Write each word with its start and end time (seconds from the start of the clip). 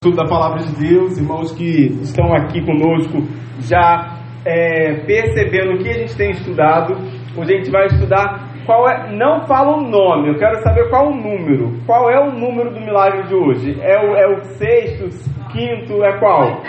estudo 0.00 0.14
da 0.14 0.28
palavra 0.28 0.60
de 0.60 0.76
Deus, 0.76 1.18
irmãos 1.18 1.50
que 1.50 1.86
estão 2.02 2.32
aqui 2.32 2.64
conosco 2.64 3.18
já 3.58 4.20
é, 4.44 4.94
percebendo 5.04 5.72
o 5.72 5.78
que 5.78 5.90
a 5.90 5.94
gente 5.94 6.16
tem 6.16 6.30
estudado. 6.30 6.94
Hoje 7.36 7.52
a 7.52 7.56
gente 7.56 7.68
vai 7.68 7.86
estudar 7.86 8.48
qual 8.64 8.88
é. 8.88 9.10
Não 9.16 9.44
fala 9.48 9.76
o 9.76 9.80
nome, 9.80 10.28
eu 10.28 10.38
quero 10.38 10.62
saber 10.62 10.88
qual 10.88 11.08
o 11.08 11.16
número. 11.16 11.82
Qual 11.84 12.08
é 12.08 12.16
o 12.16 12.30
número 12.30 12.74
do 12.74 12.80
milagre 12.80 13.24
de 13.24 13.34
hoje? 13.34 13.76
É 13.82 13.98
o, 13.98 14.14
é 14.14 14.36
o 14.36 14.44
sexto, 14.54 15.08
quinto, 15.50 16.04
é 16.04 16.16
qual? 16.20 16.62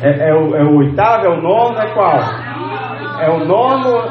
É, 0.00 0.30
é, 0.30 0.34
o, 0.34 0.56
é 0.56 0.64
o 0.64 0.76
oitavo, 0.78 1.26
é 1.26 1.28
o 1.28 1.42
nono, 1.42 1.78
é 1.78 1.92
qual? 1.92 2.18
É 3.20 3.28
o 3.28 3.44
nono, 3.44 4.10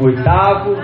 oitavo. 0.00 0.74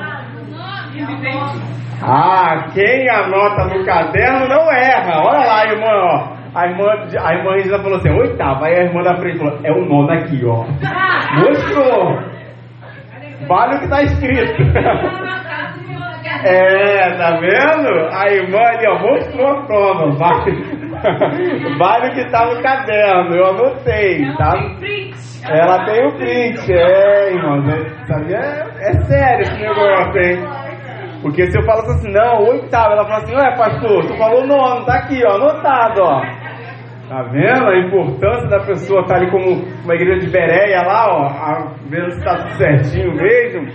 Ah, 2.03 2.69
quem 2.75 3.09
anota 3.09 3.65
no 3.67 3.85
caderno 3.85 4.49
não 4.49 4.71
erra. 4.73 5.23
Olha 5.23 5.47
lá, 5.47 5.65
irmã, 5.67 5.87
ó. 5.87 6.37
A 6.55 6.67
irmã, 6.67 6.85
a 7.21 7.35
irmã 7.35 7.53
Regina 7.53 7.79
falou 7.79 7.99
assim, 7.99 8.11
oitava. 8.11 8.67
Aí 8.67 8.77
a 8.77 8.85
irmã 8.85 9.03
da 9.03 9.17
frente 9.17 9.39
falou, 9.39 9.59
é 9.63 9.73
o 9.73 9.85
nono 9.85 10.11
aqui, 10.11 10.45
ó. 10.45 10.65
Mostrou. 11.41 12.19
Vale 13.47 13.77
o 13.77 13.79
que 13.79 13.85
está 13.85 14.03
escrito. 14.03 14.63
É, 16.45 17.17
tá 17.17 17.39
vendo? 17.41 18.09
A 18.13 18.31
irmã 18.31 18.59
ali, 18.59 18.87
ó, 18.89 18.99
mostrou 19.01 19.49
a 19.49 19.67
prova. 19.67 20.11
Vale, 20.13 20.53
vale 21.79 22.09
o 22.09 22.15
que 22.15 22.21
está 22.21 22.47
no 22.47 22.63
caderno. 22.63 23.35
Eu 23.35 23.47
anotei, 23.47 24.33
tá? 24.37 24.55
Ela 25.49 25.85
tem 25.87 26.07
o 26.07 26.17
print, 26.17 26.73
é, 26.73 27.33
irmão. 27.33 27.63
Sabia? 28.07 28.39
É, 28.39 28.91
é 28.91 29.01
sério 29.05 29.43
esse 29.43 29.61
negócio, 29.61 30.21
hein? 30.21 30.66
Porque 31.23 31.51
se 31.51 31.59
eu 31.59 31.65
falo 31.65 31.81
assim, 31.83 32.13
não, 32.13 32.45
oitavo, 32.49 32.93
ela 32.93 33.05
fala 33.05 33.23
assim, 33.23 33.35
ué, 33.35 33.57
pastor, 33.57 34.07
tu 34.07 34.17
falou 34.17 34.47
nono, 34.47 34.85
tá 34.85 34.99
aqui, 34.99 35.21
ó, 35.25 35.35
anotado, 35.35 36.03
ó. 36.03 36.21
Tá 37.09 37.23
vendo 37.31 37.69
a 37.69 37.79
importância 37.79 38.49
da 38.49 38.61
pessoa 38.65 39.03
estar 39.03 39.15
tá 39.15 39.21
ali 39.21 39.31
como 39.31 39.63
uma 39.85 39.95
igreja 39.95 40.27
de 40.27 40.31
Bereia 40.31 40.83
lá, 40.83 41.07
ó, 41.09 41.71
vendo 41.89 42.11
se 42.13 42.21
tudo 42.21 42.57
certinho 42.57 43.15
mesmo? 43.15 43.73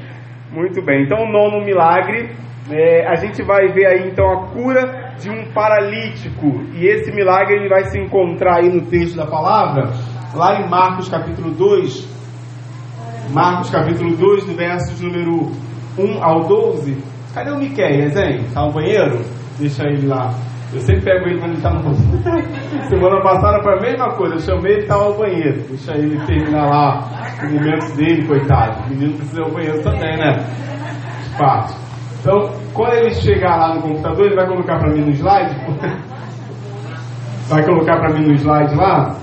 Muito 0.51 0.83
bem, 0.83 1.03
então 1.03 1.23
o 1.23 1.31
nono 1.31 1.63
milagre, 1.63 2.29
é, 2.69 3.07
a 3.07 3.15
gente 3.15 3.41
vai 3.43 3.67
ver 3.69 3.87
aí 3.87 4.09
então 4.09 4.25
a 4.29 4.47
cura 4.49 5.13
de 5.17 5.29
um 5.29 5.51
paralítico. 5.53 6.61
E 6.73 6.85
esse 6.85 7.11
milagre 7.11 7.55
ele 7.55 7.69
vai 7.69 7.85
se 7.85 7.99
encontrar 7.99 8.57
aí 8.57 8.69
no 8.69 8.85
texto 8.87 9.15
da 9.15 9.25
palavra, 9.25 9.89
lá 10.35 10.59
em 10.59 10.69
Marcos 10.69 11.07
capítulo 11.07 11.51
2. 11.51 12.11
Marcos 13.33 13.69
capítulo 13.69 14.15
2, 14.15 14.45
do 14.45 14.55
versos 14.55 15.01
número 15.01 15.51
1 15.97 16.23
ao 16.23 16.41
12. 16.41 17.10
Cadê 17.33 17.49
o 17.49 17.57
Miqueias, 17.57 18.15
hein? 18.17 18.45
Tá 18.53 18.65
no 18.65 18.73
banheiro? 18.73 19.21
Deixa 19.57 19.83
ele 19.87 20.05
lá. 20.07 20.33
Eu 20.73 20.81
sempre 20.81 21.03
pego 21.03 21.27
ele 21.27 21.39
quando 21.39 21.53
ele 21.53 21.61
tá 21.61 21.69
no 21.69 21.81
banheiro. 21.81 22.43
Semana 22.89 23.21
passada 23.21 23.63
foi 23.63 23.77
a 23.77 23.81
mesma 23.81 24.09
coisa. 24.15 24.35
Eu 24.35 24.39
chamei 24.39 24.73
ele 24.73 24.83
e 24.83 24.87
tava 24.87 25.09
no 25.09 25.17
banheiro. 25.17 25.61
Deixa 25.69 25.93
ele 25.93 26.19
terminar 26.25 26.69
lá 26.69 27.09
o 27.41 27.53
momento 27.53 27.95
dele, 27.95 28.27
coitado. 28.27 28.83
O 28.83 28.89
menino 28.89 29.13
precisa 29.15 29.41
ir 29.41 29.43
ao 29.45 29.51
banheiro 29.51 29.81
também, 29.81 30.17
né? 30.17 30.33
Fácil. 31.37 31.79
Então, 32.19 32.49
quando 32.73 32.93
ele 32.93 33.11
chegar 33.11 33.55
lá 33.55 33.75
no 33.75 33.81
computador, 33.81 34.25
ele 34.25 34.35
vai 34.35 34.47
colocar 34.47 34.77
para 34.77 34.91
mim 34.91 35.01
no 35.01 35.11
slide. 35.11 35.55
vai 37.47 37.63
colocar 37.63 37.97
para 37.97 38.13
mim 38.13 38.27
no 38.27 38.33
slide 38.33 38.75
lá. 38.75 39.15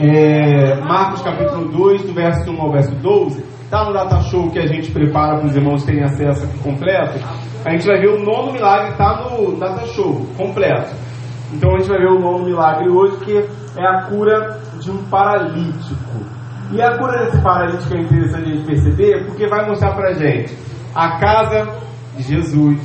É, 0.00 0.74
Marcos 0.80 1.22
capítulo 1.22 1.68
2, 1.68 2.02
do 2.02 2.14
verso 2.14 2.50
1 2.50 2.60
ao 2.60 2.72
verso 2.72 2.94
12. 2.96 3.44
Está 3.72 3.86
no 3.86 3.94
data 3.94 4.20
show 4.24 4.50
que 4.50 4.58
a 4.58 4.66
gente 4.66 4.92
prepara 4.92 5.38
para 5.38 5.46
os 5.46 5.56
irmãos 5.56 5.82
terem 5.82 6.04
acesso 6.04 6.44
aqui 6.44 6.58
completo. 6.58 7.18
A 7.64 7.70
gente 7.70 7.86
vai 7.86 7.98
ver 8.02 8.08
o 8.08 8.22
nono 8.22 8.52
milagre, 8.52 8.90
está 8.90 9.30
no 9.30 9.58
data 9.58 9.86
show 9.86 10.26
completo. 10.36 10.94
Então 11.54 11.74
a 11.74 11.78
gente 11.78 11.88
vai 11.88 12.00
ver 12.00 12.08
o 12.08 12.20
nono 12.20 12.44
milagre 12.44 12.90
hoje, 12.90 13.16
que 13.24 13.34
é 13.34 13.86
a 13.86 14.02
cura 14.10 14.60
de 14.78 14.90
um 14.90 15.02
paralítico. 15.04 16.20
E 16.70 16.82
a 16.82 16.98
cura 16.98 17.24
desse 17.24 17.40
paralítico 17.40 17.96
é 17.96 18.00
interessante 18.02 18.42
a 18.42 18.54
gente 18.54 18.66
perceber, 18.66 19.24
porque 19.24 19.46
vai 19.46 19.66
mostrar 19.66 19.94
para 19.94 20.10
a 20.10 20.12
gente 20.12 20.54
a 20.94 21.18
casa 21.18 21.70
de 22.14 22.24
Jesus, 22.24 22.78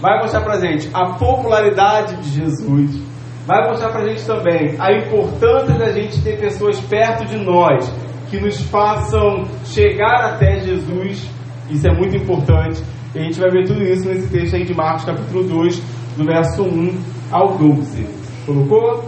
vai 0.00 0.20
mostrar 0.20 0.42
para 0.42 0.54
a 0.54 0.60
gente 0.60 0.88
a 0.94 1.14
popularidade 1.14 2.14
de 2.18 2.28
Jesus, 2.28 3.02
vai 3.44 3.66
mostrar 3.68 3.88
para 3.88 4.02
a 4.02 4.08
gente 4.08 4.24
também 4.24 4.76
a 4.78 4.92
importância 4.92 5.74
da 5.76 5.90
gente 5.90 6.22
ter 6.22 6.38
pessoas 6.38 6.78
perto 6.78 7.24
de 7.24 7.38
nós 7.38 7.92
que 8.32 8.40
nos 8.40 8.62
façam 8.62 9.44
chegar 9.66 10.32
até 10.32 10.58
Jesus. 10.60 11.30
Isso 11.68 11.86
é 11.86 11.94
muito 11.94 12.16
importante. 12.16 12.82
E 13.14 13.18
a 13.18 13.22
gente 13.24 13.38
vai 13.38 13.50
ver 13.50 13.66
tudo 13.66 13.82
isso 13.82 14.08
nesse 14.08 14.26
texto 14.30 14.56
aí 14.56 14.64
de 14.64 14.74
Marcos, 14.74 15.04
capítulo 15.04 15.44
2, 15.44 15.82
do 16.16 16.24
verso 16.24 16.62
1 16.62 16.98
ao 17.30 17.58
12. 17.58 18.06
Colocou? 18.46 19.04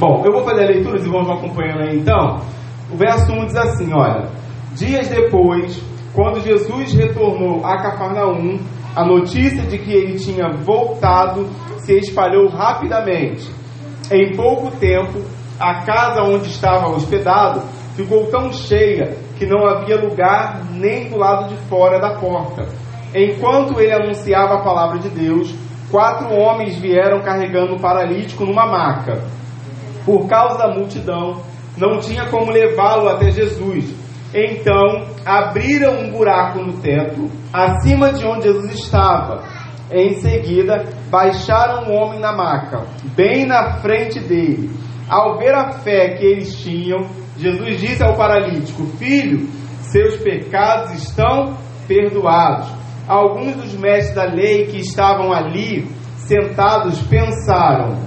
Bom, 0.00 0.22
eu 0.24 0.32
vou 0.32 0.44
fazer 0.44 0.64
a 0.64 0.68
leitura, 0.68 0.98
e 0.98 1.02
vamos 1.02 1.30
acompanhando 1.30 1.82
aí 1.82 1.98
então. 1.98 2.40
O 2.90 2.96
verso 2.96 3.30
1 3.30 3.46
diz 3.46 3.56
assim: 3.56 3.92
Olha, 3.92 4.30
dias 4.74 5.06
depois, 5.08 5.82
quando 6.14 6.40
Jesus 6.40 6.94
retornou 6.94 7.66
a 7.66 7.82
Cafarnaum, 7.82 8.58
a 8.96 9.04
notícia 9.04 9.62
de 9.64 9.76
que 9.76 9.92
ele 9.92 10.18
tinha 10.18 10.48
voltado 10.62 11.46
se 11.80 11.98
espalhou 11.98 12.48
rapidamente. 12.48 13.46
Em 14.10 14.34
pouco 14.34 14.70
tempo, 14.78 15.20
a 15.58 15.84
casa 15.84 16.22
onde 16.22 16.48
estava 16.48 16.88
hospedado 16.88 17.62
ficou 17.94 18.26
tão 18.26 18.52
cheia 18.52 19.16
que 19.38 19.46
não 19.46 19.66
havia 19.66 20.00
lugar 20.00 20.64
nem 20.72 21.08
do 21.08 21.16
lado 21.16 21.48
de 21.48 21.56
fora 21.68 22.00
da 22.00 22.18
porta. 22.18 22.66
Enquanto 23.14 23.80
ele 23.80 23.92
anunciava 23.92 24.54
a 24.54 24.62
palavra 24.62 24.98
de 24.98 25.08
Deus, 25.08 25.54
quatro 25.90 26.34
homens 26.34 26.76
vieram 26.76 27.20
carregando 27.20 27.74
o 27.74 27.80
paralítico 27.80 28.44
numa 28.44 28.66
maca. 28.66 29.22
Por 30.04 30.26
causa 30.26 30.58
da 30.58 30.74
multidão, 30.74 31.40
não 31.76 31.98
tinha 31.98 32.28
como 32.28 32.50
levá-lo 32.50 33.08
até 33.08 33.30
Jesus. 33.30 33.94
Então 34.34 35.06
abriram 35.24 36.00
um 36.00 36.10
buraco 36.10 36.58
no 36.58 36.72
teto, 36.80 37.30
acima 37.52 38.12
de 38.12 38.26
onde 38.26 38.48
Jesus 38.48 38.72
estava. 38.74 39.44
Em 39.92 40.14
seguida, 40.14 40.84
baixaram 41.08 41.84
um 41.84 41.94
homem 41.94 42.18
na 42.18 42.32
maca, 42.32 42.84
bem 43.14 43.46
na 43.46 43.74
frente 43.74 44.18
dele. 44.18 44.70
Ao 45.08 45.38
ver 45.38 45.54
a 45.54 45.72
fé 45.72 46.14
que 46.16 46.24
eles 46.24 46.56
tinham, 46.62 47.06
Jesus 47.36 47.80
disse 47.80 48.02
ao 48.02 48.16
paralítico: 48.16 48.86
Filho, 48.98 49.48
seus 49.82 50.16
pecados 50.16 50.92
estão 50.94 51.56
perdoados. 51.86 52.68
Alguns 53.06 53.54
dos 53.56 53.74
mestres 53.74 54.14
da 54.14 54.24
lei 54.24 54.66
que 54.66 54.78
estavam 54.78 55.32
ali 55.32 55.86
sentados 56.16 57.00
pensaram: 57.02 57.98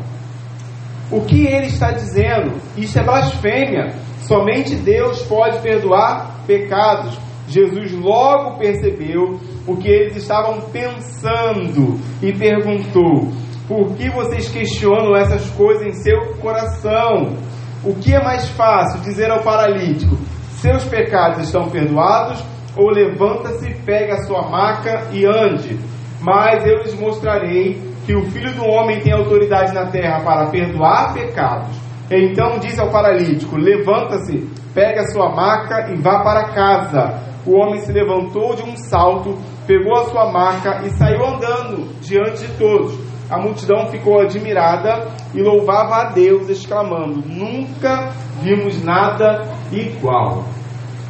O 1.11 1.21
que 1.21 1.45
ele 1.45 1.67
está 1.67 1.91
dizendo? 1.91 2.55
Isso 2.75 2.99
é 2.99 3.03
blasfêmia. 3.03 3.93
Somente 4.21 4.75
Deus 4.75 5.21
pode 5.23 5.59
perdoar 5.59 6.43
pecados. 6.45 7.17
Jesus 7.47 7.93
logo 7.93 8.57
percebeu 8.57 9.39
o 9.65 9.77
que 9.77 9.87
eles 9.87 10.17
estavam 10.17 10.61
pensando 10.71 11.99
e 12.21 12.33
perguntou: 12.33 13.31
por 13.67 13.95
que 13.95 14.09
vocês 14.09 14.49
questionam 14.49 15.15
essas 15.15 15.49
coisas 15.51 15.85
em 15.85 15.93
seu 15.93 16.35
coração? 16.39 17.35
O 17.83 17.93
que 17.95 18.13
é 18.13 18.23
mais 18.23 18.47
fácil 18.51 19.01
dizer 19.01 19.29
ao 19.29 19.43
paralítico: 19.43 20.15
seus 20.51 20.85
pecados 20.85 21.45
estão 21.45 21.69
perdoados? 21.69 22.43
Ou 22.77 22.89
levanta-se, 22.91 23.73
pegue 23.85 24.11
a 24.11 24.23
sua 24.23 24.49
maca 24.49 25.07
e 25.11 25.25
ande? 25.25 25.79
Mas 26.21 26.65
eu 26.65 26.77
lhes 26.77 26.93
mostrarei 26.97 27.81
que 28.05 28.15
o 28.15 28.23
filho 28.31 28.53
do 28.53 28.63
homem 28.65 29.01
tem 29.01 29.13
autoridade 29.13 29.73
na 29.73 29.87
terra 29.87 30.21
para 30.23 30.49
perdoar 30.49 31.13
pecados. 31.13 31.75
Então 32.09 32.59
disse 32.59 32.79
ao 32.79 32.89
paralítico: 32.89 33.57
Levanta-se, 33.57 34.49
pegue 34.73 34.99
a 34.99 35.07
sua 35.07 35.35
maca 35.35 35.91
e 35.91 36.01
vá 36.01 36.23
para 36.23 36.53
casa. 36.53 37.27
O 37.45 37.55
homem 37.59 37.79
se 37.81 37.91
levantou 37.91 38.55
de 38.55 38.63
um 38.63 38.75
salto, 38.75 39.37
pegou 39.65 39.93
a 39.97 40.05
sua 40.05 40.31
maca 40.31 40.85
e 40.85 40.89
saiu 40.91 41.25
andando 41.25 41.93
diante 42.01 42.45
de 42.45 42.57
todos. 42.57 43.06
A 43.29 43.37
multidão 43.37 43.87
ficou 43.87 44.21
admirada 44.21 45.07
e 45.33 45.41
louvava 45.41 45.95
a 45.95 46.09
Deus, 46.11 46.49
exclamando: 46.49 47.23
Nunca 47.27 48.11
vimos 48.41 48.81
nada 48.83 49.43
igual. 49.71 50.45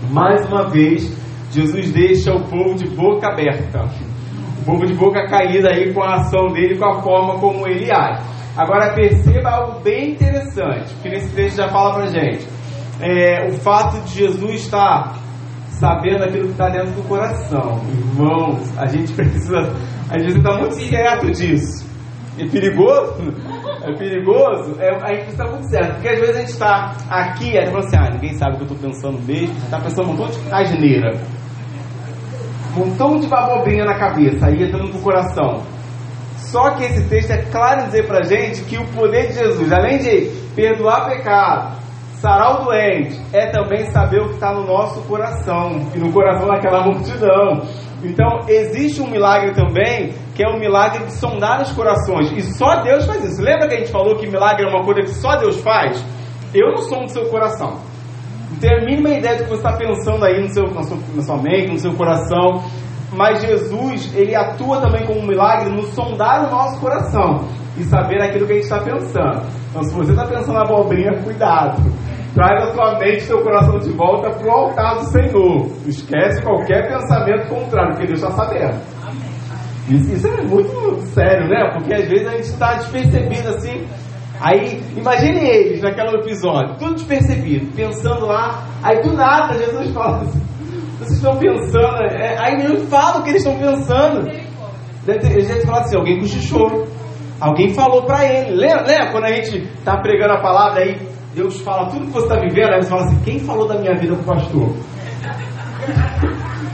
Mais 0.10 0.46
uma 0.48 0.68
vez, 0.68 1.16
Jesus 1.52 1.92
deixa 1.92 2.34
o 2.34 2.44
povo 2.44 2.76
de 2.76 2.88
boca 2.90 3.28
aberta, 3.28 3.86
o 4.62 4.66
povo 4.66 4.86
de 4.86 4.94
boca 4.94 5.28
caída 5.28 5.70
aí 5.74 5.94
com 5.94 6.04
a 6.04 6.16
ação 6.16 6.48
dele, 6.48 6.78
com 6.78 6.86
a 6.86 7.02
forma 7.02 7.40
como 7.40 7.68
ele 7.68 7.92
age. 7.92 8.22
Agora 8.58 8.96
perceba 8.96 9.50
algo 9.52 9.80
bem 9.82 10.12
interessante, 10.14 10.94
que 11.02 11.10
nesse 11.10 11.34
texto 11.36 11.58
já 11.58 11.70
fala 11.70 11.96
pra 11.96 12.08
gente. 12.08 12.48
É, 13.00 13.48
o 13.48 13.54
fato 13.54 14.02
de 14.06 14.16
Jesus 14.16 14.62
estar 14.62 15.16
sabendo 15.70 16.24
aquilo 16.24 16.46
que 16.46 16.52
está 16.52 16.70
dentro 16.70 16.92
do 16.94 17.08
coração. 17.08 17.80
Irmãos, 17.88 18.76
a 18.76 18.88
gente 18.88 19.14
precisa, 19.14 19.60
a 20.10 20.18
gente 20.18 20.38
está 20.40 20.58
muito 20.58 20.74
certo 20.74 21.32
disso. 21.32 21.87
É 22.40 22.46
perigoso? 22.48 23.34
É 23.84 23.94
perigoso? 23.94 24.76
É, 24.80 24.90
a 24.90 25.16
gente 25.16 25.30
está 25.30 25.46
muito 25.46 25.70
certo. 25.70 25.94
Porque 25.94 26.10
às 26.10 26.20
vezes 26.20 26.36
a 26.36 26.40
gente 26.40 26.52
está 26.52 26.96
aqui 27.10 27.58
e 27.58 27.66
fala 27.66 27.80
assim, 27.80 27.98
ah, 27.98 28.10
ninguém 28.12 28.34
sabe 28.34 28.54
o 28.54 28.56
que 28.58 28.64
eu 28.64 28.76
estou 28.76 28.90
pensando 28.90 29.20
mesmo. 29.26 29.56
Está 29.58 29.80
pensando 29.80 30.10
um 30.10 30.14
montão 30.14 30.28
de 30.28 30.54
asneira. 30.54 31.20
Um 32.76 32.86
montão 32.86 33.20
de 33.20 33.28
babobrinha 33.28 33.86
na 33.86 33.98
cabeça, 33.98 34.48
aí 34.48 34.64
entrando 34.64 34.92
pro 34.92 35.02
coração. 35.02 35.64
Só 36.38 36.72
que 36.76 36.84
esse 36.84 37.10
texto 37.10 37.32
é 37.32 37.42
claro 37.52 37.86
dizer 37.86 38.08
pra 38.08 38.24
gente 38.24 38.64
que 38.64 38.78
o 38.78 38.86
poder 38.90 39.28
de 39.28 39.34
Jesus, 39.34 39.72
além 39.72 39.98
de 39.98 40.32
perdoar 40.56 41.10
pecado, 41.10 41.76
sarar 42.22 42.62
o 42.62 42.66
doente, 42.66 43.20
é 43.34 43.48
também 43.48 43.90
saber 43.92 44.22
o 44.22 44.30
que 44.30 44.36
está 44.36 44.54
no 44.54 44.66
nosso 44.66 45.02
coração 45.04 45.90
e 45.94 46.00
no 46.00 46.12
coração 46.12 46.48
daquela 46.48 46.84
multidão. 46.84 47.62
Então, 48.04 48.42
existe 48.48 49.02
um 49.02 49.10
milagre 49.10 49.54
também, 49.54 50.14
que 50.38 50.44
é 50.44 50.48
o 50.48 50.60
milagre 50.60 51.04
de 51.04 51.14
sondar 51.14 51.64
os 51.64 51.72
corações. 51.72 52.32
E 52.32 52.44
só 52.44 52.84
Deus 52.84 53.08
faz 53.08 53.26
isso. 53.26 53.42
Lembra 53.42 53.68
que 53.68 53.74
a 53.74 53.78
gente 53.80 53.92
falou 53.92 54.16
que 54.18 54.28
milagre 54.28 54.68
é 54.68 54.70
uma 54.70 54.86
coisa 54.86 55.02
que 55.02 55.10
só 55.10 55.36
Deus 55.36 55.60
faz? 55.62 56.06
Eu 56.54 56.74
não 56.74 56.78
sou 56.78 57.02
do 57.02 57.10
seu 57.10 57.26
coração. 57.30 57.80
Não 58.52 58.58
tenho 58.60 58.84
a 58.84 58.86
mínima 58.86 59.10
ideia 59.10 59.38
do 59.38 59.46
que 59.46 59.50
você 59.50 59.68
está 59.68 59.74
pensando 59.76 60.24
aí 60.24 60.40
no 60.40 60.50
seu, 60.50 60.66
na, 60.66 60.84
sua, 60.84 60.98
na 61.16 61.24
sua 61.24 61.38
mente, 61.38 61.72
no 61.72 61.80
seu 61.80 61.92
coração. 61.96 62.64
Mas 63.14 63.42
Jesus, 63.42 64.14
ele 64.14 64.36
atua 64.36 64.80
também 64.80 65.08
como 65.08 65.22
um 65.22 65.26
milagre 65.26 65.72
no 65.72 65.82
sondar 65.88 66.48
o 66.48 66.52
nosso 66.52 66.80
coração 66.80 67.48
e 67.76 67.84
saber 67.86 68.22
aquilo 68.22 68.46
que 68.46 68.52
a 68.52 68.56
gente 68.58 68.66
está 68.66 68.80
pensando. 68.80 69.42
Então, 69.72 69.82
se 69.86 69.96
você 69.96 70.12
está 70.12 70.28
pensando 70.28 70.54
na 70.54 70.62
abobrinha, 70.62 71.20
cuidado. 71.24 71.82
Traz 72.36 72.70
a 72.70 72.74
sua 72.76 73.00
mente 73.00 73.18
e 73.18 73.22
seu 73.22 73.42
coração 73.42 73.80
de 73.80 73.90
volta 73.90 74.30
para 74.30 74.48
o 74.48 74.52
altar 74.52 74.98
do 74.98 75.06
Senhor. 75.06 75.66
Esquece 75.88 76.44
qualquer 76.44 76.88
pensamento 76.88 77.50
contrário, 77.50 77.94
porque 77.94 78.06
Deus 78.06 78.22
está 78.22 78.32
sabendo. 78.36 78.97
Isso, 79.90 80.28
é 80.28 80.42
muito 80.44 81.02
sério, 81.14 81.48
né? 81.48 81.72
Porque 81.74 81.94
às 81.94 82.08
vezes 82.08 82.28
a 82.28 82.32
gente 82.32 82.50
está 82.50 82.74
despercebido 82.74 83.50
assim. 83.50 83.86
Aí, 84.40 84.82
imagine 84.96 85.40
eles 85.40 85.82
naquele 85.82 86.18
episódio, 86.18 86.76
tudo 86.78 86.96
despercebido, 86.96 87.72
pensando 87.74 88.26
lá. 88.26 88.64
Aí 88.84 89.02
do 89.02 89.14
nada 89.14 89.58
Jesus 89.58 89.94
fala 89.94 90.22
assim: 90.22 90.42
vocês 91.00 91.18
estão 91.18 91.38
pensando. 91.38 92.04
É, 92.12 92.38
aí 92.40 92.54
ele 92.56 92.86
fala 92.88 93.20
o 93.20 93.24
que 93.24 93.30
eles 93.30 93.46
estão 93.46 93.58
pensando. 93.58 94.30
Eles 95.08 95.48
devem 95.48 95.66
falar 95.66 95.82
assim: 95.82 95.98
alguém 95.98 96.20
cochichou. 96.20 96.88
Alguém 97.40 97.74
falou 97.74 98.04
para 98.04 98.26
ele. 98.26 98.56
Lembra, 98.56 98.86
lembra 98.88 99.12
quando 99.12 99.26
a 99.26 99.32
gente 99.32 99.58
está 99.78 99.98
pregando 99.98 100.34
a 100.34 100.42
palavra 100.42 100.82
aí 100.82 100.98
Deus 101.38 101.62
fala 101.62 101.88
tudo 101.92 102.08
que 102.08 102.14
você 102.14 102.26
está 102.26 102.40
vivendo, 102.40 102.74
aí 102.74 102.82
você 102.82 102.90
fala 102.90 103.04
assim, 103.04 103.20
quem 103.20 103.40
falou 103.40 103.68
da 103.68 103.78
minha 103.78 103.96
vida 103.96 104.16
para 104.16 104.24
o 104.24 104.26
pastor? 104.26 104.74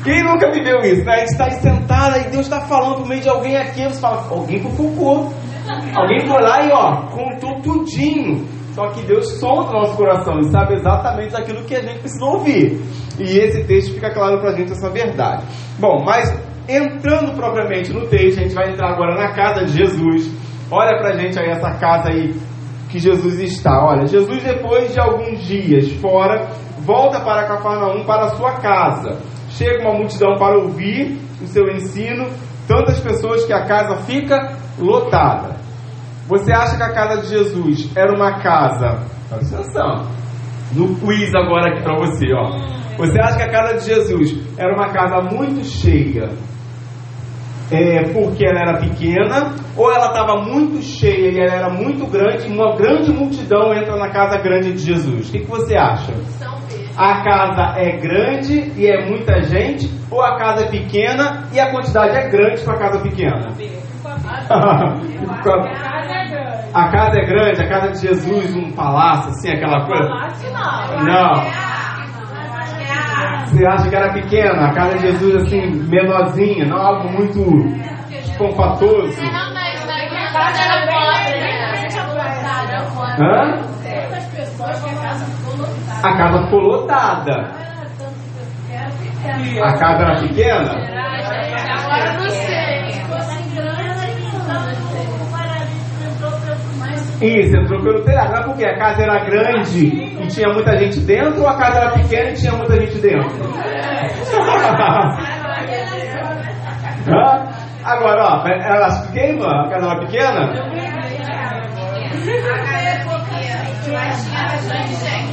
Quem 0.03 0.21
nunca 0.23 0.51
viveu 0.51 0.79
isso? 0.79 1.03
Né? 1.05 1.13
A 1.13 1.19
gente 1.19 1.29
está 1.29 1.45
aí 1.45 1.51
sentado 1.53 2.17
e 2.17 2.29
Deus 2.29 2.45
está 2.45 2.61
falando 2.61 2.97
por 2.97 3.07
meio 3.07 3.21
de 3.21 3.29
alguém 3.29 3.55
aqui, 3.55 3.83
você 3.83 3.99
fala, 4.01 4.27
alguém 4.29 4.59
fofocou. 4.61 5.33
Alguém 5.95 6.27
foi 6.27 6.41
lá 6.41 6.65
e 6.65 6.71
ó, 6.71 7.07
contou 7.07 7.61
tudinho. 7.61 8.45
Só 8.73 8.89
que 8.89 9.05
Deus 9.05 9.39
sonda 9.39 9.69
o 9.69 9.73
nosso 9.73 9.95
coração 9.95 10.39
e 10.39 10.49
sabe 10.49 10.73
exatamente 10.73 11.35
aquilo 11.35 11.63
que 11.63 11.75
a 11.75 11.81
gente 11.81 11.99
precisa 11.99 12.25
ouvir. 12.25 12.81
E 13.19 13.37
esse 13.37 13.63
texto 13.65 13.93
fica 13.93 14.11
claro 14.11 14.39
para 14.39 14.49
a 14.49 14.55
gente 14.55 14.71
essa 14.71 14.89
verdade. 14.89 15.43
Bom, 15.79 16.03
mas 16.03 16.33
entrando 16.67 17.35
propriamente 17.35 17.93
no 17.93 18.07
texto, 18.07 18.39
a 18.39 18.43
gente 18.43 18.55
vai 18.55 18.71
entrar 18.71 18.93
agora 18.93 19.15
na 19.15 19.31
casa 19.31 19.63
de 19.65 19.73
Jesus. 19.73 20.31
Olha 20.71 20.97
para 20.97 21.13
a 21.13 21.17
gente 21.17 21.39
aí 21.39 21.49
essa 21.49 21.71
casa 21.77 22.09
aí 22.09 22.33
que 22.89 22.97
Jesus 22.97 23.39
está. 23.39 23.85
Olha, 23.85 24.07
Jesus, 24.07 24.43
depois 24.43 24.91
de 24.91 24.99
alguns 24.99 25.39
dias 25.45 25.91
fora, 25.93 26.49
volta 26.79 27.19
para 27.21 27.47
Cafarnaum, 27.47 28.03
para 28.05 28.25
a 28.25 28.29
sua 28.29 28.53
casa. 28.53 29.19
Chega 29.57 29.87
uma 29.87 29.97
multidão 29.97 30.35
para 30.37 30.57
ouvir 30.57 31.19
o 31.41 31.47
seu 31.47 31.67
ensino, 31.69 32.27
tantas 32.67 32.99
pessoas 32.99 33.45
que 33.45 33.53
a 33.53 33.65
casa 33.65 33.97
fica 33.97 34.57
lotada. 34.79 35.55
Você 36.27 36.51
acha 36.51 36.77
que 36.77 36.83
a 36.83 36.93
casa 36.93 37.21
de 37.21 37.27
Jesus 37.27 37.91
era 37.95 38.11
uma 38.15 38.41
casa? 38.41 39.05
Presta 39.29 39.57
atenção. 39.57 40.07
No 40.73 40.95
quiz 40.95 41.33
agora 41.35 41.71
aqui 41.71 41.83
para 41.83 41.97
você, 41.99 42.33
ó. 42.33 42.73
Você 42.97 43.19
acha 43.19 43.37
que 43.37 43.43
a 43.43 43.51
casa 43.51 43.77
de 43.79 43.85
Jesus 43.85 44.37
era 44.57 44.73
uma 44.73 44.91
casa 44.91 45.21
muito 45.35 45.63
cheia, 45.65 46.29
é, 47.71 48.03
porque 48.11 48.45
ela 48.45 48.59
era 48.59 48.77
pequena, 48.79 49.53
ou 49.75 49.91
ela 49.91 50.07
estava 50.07 50.41
muito 50.41 50.81
cheia 50.81 51.31
e 51.31 51.39
ela 51.39 51.53
era 51.53 51.69
muito 51.69 52.05
grande, 52.09 52.47
uma 52.47 52.75
grande 52.75 53.11
multidão 53.11 53.73
entra 53.73 53.95
na 53.97 54.09
casa 54.09 54.37
grande 54.37 54.73
de 54.73 54.79
Jesus. 54.79 55.29
O 55.29 55.31
que, 55.31 55.39
que 55.39 55.49
você 55.49 55.75
acha? 55.75 56.13
A 56.95 57.23
casa 57.23 57.79
é 57.79 57.97
grande 57.97 58.71
e 58.77 58.87
é 58.87 59.05
muita 59.09 59.41
gente, 59.41 59.89
ou 60.11 60.21
a 60.21 60.37
casa 60.37 60.65
é 60.65 60.69
pequena 60.69 61.47
e 61.51 61.59
a 61.59 61.71
quantidade 61.71 62.15
é 62.15 62.29
grande 62.29 62.61
para 62.63 62.73
a 62.75 62.79
casa 62.79 62.99
pequena? 63.01 63.49
a 66.73 66.89
casa 66.89 67.19
é 67.19 67.25
grande, 67.25 67.61
a 67.63 67.67
casa 67.67 67.91
de 67.91 68.07
Jesus, 68.07 68.55
um 68.55 68.71
palácio, 68.73 69.29
assim, 69.29 69.51
aquela 69.51 69.85
coisa? 69.85 70.09
não. 70.51 71.03
Não. 71.03 71.73
Você 73.47 73.65
acha 73.67 73.89
que 73.89 73.95
era 73.95 74.13
pequena? 74.13 74.67
A 74.67 74.73
casa 74.73 74.97
de 74.97 75.01
Jesus, 75.07 75.35
assim, 75.35 75.61
menorzinha, 75.87 76.65
não 76.65 76.77
algo 76.77 77.09
muito 77.11 77.43
compatoso? 78.37 79.21
Hã? 83.19 83.73
A 86.03 86.17
casa 86.17 86.43
ficou 86.43 86.59
lotada. 86.61 87.51
A 89.61 89.73
casa 89.77 90.03
era 90.03 90.19
pequena? 90.21 90.71
Agora 90.71 92.13
não 92.13 92.29
sei. 92.29 92.73
Isso, 97.21 97.55
entrou 97.55 97.81
pelo 97.81 98.03
telhado. 98.03 98.31
Mas 98.31 98.45
por 98.45 98.57
quê? 98.57 98.65
A 98.65 98.77
casa 98.77 99.03
era 99.03 99.23
grande 99.25 99.87
e 99.87 100.27
tinha 100.27 100.49
muita 100.53 100.77
gente 100.77 100.99
dentro 101.01 101.41
ou 101.41 101.47
a 101.47 101.57
casa 101.57 101.79
era 101.79 101.91
pequena 101.91 102.29
e 102.29 102.33
tinha 102.33 102.51
muita 102.53 102.75
gente 102.81 102.99
dentro? 102.99 103.53
Agora, 107.85 108.23
ó, 108.23 108.47
ela 108.47 109.07
queima, 109.11 109.45
a 109.45 109.69
casa 109.69 109.85
era 109.89 109.99
pequena? 109.99 110.53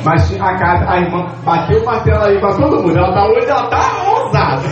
Mas 0.05 0.41
a 0.41 0.55
casa, 0.57 0.91
a 0.91 0.99
irmã 0.99 1.27
bateu 1.45 1.83
o 1.83 1.85
martelo 1.87 2.25
aí 2.25 2.41
pra 2.41 2.57
todo 2.57 2.83
mundo. 2.83 2.99
Ela 2.99 3.13
tá 3.13 3.27
hoje, 3.27 3.49
ela 3.49 3.69
tá 3.69 4.03
ousada. 4.09 4.69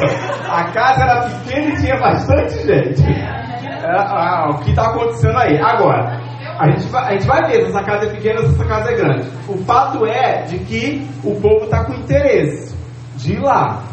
A 0.48 0.64
casa 0.72 1.02
era 1.02 1.22
pequena 1.22 1.68
e 1.68 1.76
tinha 1.76 1.96
bastante 1.98 2.66
gente. 2.66 3.02
É, 3.04 3.90
ah, 3.90 4.50
o 4.50 4.58
que 4.60 4.70
está 4.70 4.90
acontecendo 4.90 5.38
aí? 5.38 5.60
Agora, 5.60 6.20
a 6.58 6.70
gente, 6.70 6.88
vai, 6.88 7.08
a 7.08 7.12
gente 7.12 7.26
vai 7.26 7.46
ver 7.46 7.62
se 7.62 7.68
essa 7.68 7.82
casa 7.82 8.06
é 8.06 8.10
pequena 8.10 8.40
ou 8.40 8.46
se 8.46 8.54
essa 8.54 8.64
casa 8.64 8.90
é 8.90 8.96
grande. 8.96 9.28
O 9.48 9.58
fato 9.58 10.04
é 10.06 10.42
de 10.42 10.58
que 10.58 11.06
o 11.22 11.40
povo 11.40 11.64
está 11.64 11.84
com 11.84 11.94
interesse 11.94 12.76
de 13.16 13.34
ir 13.34 13.40
lá. 13.40 13.84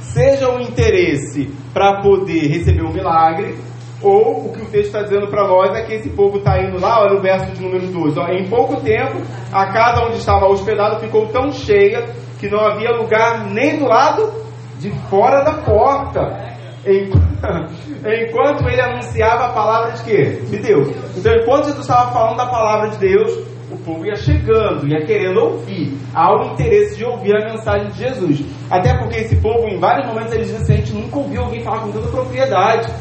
Seja 0.00 0.50
o 0.50 0.60
interesse 0.60 1.52
para 1.72 2.00
poder 2.00 2.48
receber 2.48 2.82
um 2.82 2.92
milagre, 2.92 3.56
ou 4.02 4.46
o 4.46 4.52
que 4.52 4.62
o 4.62 4.66
texto 4.66 4.86
está 4.86 5.02
dizendo 5.02 5.28
para 5.28 5.46
nós 5.46 5.76
é 5.76 5.82
que 5.82 5.94
esse 5.94 6.10
povo 6.10 6.38
está 6.38 6.58
indo 6.62 6.80
lá, 6.80 7.02
olha 7.02 7.18
o 7.18 7.20
verso 7.20 7.52
de 7.52 7.62
número 7.62 7.86
2. 7.86 8.16
Ó, 8.16 8.26
em 8.28 8.48
pouco 8.48 8.80
tempo, 8.80 9.20
a 9.52 9.66
casa 9.72 10.04
onde 10.04 10.16
estava 10.16 10.46
hospedado 10.46 11.00
ficou 11.00 11.26
tão 11.28 11.52
cheia 11.52 12.08
que 12.38 12.48
não 12.48 12.60
havia 12.60 12.90
lugar 12.92 13.46
nem 13.46 13.78
do 13.78 13.86
lado 13.86 14.32
de 14.78 14.90
fora 15.08 15.42
da 15.44 15.54
porta. 15.62 16.50
enquanto 16.86 18.66
ele 18.66 18.80
anunciava 18.80 19.46
a 19.46 19.52
palavra 19.52 19.92
de 19.92 20.04
quê? 20.04 20.40
De 20.48 20.58
Deus. 20.58 20.88
Então, 21.14 21.34
enquanto 21.34 21.64
Jesus 21.64 21.80
estava 21.80 22.10
falando 22.10 22.38
da 22.38 22.46
palavra 22.46 22.88
de 22.90 22.98
Deus, 22.98 23.50
o 23.70 23.76
povo 23.78 24.06
ia 24.06 24.16
chegando, 24.16 24.88
ia 24.88 25.04
querendo 25.04 25.38
ouvir. 25.38 25.96
Há 26.14 26.34
o 26.34 26.52
interesse 26.52 26.96
de 26.96 27.04
ouvir 27.04 27.36
a 27.36 27.52
mensagem 27.52 27.88
de 27.90 27.98
Jesus. 27.98 28.44
Até 28.70 28.96
porque 28.96 29.18
esse 29.18 29.36
povo, 29.36 29.68
em 29.68 29.78
vários 29.78 30.06
momentos, 30.06 30.32
eles 30.32 30.48
dizem 30.48 30.62
assim, 30.62 30.72
a 30.72 30.76
gente 30.76 30.92
nunca 30.92 31.18
ouviu 31.18 31.42
alguém 31.42 31.62
falar 31.62 31.80
com 31.80 31.92
tanta 31.92 32.08
propriedade. 32.08 32.92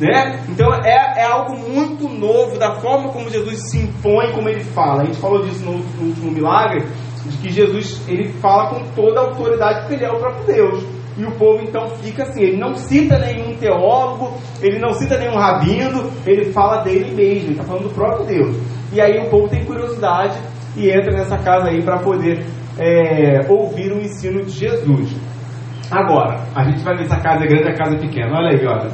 Né? 0.00 0.40
Então 0.48 0.72
é, 0.74 1.20
é 1.20 1.24
algo 1.24 1.56
muito 1.56 2.08
novo 2.08 2.58
da 2.58 2.76
forma 2.80 3.10
como 3.10 3.30
Jesus 3.30 3.70
se 3.70 3.78
impõe, 3.78 4.32
como 4.32 4.48
ele 4.48 4.64
fala. 4.64 5.02
A 5.02 5.04
gente 5.04 5.18
falou 5.18 5.42
disso 5.42 5.64
no, 5.64 5.78
no 5.78 6.08
último 6.08 6.32
milagre, 6.32 6.84
de 7.24 7.36
que 7.38 7.50
Jesus 7.50 8.00
ele 8.08 8.32
fala 8.34 8.70
com 8.70 8.84
toda 8.94 9.20
a 9.20 9.24
autoridade 9.24 9.80
porque 9.80 9.94
ele 9.94 10.04
é 10.04 10.10
o 10.10 10.18
próprio 10.18 10.46
Deus. 10.46 10.84
E 11.16 11.24
o 11.24 11.32
povo 11.32 11.62
então 11.62 11.88
fica 11.98 12.22
assim, 12.22 12.42
ele 12.42 12.56
não 12.56 12.74
cita 12.74 13.18
nenhum 13.18 13.54
teólogo, 13.56 14.32
ele 14.62 14.78
não 14.78 14.92
cita 14.94 15.18
nenhum 15.18 15.34
rabino, 15.34 16.10
ele 16.26 16.52
fala 16.52 16.82
dele 16.82 17.14
mesmo, 17.14 17.48
ele 17.48 17.52
está 17.52 17.64
falando 17.64 17.88
do 17.88 17.94
próprio 17.94 18.26
Deus. 18.26 18.56
E 18.92 19.00
aí 19.00 19.18
o 19.18 19.28
povo 19.28 19.48
tem 19.48 19.64
curiosidade 19.64 20.38
e 20.74 20.88
entra 20.88 21.12
nessa 21.12 21.36
casa 21.36 21.68
aí 21.68 21.82
para 21.82 21.98
poder 21.98 22.44
é, 22.78 23.40
ouvir 23.48 23.92
o 23.92 24.00
ensino 24.00 24.42
de 24.42 24.52
Jesus. 24.52 25.14
Agora, 25.90 26.40
a 26.54 26.64
gente 26.64 26.82
vai 26.82 26.96
ver 26.96 27.06
se 27.06 27.12
a 27.12 27.20
casa 27.20 27.44
é 27.44 27.46
grande 27.46 27.64
ou 27.64 27.70
a 27.70 27.76
casa 27.76 27.96
é 27.96 27.98
pequena. 27.98 28.34
Olha 28.34 28.50
aí, 28.50 28.66
olha. 28.66 28.90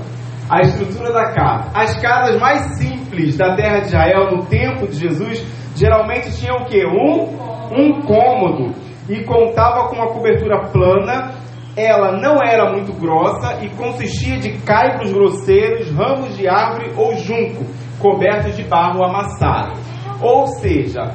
A 0.49 0.61
estrutura 0.63 1.13
da 1.13 1.33
casa. 1.33 1.71
As 1.75 2.01
casas 2.01 2.41
mais 2.41 2.79
simples 2.79 3.37
da 3.37 3.55
terra 3.55 3.81
de 3.81 3.89
Israel 3.89 4.31
no 4.31 4.47
tempo 4.47 4.87
de 4.87 4.97
Jesus 4.97 5.45
geralmente 5.77 6.35
tinham 6.37 6.57
o 6.57 6.65
que? 6.65 6.85
Um, 6.87 7.39
um 7.71 8.03
cômodo 8.03 8.75
e 9.09 9.25
contava 9.25 9.89
com 9.89 9.97
uma 9.97 10.09
cobertura 10.09 10.69
plana 10.71 11.39
ela 11.79 12.19
não 12.21 12.43
era 12.43 12.73
muito 12.73 12.93
grossa 12.93 13.65
e 13.65 13.71
consistia 13.71 14.37
de 14.39 14.59
caibros 14.63 15.13
grosseiros, 15.13 15.89
ramos 15.93 16.37
de 16.37 16.49
árvore 16.49 16.93
ou 16.97 17.15
junco, 17.15 17.65
cobertos 18.01 18.57
de 18.57 18.65
barro 18.65 19.05
amassado. 19.05 19.75
Ou 20.21 20.49
seja, 20.49 21.15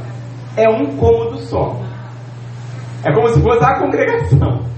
é 0.56 0.70
um 0.70 0.96
cômodo 0.96 1.38
só. 1.40 1.76
É 3.06 3.14
como 3.14 3.28
se 3.28 3.42
fosse 3.42 3.66
a 3.66 3.80
congregação. 3.80 4.73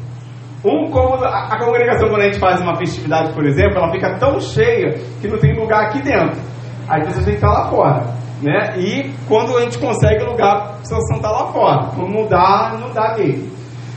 Um 0.65 0.89
cômodo, 0.89 1.23
a, 1.25 1.47
a 1.51 1.59
congregação, 1.63 2.09
quando 2.09 2.21
a 2.21 2.25
gente 2.25 2.39
faz 2.39 2.59
uma 2.59 2.75
festividade, 2.75 3.33
por 3.33 3.45
exemplo, 3.45 3.77
ela 3.77 3.91
fica 3.91 4.17
tão 4.17 4.39
cheia 4.39 4.95
que 5.21 5.27
não 5.27 5.37
tem 5.37 5.55
lugar 5.55 5.85
aqui 5.85 6.01
dentro. 6.01 6.41
pessoas 6.87 7.23
têm 7.23 7.35
que 7.35 7.45
estar 7.45 7.51
lá 7.51 7.69
fora. 7.69 8.03
Né? 8.41 8.77
E 8.77 9.13
quando 9.27 9.55
a 9.57 9.61
gente 9.61 9.77
consegue 9.77 10.23
lugar, 10.23 10.55
a 10.55 10.77
pessoa 10.79 10.99
está 11.15 11.29
lá 11.29 11.53
fora. 11.53 11.91
Quando 11.95 12.11
não 12.11 12.27
dá, 12.27 12.77
não 12.79 12.91
dá 12.91 13.15
mesmo. 13.15 13.55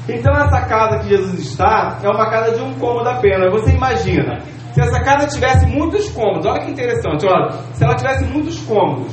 Então 0.08 0.32
essa 0.34 0.60
casa 0.66 0.98
que 0.98 1.08
Jesus 1.08 1.38
está 1.38 1.98
é 2.02 2.08
uma 2.08 2.30
casa 2.30 2.56
de 2.56 2.62
um 2.62 2.74
cômodo 2.74 3.08
apenas. 3.08 3.50
Você 3.50 3.74
imagina, 3.74 4.38
se 4.72 4.80
essa 4.80 5.00
casa 5.00 5.26
tivesse 5.26 5.66
muitos 5.66 6.08
cômodos, 6.10 6.46
olha 6.46 6.60
que 6.60 6.70
interessante, 6.70 7.26
olha, 7.26 7.50
se 7.72 7.82
ela 7.84 7.94
tivesse 7.94 8.24
muitos 8.24 8.58
cômodos, 8.60 9.12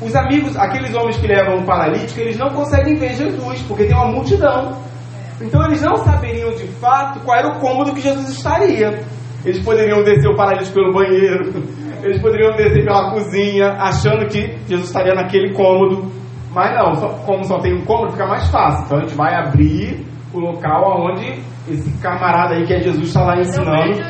os 0.00 0.14
amigos, 0.16 0.56
aqueles 0.56 0.94
homens 0.94 1.16
que 1.16 1.26
levam 1.26 1.58
um 1.58 1.64
paralítico, 1.64 2.20
eles 2.20 2.36
não 2.36 2.48
conseguem 2.50 2.96
ver 2.96 3.14
Jesus, 3.14 3.62
porque 3.62 3.84
tem 3.84 3.96
uma 3.96 4.10
multidão. 4.10 4.76
Então 5.42 5.64
eles 5.66 5.82
não 5.82 5.96
saberiam 5.96 6.50
de 6.54 6.66
fato 6.68 7.20
qual 7.20 7.36
era 7.36 7.48
o 7.48 7.60
cômodo 7.60 7.94
que 7.94 8.00
Jesus 8.00 8.28
estaria. 8.28 9.02
Eles 9.44 9.62
poderiam 9.64 10.02
descer 10.04 10.28
o 10.28 10.36
paralítico 10.36 10.74
pelo 10.74 10.92
banheiro, 10.92 11.52
eles 12.02 12.22
poderiam 12.22 12.52
descer 12.56 12.84
pela 12.84 13.10
cozinha, 13.10 13.72
achando 13.72 14.26
que 14.26 14.56
Jesus 14.68 14.86
estaria 14.86 15.14
naquele 15.14 15.52
cômodo. 15.52 16.10
Mas 16.54 16.76
não, 16.76 16.94
só, 16.94 17.08
como 17.24 17.44
só 17.44 17.58
tem 17.58 17.74
um 17.74 17.84
cômodo, 17.84 18.12
fica 18.12 18.26
mais 18.26 18.48
fácil. 18.50 18.84
Então 18.84 18.98
a 18.98 19.00
gente 19.02 19.14
vai 19.14 19.34
abrir 19.34 20.06
o 20.32 20.38
local 20.38 21.10
onde 21.10 21.42
esse 21.68 21.90
camarada 22.00 22.54
aí 22.54 22.64
que 22.64 22.74
é 22.74 22.80
Jesus 22.80 23.08
está 23.08 23.24
lá 23.24 23.38
ensinando. 23.38 24.00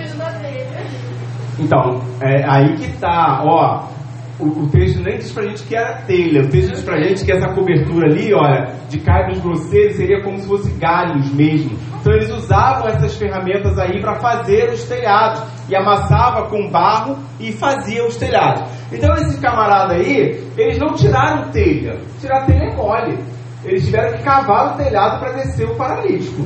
Então, 1.58 2.00
é 2.20 2.44
aí 2.50 2.74
que 2.76 2.98
tá, 2.98 3.42
ó 3.44 3.92
o, 4.38 4.46
o, 4.46 4.68
texto 4.70 5.00
nem 5.00 5.18
diz 5.18 5.30
pra 5.32 5.44
gente 5.44 5.62
que 5.64 5.76
era 5.76 6.02
telha, 6.02 6.42
o 6.42 6.48
texto 6.48 6.72
diz 6.72 6.82
pra 6.82 7.00
gente 7.02 7.24
que 7.24 7.32
essa 7.32 7.52
cobertura 7.54 8.10
ali, 8.10 8.32
olha, 8.32 8.74
de 8.88 8.98
carnes 9.00 9.40
grosseiros 9.40 9.96
seria 9.96 10.22
como 10.22 10.38
se 10.38 10.48
fosse 10.48 10.72
galhos 10.78 11.32
mesmo. 11.34 11.76
Então 12.00 12.12
eles 12.14 12.30
usavam 12.30 12.88
essas 12.88 13.16
ferramentas 13.16 13.78
aí 13.78 14.00
para 14.00 14.18
fazer 14.20 14.70
os 14.70 14.84
telhados 14.84 15.42
e 15.68 15.76
amassava 15.76 16.48
com 16.48 16.70
barro 16.70 17.16
e 17.38 17.52
fazia 17.52 18.04
os 18.06 18.16
telhados. 18.16 18.64
Então 18.90 19.14
esses 19.14 19.38
camaradas 19.38 19.96
aí, 19.96 20.44
eles 20.56 20.78
não 20.78 20.94
tiraram 20.94 21.50
telha, 21.50 22.00
tirar 22.20 22.46
telha 22.46 22.64
é 22.64 22.76
mole. 22.76 23.18
Eles 23.64 23.84
tiveram 23.84 24.16
que 24.16 24.24
cavar 24.24 24.74
o 24.74 24.76
telhado 24.76 25.20
para 25.20 25.32
descer 25.34 25.68
o 25.68 25.76
paralítico 25.76 26.42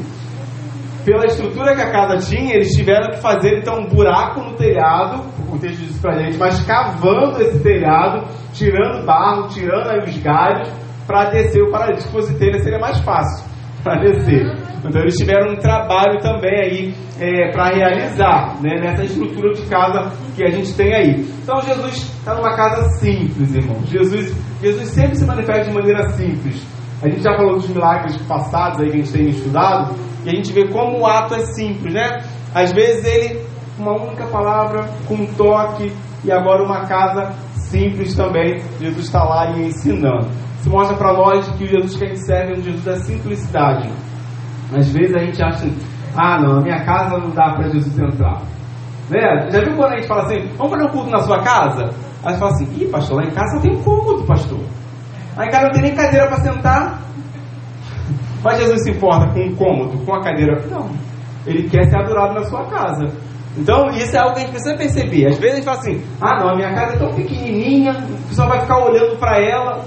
pela 1.06 1.24
estrutura 1.24 1.76
que 1.76 1.82
a 1.82 1.92
casa 1.92 2.16
tinha, 2.16 2.56
eles 2.56 2.72
tiveram 2.72 3.12
que 3.12 3.18
fazer 3.18 3.58
então 3.58 3.78
um 3.78 3.86
buraco 3.86 4.40
no 4.40 4.56
telhado, 4.56 5.22
o 5.48 5.56
texto 5.56 5.78
diz 5.78 6.00
pra 6.00 6.18
gente, 6.18 6.36
mas 6.36 6.60
cavando 6.64 7.40
esse 7.40 7.62
telhado, 7.62 8.26
tirando 8.52 9.06
barro, 9.06 9.46
tirando 9.46 9.88
aí 9.88 10.00
os 10.00 10.18
galhos, 10.18 10.68
para 11.06 11.30
descer 11.30 11.62
o 11.62 11.70
paralítico. 11.70 12.08
Se 12.08 12.12
fosse 12.12 12.38
telha, 12.38 12.58
seria 12.58 12.80
mais 12.80 12.98
fácil 13.04 13.48
para 13.84 14.00
descer. 14.00 14.44
Então 14.84 15.00
eles 15.00 15.16
tiveram 15.16 15.52
um 15.52 15.56
trabalho 15.56 16.18
também 16.20 16.60
aí 16.60 16.94
é, 17.20 17.52
para 17.52 17.68
realizar 17.68 18.56
né, 18.60 18.80
nessa 18.80 19.04
estrutura 19.04 19.52
de 19.52 19.62
casa 19.66 20.10
que 20.34 20.44
a 20.44 20.50
gente 20.50 20.74
tem 20.74 20.92
aí. 20.92 21.24
Então 21.40 21.60
Jesus 21.60 21.94
está 22.18 22.34
numa 22.34 22.56
casa 22.56 22.82
simples, 22.98 23.54
irmão. 23.54 23.80
Jesus, 23.86 24.36
Jesus 24.60 24.88
sempre 24.88 25.14
se 25.14 25.24
manifesta 25.24 25.70
de 25.70 25.72
maneira 25.72 26.08
simples. 26.10 26.66
A 27.00 27.08
gente 27.08 27.22
já 27.22 27.36
falou 27.36 27.54
dos 27.54 27.68
milagres 27.68 28.16
passados 28.22 28.80
aí 28.80 28.90
que 28.90 28.96
a 28.96 28.98
gente 28.98 29.12
tem 29.12 29.28
estudado, 29.28 29.94
e 30.26 30.28
a 30.28 30.34
gente 30.34 30.52
vê 30.52 30.66
como 30.66 30.98
o 30.98 31.06
ato 31.06 31.36
é 31.36 31.46
simples, 31.54 31.94
né? 31.94 32.18
Às 32.52 32.72
vezes 32.72 33.04
ele, 33.04 33.46
uma 33.78 33.92
única 33.92 34.26
palavra, 34.26 34.88
com 35.06 35.14
um 35.14 35.26
toque, 35.34 35.92
e 36.24 36.32
agora 36.32 36.64
uma 36.64 36.84
casa 36.86 37.32
simples 37.54 38.16
também, 38.16 38.58
Jesus 38.80 39.06
está 39.06 39.22
lá 39.22 39.52
e 39.52 39.68
ensinando. 39.68 40.26
Isso 40.58 40.68
mostra 40.68 40.96
para 40.96 41.12
nós 41.12 41.48
que 41.50 41.62
o 41.62 41.68
Jesus 41.68 41.96
que 41.96 42.04
a 42.04 42.08
gente 42.08 42.26
serve 42.26 42.54
é 42.54 42.58
um 42.58 42.62
Jesus 42.62 42.84
da 42.84 42.96
simplicidade. 42.96 43.88
Às 44.76 44.90
vezes 44.90 45.14
a 45.14 45.20
gente 45.20 45.40
acha, 45.40 45.68
ah 46.16 46.42
não, 46.42 46.56
na 46.56 46.60
minha 46.60 46.84
casa 46.84 47.18
não 47.18 47.30
dá 47.30 47.54
para 47.54 47.68
Jesus 47.68 47.96
entrar. 47.96 48.42
Né? 49.08 49.48
Já 49.48 49.60
viu 49.60 49.76
quando 49.76 49.92
a 49.92 49.96
gente 49.96 50.08
fala 50.08 50.22
assim, 50.24 50.40
vamos 50.56 50.72
fazer 50.72 50.86
um 50.86 50.90
culto 50.90 51.10
na 51.10 51.20
sua 51.20 51.40
casa? 51.40 51.94
Aí 52.24 52.32
você 52.32 52.38
fala 52.40 52.50
assim, 52.50 52.68
ih 52.80 52.88
pastor, 52.88 53.18
lá 53.18 53.28
em 53.28 53.30
casa 53.30 53.60
tem 53.62 53.76
um 53.76 53.82
cômodo, 53.82 54.26
pastor. 54.26 54.58
Aí 55.36 55.48
cara 55.50 55.66
não 55.66 55.72
tem 55.72 55.82
nem 55.82 55.94
cadeira 55.94 56.26
para 56.26 56.40
sentar. 56.40 57.00
Mas 58.46 58.58
Jesus 58.58 58.84
se 58.84 58.90
importa 58.92 59.26
com 59.32 59.40
um 59.40 59.56
cômodo, 59.56 59.98
com 60.06 60.14
a 60.14 60.22
cadeira? 60.22 60.62
Não. 60.70 60.88
Ele 61.44 61.68
quer 61.68 61.82
ser 61.90 61.96
adorado 61.96 62.34
na 62.34 62.44
sua 62.44 62.64
casa. 62.66 63.12
Então, 63.58 63.88
isso 63.88 64.14
é 64.14 64.20
algo 64.20 64.34
que 64.34 64.38
a 64.38 64.42
gente 64.42 64.52
precisa 64.52 64.76
perceber. 64.76 65.26
Às 65.26 65.38
vezes 65.38 65.52
a 65.52 65.56
gente 65.56 65.64
fala 65.64 65.78
assim: 65.78 66.04
ah, 66.20 66.38
não, 66.38 66.50
a 66.50 66.54
minha 66.54 66.72
casa 66.72 66.94
é 66.94 66.96
tão 66.96 67.12
pequenininha, 67.12 67.90
o 67.92 68.28
pessoal 68.28 68.48
vai 68.48 68.60
ficar 68.60 68.78
olhando 68.78 69.18
para 69.18 69.42
ela. 69.42 69.84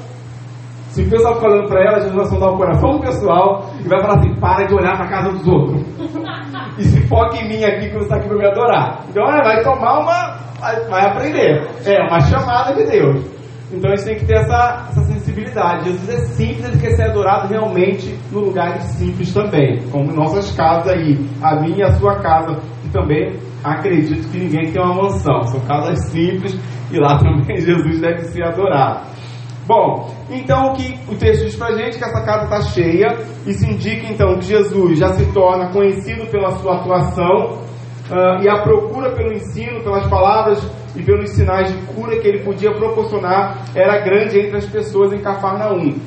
Se 0.90 1.04
o 1.04 1.10
pessoal 1.10 1.36
ficar 1.36 1.48
olhando 1.52 1.70
para 1.70 1.82
ela, 1.86 2.02
Jesus 2.02 2.16
vai 2.16 2.26
sondar 2.26 2.50
o 2.50 2.58
coração 2.58 2.92
do 2.92 3.00
pessoal 3.00 3.70
e 3.80 3.88
vai 3.88 4.02
falar 4.02 4.16
assim: 4.16 4.36
para 4.42 4.66
de 4.66 4.74
olhar 4.74 4.98
para 4.98 5.06
a 5.06 5.10
casa 5.10 5.30
dos 5.30 5.48
outros. 5.48 5.82
e 6.78 6.84
se 6.84 7.08
foca 7.08 7.38
em 7.38 7.48
mim 7.48 7.64
aqui 7.64 7.88
que 7.88 7.94
você 7.94 8.04
está 8.04 8.18
aqui 8.18 8.28
para 8.28 8.38
me 8.38 8.46
adorar. 8.46 9.06
Então, 9.08 9.24
é, 9.24 9.42
vai 9.42 9.64
tomar 9.64 10.00
uma. 10.00 10.50
Vai 10.90 11.06
aprender. 11.06 11.66
É 11.86 12.02
uma 12.10 12.20
chamada 12.20 12.74
de 12.74 12.92
Deus. 12.92 13.39
Então 13.72 13.92
a 13.92 13.96
gente 13.96 14.06
tem 14.06 14.16
que 14.18 14.26
ter 14.26 14.38
essa, 14.38 14.88
essa 14.90 15.02
sensibilidade. 15.04 15.86
Jesus 15.86 16.10
é 16.10 16.18
simples, 16.34 16.66
ele 16.66 16.80
quer 16.80 16.92
ser 16.96 17.04
adorado 17.04 17.48
realmente 17.48 18.18
no 18.32 18.40
lugar 18.40 18.82
simples 18.82 19.32
também, 19.34 19.80
como 19.92 20.12
nossas 20.12 20.52
casas 20.56 20.92
aí, 20.92 21.20
a 21.42 21.60
minha 21.62 21.78
e 21.78 21.84
a 21.84 21.92
sua 21.94 22.16
casa, 22.20 22.60
que 22.82 22.90
também 22.90 23.38
acredito 23.64 24.28
que 24.30 24.40
ninguém 24.40 24.72
tem 24.72 24.82
uma 24.82 24.96
mansão, 24.96 25.44
são 25.44 25.60
casas 25.62 26.10
simples 26.10 26.58
e 26.92 26.98
lá 26.98 27.18
também 27.20 27.58
Jesus 27.58 28.02
deve 28.02 28.24
ser 28.26 28.44
adorado. 28.44 29.08
Bom, 29.68 30.10
então 30.32 30.72
o 30.72 30.74
que 30.74 30.98
o 31.08 31.16
texto 31.16 31.46
diz 31.46 31.56
pra 31.56 31.76
gente 31.76 31.96
é 31.96 32.00
que 32.00 32.04
essa 32.04 32.26
casa 32.26 32.46
está 32.46 32.62
cheia, 32.62 33.20
isso 33.46 33.64
indica 33.66 34.12
então 34.12 34.40
que 34.40 34.46
Jesus 34.46 34.98
já 34.98 35.14
se 35.14 35.32
torna 35.32 35.72
conhecido 35.72 36.26
pela 36.32 36.50
sua 36.58 36.78
atuação 36.78 37.60
uh, 38.10 38.42
e 38.42 38.50
a 38.50 38.64
procura 38.64 39.12
pelo 39.12 39.32
ensino, 39.32 39.84
pelas 39.84 40.08
palavras 40.08 40.60
e 40.96 41.04
pelos 41.04 41.32
sinais 41.32 41.72
de 41.72 41.82
cura 41.94 42.20
que 42.20 42.28
ele 42.28 42.44
podia 42.44 42.72
proporcionar 42.72 43.66
era 43.76 44.00
grande 44.00 44.40
entre 44.40 44.58
as 44.58 44.66
pessoas 44.66 45.14
em 45.14 45.20
Cafarnaum. 45.20 45.98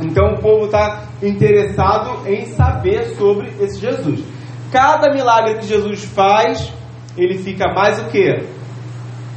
Então 0.00 0.34
o 0.34 0.40
povo 0.40 0.66
está 0.66 1.04
interessado 1.22 2.26
em 2.26 2.46
saber 2.46 3.16
sobre 3.16 3.48
esse 3.60 3.80
Jesus. 3.80 4.24
Cada 4.70 5.12
milagre 5.12 5.58
que 5.58 5.66
Jesus 5.66 6.04
faz, 6.04 6.72
ele 7.16 7.38
fica 7.38 7.72
mais 7.74 8.00
o 8.00 8.06
que? 8.06 8.42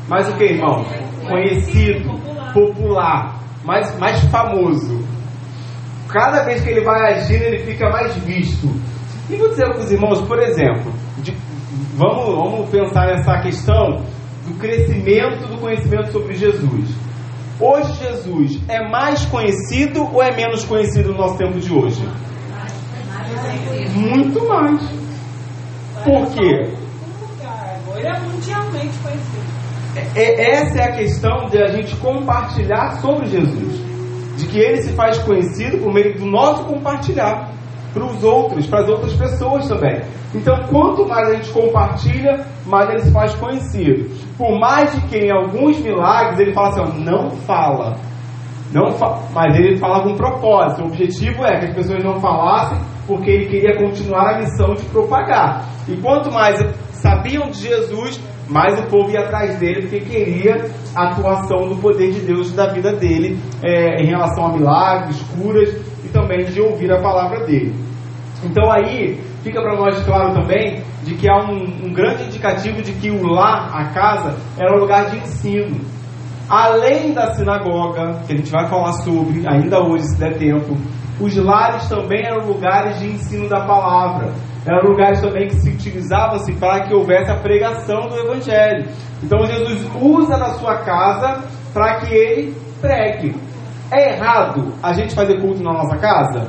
Mais 0.07 0.29
o 0.29 0.37
que, 0.37 0.43
irmão? 0.43 0.85
Conhecido, 1.27 2.09
popular, 2.53 3.39
mais, 3.63 3.97
mais 3.99 4.21
famoso. 4.25 5.03
Cada 6.07 6.43
vez 6.43 6.61
que 6.61 6.69
ele 6.69 6.81
vai 6.81 7.13
agindo, 7.13 7.43
ele 7.43 7.63
fica 7.65 7.89
mais 7.89 8.15
visto. 8.17 8.67
E 9.29 9.35
vou 9.35 9.49
dizer 9.49 9.65
para 9.65 9.79
os 9.79 9.91
irmãos, 9.91 10.21
por 10.21 10.39
exemplo, 10.39 10.93
de, 11.17 11.35
vamos, 11.95 12.25
vamos 12.35 12.69
pensar 12.69 13.07
nessa 13.07 13.39
questão 13.41 14.05
do 14.45 14.53
crescimento 14.59 15.47
do 15.47 15.57
conhecimento 15.57 16.11
sobre 16.11 16.35
Jesus. 16.35 16.89
Hoje 17.59 17.93
Jesus 17.93 18.61
é 18.67 18.87
mais 18.87 19.25
conhecido 19.25 20.03
ou 20.03 20.21
é 20.21 20.35
menos 20.35 20.63
conhecido 20.65 21.11
no 21.11 21.17
nosso 21.17 21.37
tempo 21.37 21.59
de 21.59 21.73
hoje? 21.73 22.05
Muito 23.95 24.47
mais. 24.47 24.81
Por 26.03 26.27
quê? 26.33 26.69
Ele 27.95 28.07
é 28.07 28.19
mundialmente 28.19 28.97
conhecido. 29.01 29.55
É, 29.95 30.21
é, 30.21 30.51
essa 30.51 30.79
é 30.79 30.83
a 30.83 30.91
questão 30.91 31.49
de 31.49 31.57
a 31.57 31.67
gente 31.67 31.95
compartilhar 31.95 32.99
sobre 32.99 33.27
Jesus. 33.27 33.81
De 34.37 34.45
que 34.47 34.59
ele 34.59 34.81
se 34.81 34.91
faz 34.93 35.17
conhecido 35.19 35.77
por 35.77 35.93
meio 35.93 36.17
do 36.17 36.25
nosso 36.25 36.65
compartilhar 36.65 37.54
para 37.95 38.05
os 38.05 38.23
outros, 38.23 38.67
para 38.67 38.81
as 38.81 38.89
outras 38.89 39.13
pessoas 39.13 39.67
também. 39.69 40.01
Então, 40.33 40.53
quanto 40.69 41.07
mais 41.07 41.29
a 41.29 41.33
gente 41.35 41.49
compartilha, 41.51 42.45
mais 42.65 42.89
ele 42.89 42.99
se 42.99 43.11
faz 43.11 43.33
conhecido. 43.35 44.11
Por 44.37 44.59
mais 44.59 44.93
de 44.93 45.01
que 45.07 45.17
em 45.17 45.31
alguns 45.31 45.79
milagres 45.79 46.37
ele 46.39 46.53
fala 46.53 46.67
assim, 46.67 46.81
ó, 46.81 46.99
não 46.99 47.29
fala. 47.31 47.95
Não 48.73 48.91
fa 48.91 49.19
mas 49.33 49.55
ele 49.55 49.77
fala 49.77 50.03
com 50.03 50.15
propósito. 50.15 50.81
O 50.81 50.87
objetivo 50.87 51.45
é 51.45 51.59
que 51.59 51.65
as 51.67 51.73
pessoas 51.73 52.03
não 52.03 52.19
falassem, 52.19 52.77
porque 53.07 53.31
ele 53.31 53.45
queria 53.45 53.77
continuar 53.77 54.35
a 54.35 54.39
missão 54.39 54.73
de 54.73 54.83
propagar. 54.85 55.63
E 55.87 55.95
quanto 55.97 56.29
mais 56.33 56.59
sabiam 56.91 57.49
de 57.49 57.59
Jesus, 57.59 58.19
mais 58.49 58.77
o 58.77 58.83
povo 58.87 59.09
ia 59.11 59.21
atrás 59.21 59.57
dele, 59.57 59.83
porque 59.83 60.01
queria 60.01 60.69
a 60.93 61.11
atuação 61.11 61.69
do 61.69 61.77
poder 61.77 62.11
de 62.11 62.19
Deus 62.21 62.51
da 62.51 62.73
vida 62.73 62.91
dele 62.91 63.39
é, 63.63 64.01
em 64.01 64.07
relação 64.07 64.47
a 64.47 64.51
milagres, 64.51 65.21
curas 65.37 65.94
também 66.15 66.45
de 66.45 66.61
ouvir 66.61 66.91
a 66.91 67.01
palavra 67.01 67.45
dele. 67.45 67.75
Então 68.43 68.71
aí 68.71 69.19
fica 69.43 69.61
para 69.61 69.75
nós 69.75 70.01
claro 70.05 70.33
também 70.33 70.81
de 71.03 71.13
que 71.15 71.29
há 71.29 71.37
um, 71.37 71.85
um, 71.85 71.93
grande 71.93 72.23
indicativo 72.23 72.81
de 72.81 72.93
que 72.93 73.11
o 73.11 73.27
lar, 73.27 73.69
a 73.73 73.89
casa, 73.93 74.37
era 74.57 74.75
um 74.75 74.79
lugar 74.79 75.09
de 75.11 75.17
ensino. 75.17 75.79
Além 76.49 77.13
da 77.13 77.33
sinagoga, 77.33 78.21
que 78.25 78.33
a 78.33 78.37
gente 78.37 78.51
vai 78.51 78.67
falar 78.67 78.93
sobre 78.93 79.47
ainda 79.47 79.79
hoje, 79.79 80.05
se 80.05 80.19
der 80.19 80.37
tempo, 80.37 80.75
os 81.19 81.35
lares 81.35 81.87
também 81.87 82.23
eram 82.25 82.45
lugares 82.47 82.99
de 82.99 83.07
ensino 83.07 83.49
da 83.49 83.65
palavra. 83.65 84.31
Eram 84.65 84.89
lugares 84.89 85.21
também 85.21 85.47
que 85.47 85.55
se 85.55 85.69
utilizavam-se 85.69 86.53
para 86.53 86.85
que 86.85 86.93
houvesse 86.93 87.31
a 87.31 87.35
pregação 87.35 88.07
do 88.07 88.17
Evangelho. 88.17 88.87
Então 89.23 89.45
Jesus 89.45 89.87
usa 90.01 90.37
na 90.37 90.49
sua 90.55 90.77
casa 90.77 91.43
para 91.73 92.01
que 92.01 92.13
ele 92.13 92.55
pregue. 92.81 93.35
É 93.91 94.13
errado 94.13 94.73
a 94.81 94.93
gente 94.93 95.13
fazer 95.13 95.39
culto 95.39 95.63
na 95.63 95.73
nossa 95.73 95.97
casa? 95.97 96.47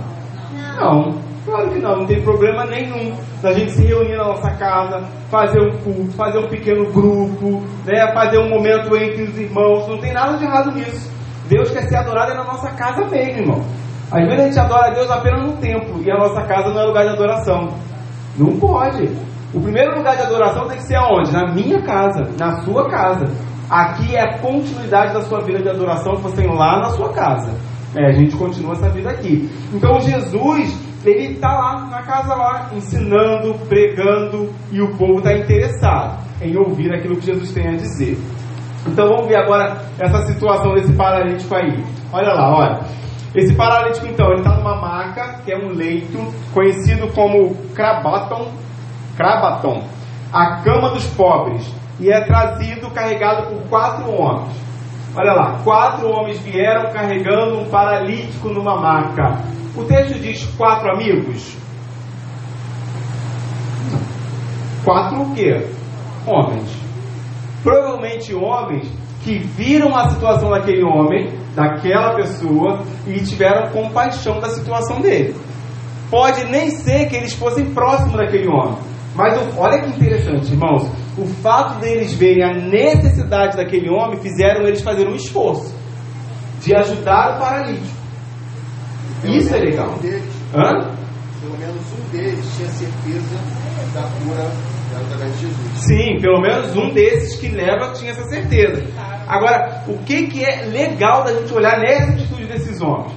Não. 0.78 1.26
Claro 1.44 1.70
que 1.70 1.78
não, 1.78 1.98
não 1.98 2.06
tem 2.06 2.20
problema 2.22 2.64
nenhum 2.64 3.14
da 3.40 3.52
gente 3.52 3.70
se 3.70 3.84
reunir 3.84 4.16
na 4.16 4.24
nossa 4.24 4.50
casa, 4.56 5.04
fazer 5.30 5.60
um 5.60 5.78
culto, 5.78 6.10
fazer 6.16 6.38
um 6.38 6.48
pequeno 6.48 6.90
grupo, 6.90 7.62
né, 7.84 8.12
fazer 8.12 8.38
um 8.38 8.48
momento 8.48 8.96
entre 8.96 9.22
os 9.22 9.38
irmãos. 9.38 9.86
Não 9.86 9.98
tem 9.98 10.12
nada 10.12 10.36
de 10.36 10.44
errado 10.44 10.72
nisso. 10.72 11.08
Deus 11.48 11.70
quer 11.70 11.82
ser 11.82 11.96
adorado 11.96 12.34
na 12.34 12.42
nossa 12.42 12.68
casa 12.70 13.06
mesmo, 13.06 13.38
irmão. 13.38 13.64
Às 14.10 14.24
vezes 14.26 14.40
a 14.40 14.46
gente 14.46 14.58
adora 14.58 14.86
a 14.88 14.94
Deus 14.94 15.10
apenas 15.10 15.42
no 15.42 15.52
templo 15.58 16.02
e 16.02 16.10
a 16.10 16.16
nossa 16.16 16.42
casa 16.42 16.72
não 16.72 16.80
é 16.80 16.84
lugar 16.84 17.04
de 17.04 17.10
adoração. 17.10 17.68
Não 18.36 18.58
pode. 18.58 19.08
O 19.54 19.60
primeiro 19.60 19.96
lugar 19.96 20.16
de 20.16 20.22
adoração 20.22 20.66
tem 20.66 20.78
que 20.78 20.84
ser 20.84 20.96
aonde? 20.96 21.32
Na 21.32 21.52
minha 21.52 21.80
casa, 21.82 22.28
na 22.38 22.60
sua 22.62 22.88
casa. 22.90 23.26
Aqui 23.68 24.14
é 24.14 24.22
a 24.22 24.38
continuidade 24.38 25.12
da 25.12 25.22
sua 25.22 25.40
vida 25.40 25.60
de 25.60 25.68
adoração 25.68 26.16
que 26.16 26.22
você 26.22 26.42
tem 26.42 26.54
lá 26.54 26.78
na 26.78 26.90
sua 26.90 27.12
casa. 27.12 27.52
É, 27.96 28.06
a 28.06 28.12
gente 28.12 28.36
continua 28.36 28.74
essa 28.74 28.88
vida 28.90 29.10
aqui. 29.10 29.50
Então 29.72 30.00
Jesus, 30.00 30.78
ele 31.04 31.34
está 31.34 31.48
lá 31.48 31.86
na 31.86 32.02
casa 32.02 32.34
lá, 32.34 32.70
ensinando, 32.72 33.54
pregando, 33.68 34.52
e 34.70 34.80
o 34.80 34.96
povo 34.96 35.18
está 35.18 35.32
interessado 35.32 36.18
em 36.40 36.56
ouvir 36.56 36.92
aquilo 36.92 37.16
que 37.16 37.26
Jesus 37.26 37.52
tem 37.52 37.68
a 37.68 37.76
dizer. 37.76 38.16
Então 38.86 39.08
vamos 39.08 39.26
ver 39.26 39.36
agora 39.36 39.82
essa 39.98 40.22
situação 40.26 40.74
desse 40.74 40.92
paralítico 40.92 41.54
aí. 41.56 41.84
Olha 42.12 42.32
lá, 42.34 42.56
olha. 42.56 42.80
Esse 43.34 43.54
paralítico 43.54 44.06
então, 44.06 44.28
ele 44.28 44.40
está 44.40 44.56
numa 44.56 44.80
maca, 44.80 45.40
que 45.44 45.52
é 45.52 45.58
um 45.58 45.70
leito, 45.70 46.18
conhecido 46.54 47.08
como 47.12 47.54
crabaton, 47.74 48.48
crabaton, 49.16 49.82
a 50.32 50.62
cama 50.62 50.90
dos 50.90 51.06
pobres, 51.08 51.70
e 51.98 52.10
é 52.10 52.24
trazido 52.24 52.90
carregado 52.90 53.48
por 53.48 53.68
quatro 53.68 54.10
homens. 54.10 54.56
Olha 55.16 55.32
lá, 55.32 55.58
quatro 55.64 56.08
homens 56.08 56.38
vieram 56.40 56.92
carregando 56.92 57.58
um 57.58 57.70
paralítico 57.70 58.50
numa 58.50 58.78
maca. 58.78 59.42
O 59.74 59.84
texto 59.84 60.18
diz 60.18 60.44
quatro 60.56 60.90
amigos. 60.90 61.56
Quatro 64.84 65.22
o 65.22 65.34
quê? 65.34 65.66
Homens. 66.26 66.70
Provavelmente 67.62 68.34
homens 68.34 68.86
que 69.22 69.38
viram 69.38 69.96
a 69.96 70.10
situação 70.10 70.50
daquele 70.50 70.84
homem, 70.84 71.32
daquela 71.54 72.14
pessoa, 72.14 72.84
e 73.06 73.18
tiveram 73.24 73.72
compaixão 73.72 74.38
da 74.38 74.50
situação 74.50 75.00
dele. 75.00 75.34
Pode 76.10 76.44
nem 76.44 76.70
ser 76.70 77.08
que 77.08 77.16
eles 77.16 77.32
fossem 77.32 77.72
próximos 77.74 78.12
daquele 78.12 78.48
homem. 78.48 78.78
Mas 79.14 79.36
olha 79.56 79.80
que 79.80 79.90
interessante, 79.90 80.52
irmãos. 80.52 80.88
O 81.18 81.24
fato 81.26 81.80
deles 81.80 82.12
verem 82.12 82.44
a 82.44 82.54
necessidade 82.54 83.56
daquele 83.56 83.88
homem 83.88 84.20
fizeram 84.20 84.66
eles 84.66 84.82
fazer 84.82 85.08
um 85.08 85.14
esforço 85.14 85.74
de 86.60 86.74
ajudar 86.74 87.36
o 87.36 87.40
paralítico. 87.40 87.96
Isso 89.24 89.54
é 89.54 89.58
legal. 89.58 89.94
Um 89.94 89.98
deles, 89.98 90.34
Hã? 90.54 90.96
pelo 91.40 91.58
menos 91.58 91.82
um 91.92 92.10
deles 92.10 92.56
tinha 92.56 92.68
certeza 92.68 93.36
da 93.94 94.02
cura 94.02 94.50
através 94.94 95.32
de 95.38 95.46
Jesus. 95.46 95.78
Sim, 95.78 96.20
pelo 96.20 96.40
menos 96.40 96.76
um 96.76 96.92
desses 96.92 97.38
que 97.38 97.48
leva 97.48 97.92
tinha 97.92 98.10
essa 98.10 98.24
certeza. 98.24 98.84
Agora, 99.26 99.84
o 99.88 99.98
que, 100.04 100.26
que 100.28 100.44
é 100.44 100.66
legal 100.66 101.24
da 101.24 101.32
gente 101.32 101.52
olhar 101.52 101.78
nessa 101.80 102.12
atitude 102.12 102.46
desses 102.46 102.80
homens? 102.80 103.12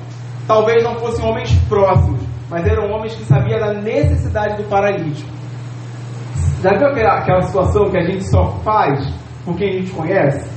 Talvez 0.47 0.83
não 0.83 0.95
fossem 0.97 1.23
homens 1.23 1.53
próximos, 1.67 2.21
mas 2.49 2.65
eram 2.65 2.91
homens 2.91 3.13
que 3.13 3.23
sabiam 3.25 3.59
da 3.59 3.73
necessidade 3.73 4.61
do 4.61 4.67
paralítico. 4.67 5.29
Já 6.61 6.77
viu 6.77 6.87
aquela, 6.87 7.19
aquela 7.19 7.41
situação 7.41 7.89
que 7.89 7.97
a 7.97 8.03
gente 8.03 8.23
só 8.29 8.51
faz 8.63 8.99
por 9.45 9.55
quem 9.57 9.69
a 9.69 9.73
gente 9.73 9.91
conhece? 9.91 10.49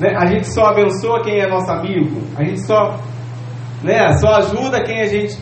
Né? 0.00 0.14
A 0.16 0.26
gente 0.26 0.48
só 0.48 0.66
abençoa 0.66 1.22
quem 1.22 1.40
é 1.40 1.46
nosso 1.46 1.70
amigo, 1.70 2.22
a 2.36 2.42
gente 2.42 2.60
só, 2.66 2.98
né, 3.82 4.16
só 4.18 4.36
ajuda 4.36 4.82
quem 4.82 5.00
a 5.00 5.06
gente. 5.06 5.38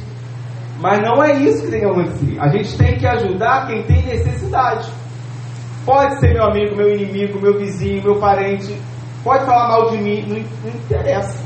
Mas 0.80 0.98
não 1.00 1.22
é 1.22 1.32
isso 1.36 1.64
que 1.64 1.70
tem 1.70 1.80
que 1.80 1.86
acontecer. 1.86 2.40
A 2.40 2.48
gente 2.48 2.78
tem 2.78 2.96
que 2.96 3.06
ajudar 3.06 3.66
quem 3.66 3.82
tem 3.82 4.02
necessidade. 4.06 4.90
Pode 5.84 6.18
ser 6.18 6.32
meu 6.32 6.44
amigo, 6.44 6.74
meu 6.74 6.88
inimigo, 6.88 7.40
meu 7.40 7.58
vizinho, 7.58 8.02
meu 8.02 8.18
parente. 8.18 8.74
Pode 9.22 9.44
falar 9.44 9.68
mal 9.68 9.90
de 9.90 9.98
mim, 9.98 10.22
não, 10.26 10.38
não 10.64 10.80
interessa. 10.80 11.38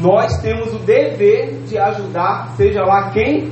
Nós 0.00 0.40
temos 0.40 0.72
o 0.74 0.78
dever 0.78 1.62
de 1.66 1.78
ajudar, 1.78 2.54
seja 2.56 2.82
lá 2.84 3.10
quem 3.10 3.50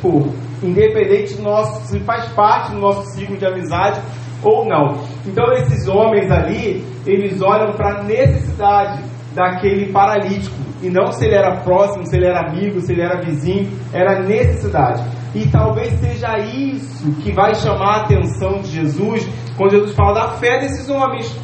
for, 0.00 0.32
independente 0.62 1.34
do 1.34 1.42
nosso, 1.42 1.86
se 1.86 2.00
faz 2.00 2.28
parte 2.32 2.72
do 2.72 2.78
nosso 2.78 3.02
ciclo 3.10 3.36
de 3.36 3.46
amizade 3.46 4.00
ou 4.42 4.66
não. 4.66 4.98
Então 5.26 5.52
esses 5.52 5.88
homens 5.88 6.30
ali, 6.30 6.84
eles 7.06 7.40
olham 7.42 7.72
para 7.72 8.00
a 8.00 8.02
necessidade 8.04 9.02
daquele 9.34 9.92
paralítico 9.92 10.56
e 10.82 10.88
não 10.88 11.12
se 11.12 11.24
ele 11.24 11.34
era 11.34 11.60
próximo, 11.62 12.06
se 12.06 12.16
ele 12.16 12.26
era 12.26 12.48
amigo, 12.48 12.80
se 12.80 12.92
ele 12.92 13.02
era 13.02 13.20
vizinho, 13.20 13.68
era 13.92 14.22
necessidade. 14.22 15.02
E 15.34 15.46
talvez 15.48 15.92
seja 16.00 16.38
isso 16.38 17.12
que 17.22 17.32
vai 17.32 17.54
chamar 17.54 17.98
a 17.98 18.04
atenção 18.04 18.60
de 18.60 18.68
Jesus 18.68 19.28
quando 19.56 19.72
Jesus 19.72 19.94
fala 19.94 20.14
da 20.14 20.28
fé 20.32 20.60
desses 20.60 20.88
homens. 20.88 21.36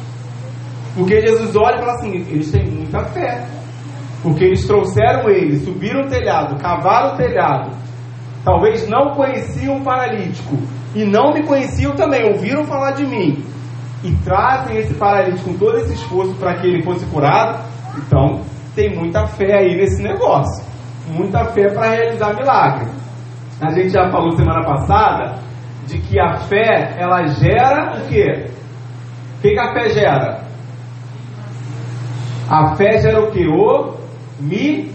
Porque 0.95 1.19
Jesus 1.21 1.55
olha 1.55 1.75
e 1.75 1.79
fala 1.79 1.93
assim: 1.93 2.15
eles 2.29 2.51
têm 2.51 2.65
muita 2.65 3.03
fé. 3.05 3.45
Porque 4.23 4.43
eles 4.43 4.65
trouxeram 4.65 5.29
ele, 5.29 5.59
subiram 5.59 6.01
o 6.01 6.07
telhado, 6.07 6.57
cavaram 6.57 7.13
o 7.13 7.17
telhado. 7.17 7.71
Talvez 8.45 8.87
não 8.87 9.15
conheciam 9.15 9.77
o 9.77 9.83
paralítico. 9.83 10.55
E 10.93 11.03
não 11.03 11.33
me 11.33 11.43
conheciam 11.43 11.95
também, 11.95 12.23
ouviram 12.31 12.63
falar 12.63 12.91
de 12.91 13.05
mim. 13.05 13.43
E 14.03 14.13
trazem 14.23 14.77
esse 14.77 14.93
paralítico 14.93 15.49
com 15.49 15.57
todo 15.57 15.77
esse 15.79 15.93
esforço 15.93 16.35
para 16.35 16.53
que 16.53 16.67
ele 16.67 16.83
fosse 16.83 17.03
curado. 17.07 17.65
Então, 17.97 18.41
tem 18.75 18.95
muita 18.95 19.25
fé 19.25 19.57
aí 19.57 19.75
nesse 19.75 20.01
negócio. 20.03 20.63
Muita 21.07 21.45
fé 21.45 21.69
para 21.69 21.89
realizar 21.89 22.35
milagre. 22.35 22.91
A 23.59 23.71
gente 23.71 23.89
já 23.89 24.11
falou 24.11 24.31
semana 24.37 24.63
passada 24.63 25.39
de 25.87 25.99
que 25.99 26.19
a 26.19 26.37
fé, 26.37 26.95
ela 26.99 27.25
gera 27.27 27.97
o 27.97 28.07
quê? 28.07 28.49
O 29.37 29.41
que, 29.41 29.51
que 29.51 29.59
a 29.59 29.73
fé 29.73 29.89
gera? 29.89 30.45
A 32.49 32.75
fé 32.75 33.01
gera 33.01 33.23
o 33.23 33.31
quê? 33.31 33.47
O 33.47 33.95
mi 34.39 34.91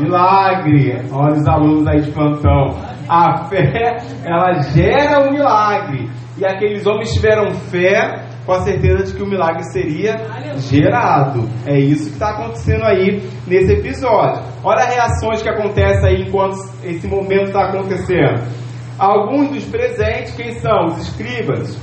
milagre. 0.00 1.02
Olha 1.12 1.34
os 1.34 1.46
alunos 1.46 1.86
aí 1.86 2.00
de 2.00 2.10
plantão. 2.10 2.76
A 3.08 3.44
fé, 3.48 3.98
ela 4.24 4.60
gera 4.60 5.28
o 5.28 5.32
milagre. 5.32 6.10
E 6.38 6.44
aqueles 6.44 6.86
homens 6.86 7.12
tiveram 7.12 7.50
fé 7.50 8.24
com 8.44 8.52
a 8.52 8.60
certeza 8.60 9.04
de 9.04 9.14
que 9.14 9.22
o 9.22 9.26
milagre 9.26 9.62
seria 9.72 10.16
gerado. 10.58 11.48
É 11.66 11.78
isso 11.78 12.06
que 12.06 12.12
está 12.14 12.30
acontecendo 12.30 12.84
aí 12.84 13.22
nesse 13.46 13.72
episódio. 13.72 14.42
Olha 14.62 14.82
as 14.84 14.94
reações 14.94 15.42
que 15.42 15.48
acontecem 15.48 16.08
aí 16.08 16.22
enquanto 16.22 16.56
esse 16.82 17.06
momento 17.06 17.44
está 17.44 17.68
acontecendo. 17.68 18.42
Alguns 18.98 19.48
dos 19.50 19.64
presentes, 19.64 20.34
quem 20.34 20.52
são? 20.60 20.84
Os 20.86 21.08
escribas, 21.08 21.78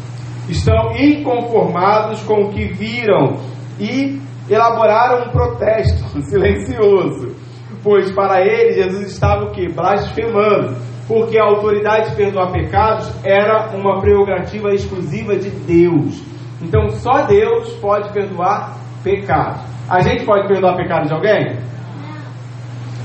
estão 0.47 0.95
inconformados 0.95 2.21
com 2.23 2.43
o 2.43 2.49
que 2.49 2.71
viram 2.73 3.37
e 3.79 4.21
elaboraram 4.49 5.27
um 5.27 5.31
protesto 5.31 6.03
silencioso. 6.23 7.35
Pois 7.83 8.11
para 8.11 8.41
eles 8.41 8.75
Jesus 8.75 9.11
estava 9.11 9.45
o 9.45 9.51
que? 9.51 9.67
Blasfemando. 9.71 10.75
Porque 11.07 11.37
a 11.37 11.45
autoridade 11.45 12.11
de 12.11 12.15
perdoar 12.15 12.51
pecados 12.51 13.11
era 13.23 13.75
uma 13.75 13.99
prerrogativa 13.99 14.73
exclusiva 14.73 15.35
de 15.35 15.49
Deus. 15.49 16.21
Então 16.61 16.89
só 16.89 17.23
Deus 17.23 17.73
pode 17.81 18.13
perdoar 18.13 18.77
pecados. 19.03 19.61
A 19.89 19.99
gente 20.01 20.25
pode 20.25 20.47
perdoar 20.47 20.75
pecados 20.75 21.07
de 21.07 21.13
alguém? 21.13 21.57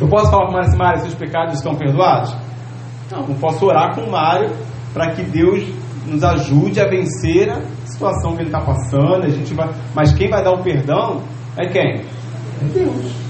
Eu 0.01 0.09
posso 0.09 0.31
falar 0.31 0.47
com 0.47 0.53
o 0.53 0.79
Mário 0.79 1.01
se 1.01 1.09
os 1.09 1.15
pecados 1.15 1.55
estão 1.55 1.75
perdoados? 1.75 2.37
Não, 3.11 3.27
não 3.27 3.35
posso 3.37 3.65
orar 3.65 3.95
com 3.95 4.03
o 4.03 4.11
Mário 4.11 4.51
para 4.93 5.13
que 5.13 5.23
Deus 5.23 5.67
nos 6.07 6.23
ajude 6.23 6.81
a 6.81 6.87
vencer 6.87 7.51
a 7.51 7.61
situação 7.87 8.37
que 8.37 8.43
ele 8.43 8.49
está 8.49 8.61
passando. 8.61 9.25
A 9.25 9.31
gente 9.31 9.55
vai, 9.55 9.69
mas 9.95 10.13
quem 10.13 10.29
vai 10.29 10.45
dar 10.45 10.53
o 10.53 10.63
perdão 10.63 11.23
é 11.57 11.67
quem? 11.67 12.03
É 12.63 12.65
Deus. 12.73 13.26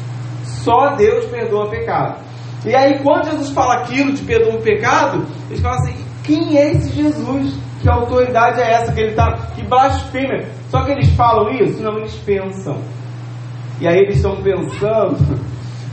Só 0.67 0.97
Deus 0.97 1.27
perdoa 1.27 1.71
pecado. 1.71 2.19
E 2.67 2.75
aí, 2.75 2.99
quando 2.99 3.31
Jesus 3.31 3.51
fala 3.51 3.75
aquilo 3.75 4.13
de 4.13 4.25
perdoa 4.25 4.57
o 4.57 4.63
pecado, 4.63 5.25
eles 5.49 5.63
falam 5.63 5.79
assim: 5.79 5.95
quem 6.25 6.59
é 6.59 6.73
esse 6.73 6.91
Jesus? 6.91 7.57
Que 7.81 7.89
autoridade 7.89 8.61
é 8.61 8.73
essa 8.73 8.93
que 8.93 9.01
ele 9.01 9.11
está? 9.11 9.33
Que 9.55 9.63
blasfêmia. 9.63 10.49
Só 10.69 10.83
que 10.83 10.91
eles 10.91 11.09
falam 11.11 11.53
isso? 11.53 11.81
Não, 11.81 11.97
eles 11.99 12.17
pensam. 12.17 12.81
E 13.81 13.87
aí 13.87 13.97
eles 13.97 14.17
estão 14.17 14.43
pensando 14.43 15.39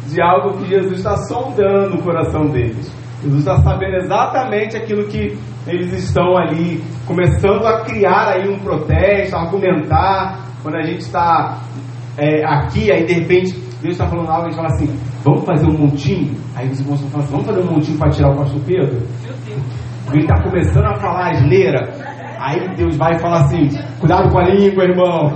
de 0.07 0.19
algo 0.19 0.57
que 0.57 0.69
Jesus 0.69 0.97
está 0.97 1.17
sondando 1.17 1.97
o 1.97 2.01
coração 2.01 2.45
deles. 2.45 2.91
Jesus 3.21 3.41
está 3.41 3.57
sabendo 3.57 3.97
exatamente 3.97 4.75
aquilo 4.75 5.05
que 5.05 5.37
eles 5.67 5.93
estão 5.93 6.35
ali 6.35 6.83
começando 7.05 7.63
a 7.67 7.81
criar 7.81 8.29
aí 8.29 8.49
um 8.49 8.57
protesto, 8.57 9.35
a 9.35 9.41
argumentar. 9.41 10.39
Quando 10.63 10.77
a 10.77 10.81
gente 10.81 11.01
está 11.01 11.59
é, 12.17 12.43
aqui, 12.43 12.91
aí 12.91 13.05
de 13.05 13.13
repente 13.13 13.63
Deus 13.83 13.95
está 13.95 14.07
falando 14.07 14.29
algo 14.29 14.45
a 14.45 14.49
gente 14.49 14.55
fala 14.55 14.69
assim: 14.69 14.87
vamos 15.25 15.43
fazer 15.43 15.67
um 15.67 15.77
montinho. 15.77 16.33
Aí 16.55 16.69
os 16.69 16.79
irmãos 16.79 17.01
falam 17.01 17.19
assim: 17.19 17.31
vamos 17.33 17.45
fazer 17.45 17.59
um 17.59 17.71
montinho 17.73 17.97
para 17.99 18.09
tirar 18.11 18.31
o 18.31 18.37
pastor 18.37 18.61
Pedro. 18.65 19.07
Ele 20.13 20.21
está 20.21 20.41
começando 20.41 20.85
a 20.85 20.95
falar 20.95 21.31
asneira. 21.31 21.91
Aí 22.39 22.75
Deus 22.77 22.95
vai 22.95 23.19
falar 23.19 23.41
assim: 23.41 23.67
cuidado 23.99 24.31
com 24.31 24.39
a 24.39 24.43
língua, 24.43 24.85
irmão. 24.85 25.35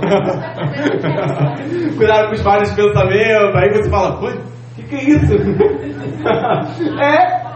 cuidado 1.98 2.28
com 2.28 2.32
os 2.32 2.42
vários 2.42 2.72
pensamentos. 2.72 3.54
Aí 3.54 3.68
você 3.70 3.90
fala: 3.90 4.18
o 4.18 4.74
que, 4.76 4.82
que 4.82 4.94
é 4.94 5.04
isso? 5.04 5.34
é. 7.02 7.46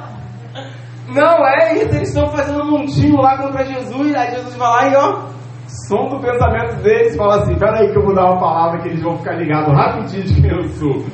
Não 1.09 1.47
é 1.47 1.75
isso, 1.75 1.95
eles 1.95 2.09
estão 2.09 2.29
fazendo 2.29 2.63
um 2.63 2.71
montinho 2.71 3.17
lá 3.17 3.39
contra 3.39 3.65
Jesus. 3.65 4.15
Aí 4.15 4.31
Jesus 4.31 4.57
vai 4.57 4.69
lá 4.69 4.89
e 4.89 4.97
ó, 4.97 5.27
som 5.89 6.09
do 6.09 6.21
pensamento 6.21 6.83
deles, 6.83 7.17
fala 7.17 7.43
assim: 7.43 7.55
peraí, 7.57 7.91
que 7.91 7.99
eu 7.99 8.05
vou 8.05 8.15
dar 8.15 8.27
uma 8.27 8.41
palavra 8.41 8.81
que 8.81 8.89
eles 8.89 9.03
vão 9.03 9.17
ficar 9.19 9.37
ligados 9.37 9.73
rapidinho 9.73 10.25
de 10.25 10.41
quem 10.41 10.51
eu 10.51 10.69
sou. 10.69 11.05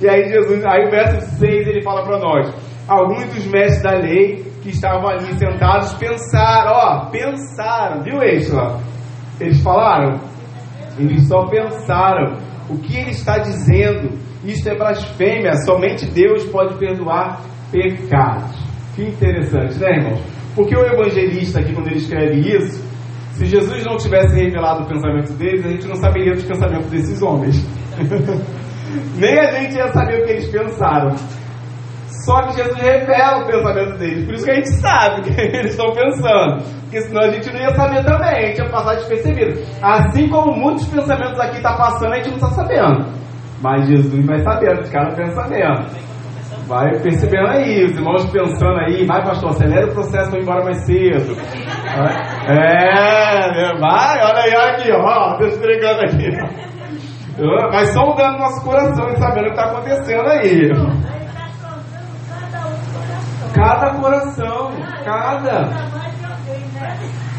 E 0.00 0.08
aí 0.08 0.28
Jesus, 0.28 0.64
aí 0.64 0.86
o 0.86 0.90
verso 0.90 1.20
6 1.38 1.68
ele 1.68 1.82
fala 1.82 2.04
para 2.04 2.18
nós: 2.18 2.54
alguns 2.88 3.24
dos 3.26 3.46
mestres 3.46 3.82
da 3.82 3.92
lei 3.92 4.44
que 4.62 4.70
estavam 4.70 5.08
ali 5.08 5.32
sentados 5.34 5.94
pensaram, 5.94 6.72
ó, 6.72 7.10
pensaram, 7.10 8.02
viu, 8.02 8.22
Exla? 8.22 8.80
Eles 9.40 9.62
falaram, 9.62 10.20
eles 10.98 11.28
só 11.28 11.46
pensaram 11.46 12.36
o 12.68 12.78
que 12.78 12.96
ele 12.96 13.10
está 13.10 13.38
dizendo. 13.38 14.18
Isto 14.44 14.68
é 14.68 14.76
blasfêmia, 14.76 15.52
somente 15.64 16.06
Deus 16.06 16.44
pode 16.44 16.76
perdoar 16.76 17.40
pecados. 17.70 18.56
Que 18.94 19.02
interessante, 19.02 19.78
né, 19.78 19.96
irmão? 19.96 20.20
Porque 20.54 20.76
o 20.76 20.84
evangelista 20.84 21.60
aqui, 21.60 21.72
quando 21.72 21.88
ele 21.88 21.98
escreve 21.98 22.40
isso, 22.40 22.87
se 23.38 23.46
Jesus 23.46 23.84
não 23.84 23.96
tivesse 23.96 24.34
revelado 24.34 24.82
o 24.82 24.86
pensamento 24.88 25.32
deles, 25.34 25.64
a 25.64 25.68
gente 25.68 25.86
não 25.86 25.94
saberia 25.94 26.34
dos 26.34 26.42
pensamentos 26.42 26.90
desses 26.90 27.22
homens. 27.22 27.64
Nem 29.14 29.38
a 29.38 29.50
gente 29.52 29.76
ia 29.76 29.86
saber 29.92 30.22
o 30.22 30.24
que 30.24 30.32
eles 30.32 30.48
pensaram. 30.48 31.14
Só 32.24 32.42
que 32.42 32.56
Jesus 32.56 32.76
revela 32.80 33.44
o 33.44 33.46
pensamento 33.46 33.96
deles. 33.96 34.24
Por 34.24 34.34
isso 34.34 34.44
que 34.44 34.50
a 34.50 34.54
gente 34.56 34.70
sabe 34.80 35.20
o 35.20 35.22
que 35.22 35.30
eles 35.40 35.70
estão 35.70 35.92
pensando. 35.92 36.64
Porque 36.82 37.00
senão 37.02 37.22
a 37.22 37.30
gente 37.30 37.52
não 37.52 37.60
ia 37.60 37.74
saber 37.76 38.04
também, 38.04 38.28
a 38.28 38.46
gente 38.46 38.58
ia 38.58 38.70
passar 38.70 38.94
despercebido. 38.96 39.60
Assim 39.82 40.28
como 40.28 40.56
muitos 40.56 40.88
pensamentos 40.88 41.38
aqui 41.38 41.58
estão 41.58 41.76
tá 41.76 41.78
passando, 41.78 42.12
a 42.12 42.16
gente 42.16 42.30
não 42.30 42.36
está 42.38 42.50
sabendo. 42.50 43.06
Mas 43.62 43.86
Jesus 43.86 44.26
vai 44.26 44.38
sabendo 44.40 44.82
de 44.82 44.90
cada 44.90 45.14
pensamento. 45.14 46.07
Vai 46.68 47.00
percebendo 47.00 47.48
aí, 47.48 47.86
os 47.86 47.92
irmãos 47.92 48.30
pensando 48.30 48.78
aí, 48.80 49.06
vai 49.06 49.24
pastor, 49.24 49.52
acelera 49.52 49.86
o 49.86 49.94
processo 49.94 50.36
ir 50.36 50.42
embora 50.42 50.62
mais 50.64 50.84
cedo. 50.84 51.34
É, 52.48 53.78
vai, 53.78 54.22
olha 54.22 54.42
aí, 54.42 54.54
olha 54.56 54.72
aqui, 54.72 54.90
ó, 54.90 55.36
tô 55.36 55.44
esfregando 55.46 56.00
aqui. 56.02 56.30
Vai 57.70 57.84
sondando 57.86 58.38
nosso 58.38 58.64
coração 58.64 59.06
e 59.10 59.18
sabendo 59.18 59.40
o 59.40 59.44
que 59.44 59.50
está 59.50 59.64
acontecendo 59.64 60.26
aí. 60.28 60.70
Cada 63.54 63.90
coração, 64.00 64.72
cada. 65.04 65.68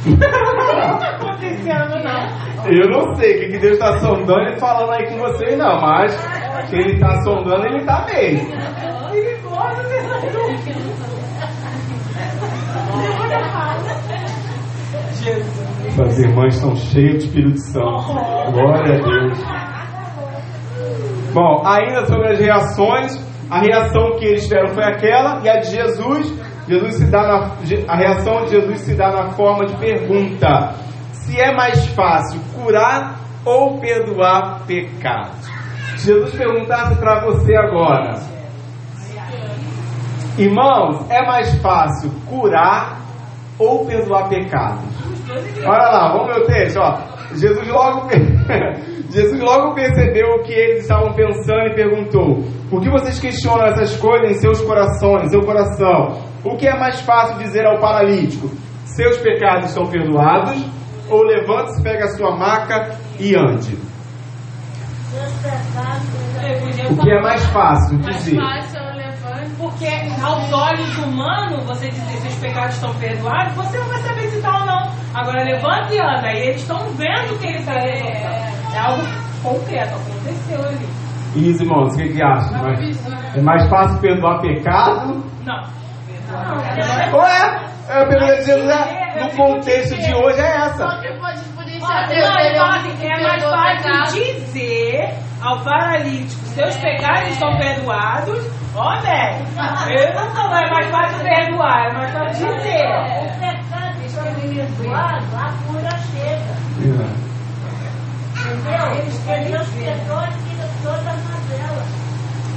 Eu 2.70 2.89
não 2.89 3.15
sei 3.15 3.36
o 3.36 3.39
que, 3.52 3.58
Deus 3.58 3.74
está 3.74 3.98
sondando 4.00 4.50
e 4.50 4.60
falando 4.60 4.92
aí 4.92 5.08
com 5.08 5.18
vocês, 5.18 5.58
não, 5.58 5.82
mas 5.82 6.15
que 6.70 6.76
Ele 6.76 6.94
está 6.94 7.22
sondando, 7.22 7.65
Ele 7.65 7.80
está 7.80 8.06
mesmo. 8.06 8.48
As 16.02 16.17
irmãs 16.17 16.56
estão 16.56 16.76
cheias 16.76 17.24
de 17.24 17.26
Espírito 17.26 17.60
Santo. 17.60 18.13
Glória 18.54 18.95
a 18.95 19.02
Deus. 19.02 19.38
Bom, 21.34 21.62
ainda 21.65 22.06
sobre 22.08 22.30
as 22.30 22.39
reações, 22.39 23.30
a 23.50 23.60
reação 23.60 24.17
que 24.17 24.26
eles 24.26 24.48
tiveram 24.48 24.69
foi 24.69 24.84
aquela, 24.84 25.41
e 25.43 25.50
a 25.50 25.60
de 25.60 25.72
Jesus, 25.72 26.34
Jesus 26.67 26.95
se 26.95 27.12
dá 27.12 27.22
na, 27.22 27.52
a 27.88 27.98
reação 27.98 28.45
de 28.45 28.52
Jesus 28.52 28.80
se 28.82 28.95
dá 28.95 29.12
na 29.12 29.32
forma 29.32 29.65
de 29.65 29.76
pergunta: 29.78 30.76
se 31.12 31.39
é 31.39 31.54
mais 31.54 31.86
fácil 31.88 32.39
curar 32.56 33.19
ou 33.45 33.78
perdoar 33.80 34.65
pecados? 34.65 35.50
Jesus 35.98 36.34
perguntasse 36.34 36.95
para 36.98 37.26
você 37.26 37.56
agora, 37.56 38.15
irmãos, 40.43 41.10
é 41.10 41.25
mais 41.25 41.54
fácil 41.56 42.12
curar 42.28 42.99
ou 43.58 43.86
perdoar 43.86 44.30
pecados? 44.30 44.84
Olha 45.60 45.89
lá, 45.89 46.13
vamos 46.13 46.34
ver 46.34 46.41
o 46.41 46.45
texto, 46.45 46.78
ó. 46.80 46.97
Jesus 47.36 47.67
logo, 47.67 48.10
Jesus 49.12 49.39
logo 49.39 49.75
percebeu 49.75 50.28
o 50.36 50.43
que 50.43 50.54
eles 50.54 50.82
estavam 50.82 51.13
pensando 51.13 51.67
e 51.67 51.75
perguntou: 51.75 52.43
Por 52.69 52.82
que 52.82 52.89
vocês 52.89 53.19
questionam 53.19 53.65
essas 53.67 53.95
coisas 53.97 54.32
em 54.32 54.39
seus 54.39 54.62
corações, 54.62 55.25
em 55.25 55.30
seu 55.30 55.41
coração? 55.41 56.21
O 56.43 56.56
que 56.56 56.67
é 56.67 56.80
mais 56.80 56.99
fácil 57.02 57.38
dizer 57.38 57.65
ao 57.65 57.80
paralítico? 57.80 58.49
Seus 58.86 59.17
pecados 59.17 59.69
estão 59.69 59.86
perdoados? 59.86 60.65
Ou 61.10 61.23
levante-se, 61.23 61.84
pegue 61.84 62.04
a 62.04 62.08
sua 62.10 62.36
maca 62.36 62.95
e 63.19 63.36
ande? 63.36 63.78
O 66.91 66.97
que 66.97 67.12
é 67.12 67.21
mais 67.21 67.45
fácil 67.47 67.97
dizer? 67.97 68.38
Porque 69.60 69.88
aos 70.24 70.54
olhos 70.54 70.98
humanos, 71.00 71.65
você 71.65 71.89
dizer 71.89 72.17
se 72.17 72.28
os 72.30 72.36
pecados 72.36 72.76
estão 72.76 72.93
perdoados, 72.95 73.54
você 73.56 73.78
não 73.78 73.88
vai 73.88 74.02
saber 74.02 74.30
se 74.30 74.38
está 74.38 74.58
ou 74.58 74.65
não. 74.65 74.89
Agora 75.13 75.43
levanta 75.43 75.93
e 75.93 76.00
anda. 76.00 76.32
E 76.32 76.48
eles 76.48 76.62
estão 76.62 76.80
vendo 76.91 77.38
que 77.39 77.48
ele 77.48 77.58
está 77.58 77.74
é, 77.74 78.54
é 78.74 78.80
algo 78.80 79.04
concreto, 79.43 79.95
aconteceu 79.95 80.65
ali. 80.65 80.88
E 81.36 81.50
os 81.50 81.60
irmãos, 81.60 81.93
o 81.93 81.98
que, 81.98 82.08
que 82.08 82.24
acham? 82.24 82.69
É 83.36 83.41
mais 83.41 83.69
fácil 83.69 84.00
perdoar 84.00 84.39
pecado? 84.39 85.24
Não. 85.45 85.80
Ué, 87.13 87.69
é 87.89 88.02
a 88.02 88.08
pergunta 88.08 88.36
de 88.38 88.45
Jesus 88.45 88.69
é, 88.69 89.24
no 89.24 89.30
contexto 89.36 89.95
de 89.98 90.15
hoje 90.15 90.39
é 90.39 90.56
essa. 90.56 90.86
Não, 90.86 91.04
ele 91.04 91.19
fala 91.19 92.78
assim, 92.78 93.08
é 93.08 93.24
mais 93.24 93.43
fácil 93.43 94.22
dizer 94.22 95.13
ao 95.41 95.60
paralítico, 95.63 96.45
seus 96.45 96.78
pecados 96.78 97.30
estão 97.30 97.58
perdoados, 97.58 98.59
Ó, 98.76 99.02
Né? 99.02 99.42
Eu 99.90 100.14
não 100.14 100.30
sou 100.36 100.56
é 100.56 100.70
mais 100.70 100.88
fácil 100.92 101.20
perdoar, 101.24 101.88
é 101.88 101.94
mais 101.94 102.12
fácil 102.14 102.48
dizer. 102.48 102.86
O 102.86 103.40
pecado 103.40 103.70
a 105.36 105.54
cura 105.68 105.90
chega. 106.12 106.54
Entendeu? 108.40 108.86
Eles 108.98 109.24
querem 109.26 109.56
os 109.56 109.70
pecadores 109.70 110.36
que 110.36 110.50
toda 110.84 111.10
a 111.10 111.16
mazela. 111.16 111.84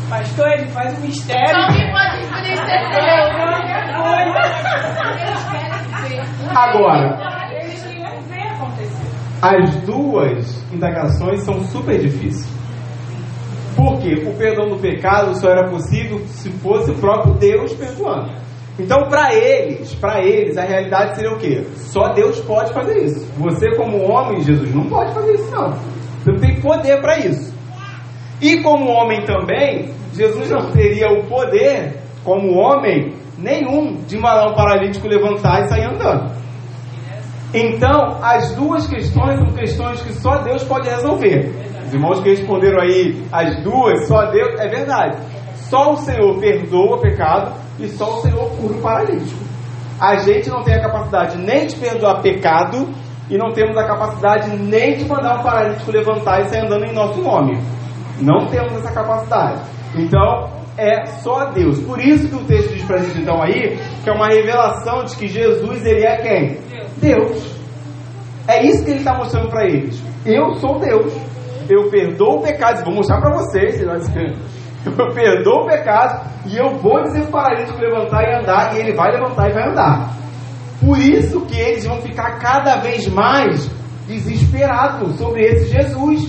Pastor, 0.08 0.48
ele 0.52 0.68
faz 0.68 0.98
um 0.98 1.00
mistério. 1.00 1.48
Só 1.48 1.66
que 1.68 1.90
pode 1.90 2.26
poder 2.26 2.56
ser 2.56 2.82
Deus. 2.90 3.32
Agora, 6.54 7.18
as 9.42 9.76
duas 9.86 10.72
indagações 10.72 11.42
são 11.44 11.60
super 11.64 11.98
difíceis. 11.98 12.61
Porque 13.76 14.28
o 14.28 14.34
perdão 14.36 14.68
do 14.68 14.76
pecado 14.76 15.34
só 15.38 15.48
era 15.48 15.68
possível 15.68 16.20
se 16.26 16.50
fosse 16.50 16.90
o 16.90 16.94
próprio 16.94 17.34
Deus 17.34 17.72
perdoando. 17.74 18.30
Então, 18.78 19.06
para 19.08 19.34
eles, 19.34 19.94
para 19.94 20.24
eles, 20.24 20.56
a 20.56 20.62
realidade 20.62 21.16
seria 21.16 21.32
o 21.32 21.38
quê? 21.38 21.64
Só 21.76 22.08
Deus 22.14 22.40
pode 22.40 22.72
fazer 22.72 23.04
isso. 23.04 23.26
Você, 23.36 23.76
como 23.76 24.10
homem, 24.10 24.42
Jesus, 24.42 24.74
não 24.74 24.86
pode 24.86 25.12
fazer 25.12 25.34
isso, 25.34 25.50
não. 25.50 25.70
Você 25.70 26.32
não 26.32 26.40
tem 26.40 26.60
poder 26.60 27.00
para 27.00 27.18
isso. 27.18 27.52
E 28.40 28.62
como 28.62 28.90
homem 28.90 29.24
também, 29.24 29.90
Jesus 30.14 30.50
não 30.50 30.70
teria 30.70 31.06
o 31.12 31.26
poder, 31.26 31.98
como 32.24 32.54
homem, 32.54 33.14
nenhum, 33.38 33.96
de 34.06 34.16
mandar 34.16 34.50
um 34.50 34.54
paralítico 34.54 35.06
levantar 35.06 35.64
e 35.64 35.68
sair 35.68 35.84
andando. 35.84 36.32
Então, 37.54 38.18
as 38.22 38.54
duas 38.54 38.86
questões 38.86 39.38
são 39.38 39.52
questões 39.52 40.02
que 40.02 40.12
só 40.14 40.38
Deus 40.38 40.64
pode 40.64 40.88
resolver. 40.88 41.52
Os 41.92 41.96
irmãos 41.96 42.20
que 42.20 42.30
responderam 42.30 42.80
aí 42.80 43.22
as 43.30 43.62
duas, 43.62 44.08
só 44.08 44.30
Deus, 44.30 44.58
é 44.58 44.66
verdade. 44.66 45.18
Só 45.68 45.92
o 45.92 45.96
Senhor 45.98 46.40
perdoa 46.40 46.96
o 46.96 47.00
pecado 47.02 47.52
e 47.78 47.86
só 47.86 48.14
o 48.14 48.22
Senhor 48.22 48.48
cura 48.56 48.78
o 48.78 48.80
paralítico. 48.80 49.38
A 50.00 50.16
gente 50.16 50.48
não 50.48 50.62
tem 50.62 50.74
a 50.74 50.80
capacidade 50.80 51.36
nem 51.36 51.66
de 51.66 51.76
perdoar 51.76 52.22
pecado 52.22 52.88
e 53.28 53.36
não 53.36 53.52
temos 53.52 53.76
a 53.76 53.84
capacidade 53.84 54.56
nem 54.56 54.96
de 54.96 55.04
mandar 55.04 55.40
um 55.40 55.42
paralítico 55.42 55.92
levantar 55.92 56.40
e 56.40 56.48
sair 56.48 56.64
andando 56.64 56.86
em 56.86 56.94
nosso 56.94 57.20
nome. 57.20 57.60
Não 58.22 58.46
temos 58.46 58.72
essa 58.72 58.90
capacidade. 58.90 59.60
Então, 59.94 60.48
é 60.78 61.04
só 61.04 61.50
Deus. 61.50 61.78
Por 61.80 62.00
isso 62.00 62.26
que 62.26 62.36
o 62.36 62.44
texto 62.46 62.72
diz 62.72 62.84
para 62.86 63.00
a 63.00 63.02
gente 63.02 63.20
então 63.20 63.42
aí 63.42 63.78
que 64.02 64.08
é 64.08 64.12
uma 64.14 64.28
revelação 64.28 65.04
de 65.04 65.14
que 65.14 65.28
Jesus 65.28 65.84
ele 65.84 66.06
é 66.06 66.16
quem? 66.22 66.58
Deus. 66.96 67.54
É 68.48 68.64
isso 68.64 68.82
que 68.82 68.92
ele 68.92 69.00
está 69.00 69.14
mostrando 69.14 69.50
para 69.50 69.66
eles. 69.66 70.02
Eu 70.24 70.54
sou 70.54 70.78
Deus 70.78 71.32
eu 71.68 71.90
perdoo 71.90 72.38
o 72.38 72.42
pecado, 72.42 72.84
vou 72.84 72.94
mostrar 72.94 73.20
para 73.20 73.36
vocês, 73.36 73.80
eu 73.80 75.14
perdoo 75.14 75.62
o 75.62 75.66
pecado 75.66 76.28
e 76.46 76.56
eu 76.56 76.76
vou 76.78 77.02
dizer 77.02 77.20
para 77.22 77.28
o 77.28 77.32
paralítico 77.32 77.80
levantar 77.80 78.22
e 78.24 78.34
andar, 78.34 78.74
e 78.74 78.80
ele 78.80 78.92
vai 78.92 79.12
levantar 79.12 79.50
e 79.50 79.52
vai 79.52 79.68
andar. 79.68 80.10
Por 80.80 80.98
isso 80.98 81.40
que 81.42 81.58
eles 81.58 81.86
vão 81.86 82.00
ficar 82.02 82.38
cada 82.38 82.76
vez 82.76 83.06
mais 83.06 83.70
desesperados 84.06 85.16
sobre 85.16 85.42
esse 85.42 85.70
Jesus. 85.70 86.28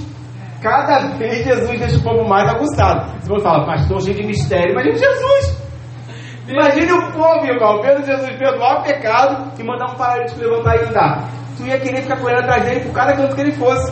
Cada 0.62 1.18
vez 1.18 1.44
Jesus 1.44 1.80
deixa 1.80 1.98
o 1.98 2.04
povo 2.04 2.28
mais 2.30 2.48
aguçado. 2.50 3.20
Você 3.20 3.30
vai 3.30 3.42
falar, 3.42 3.66
pastor, 3.66 4.02
cheio 4.02 4.16
de 4.16 4.24
mistério, 4.24 4.72
imagina 4.72 4.96
Jesus. 4.96 5.64
Imagine 6.48 6.92
o 6.92 7.12
povo, 7.12 7.46
irmão, 7.46 7.82
vendo 7.82 8.06
Jesus 8.06 8.30
perdoar 8.38 8.80
o 8.80 8.84
pecado 8.84 9.52
e 9.60 9.64
mandar 9.64 9.92
um 9.92 9.96
paralítico 9.96 10.40
levantar 10.42 10.76
e 10.76 10.86
andar. 10.86 11.30
Tu 11.58 11.66
ia 11.66 11.80
querer 11.80 12.02
ficar 12.02 12.20
correndo 12.20 12.42
atrás 12.42 12.64
dele 12.66 12.82
por 12.82 12.94
cada 12.94 13.16
canto 13.16 13.36
que 13.36 13.42
ele 13.42 13.52
fosse. 13.54 13.92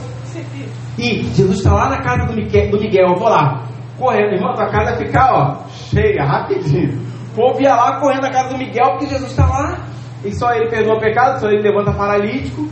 E 0.98 1.24
Jesus 1.24 1.58
está 1.58 1.74
lá 1.74 1.90
na 1.90 2.02
casa 2.02 2.26
do 2.26 2.34
Miguel, 2.34 2.72
do 2.72 2.80
Miguel, 2.80 3.10
eu 3.10 3.16
vou 3.16 3.30
lá, 3.30 3.66
correndo, 3.98 4.34
irmão, 4.34 4.54
tua 4.54 4.70
casa 4.70 4.98
ficar, 4.98 5.34
ó, 5.34 5.68
cheia, 5.70 6.24
rapidinho. 6.24 7.00
O 7.32 7.36
povo 7.36 7.62
ia 7.62 7.76
lá 7.76 8.00
correndo 8.00 8.24
na 8.24 8.32
casa 8.32 8.50
do 8.50 8.58
Miguel 8.58 8.92
porque 8.92 9.08
Jesus 9.08 9.32
está 9.32 9.46
lá. 9.46 9.78
E 10.24 10.32
só 10.34 10.54
ele 10.54 10.70
perdoa 10.70 11.00
pecado, 11.00 11.40
só 11.40 11.48
ele 11.48 11.62
levanta 11.62 11.94
paralítico. 11.94 12.68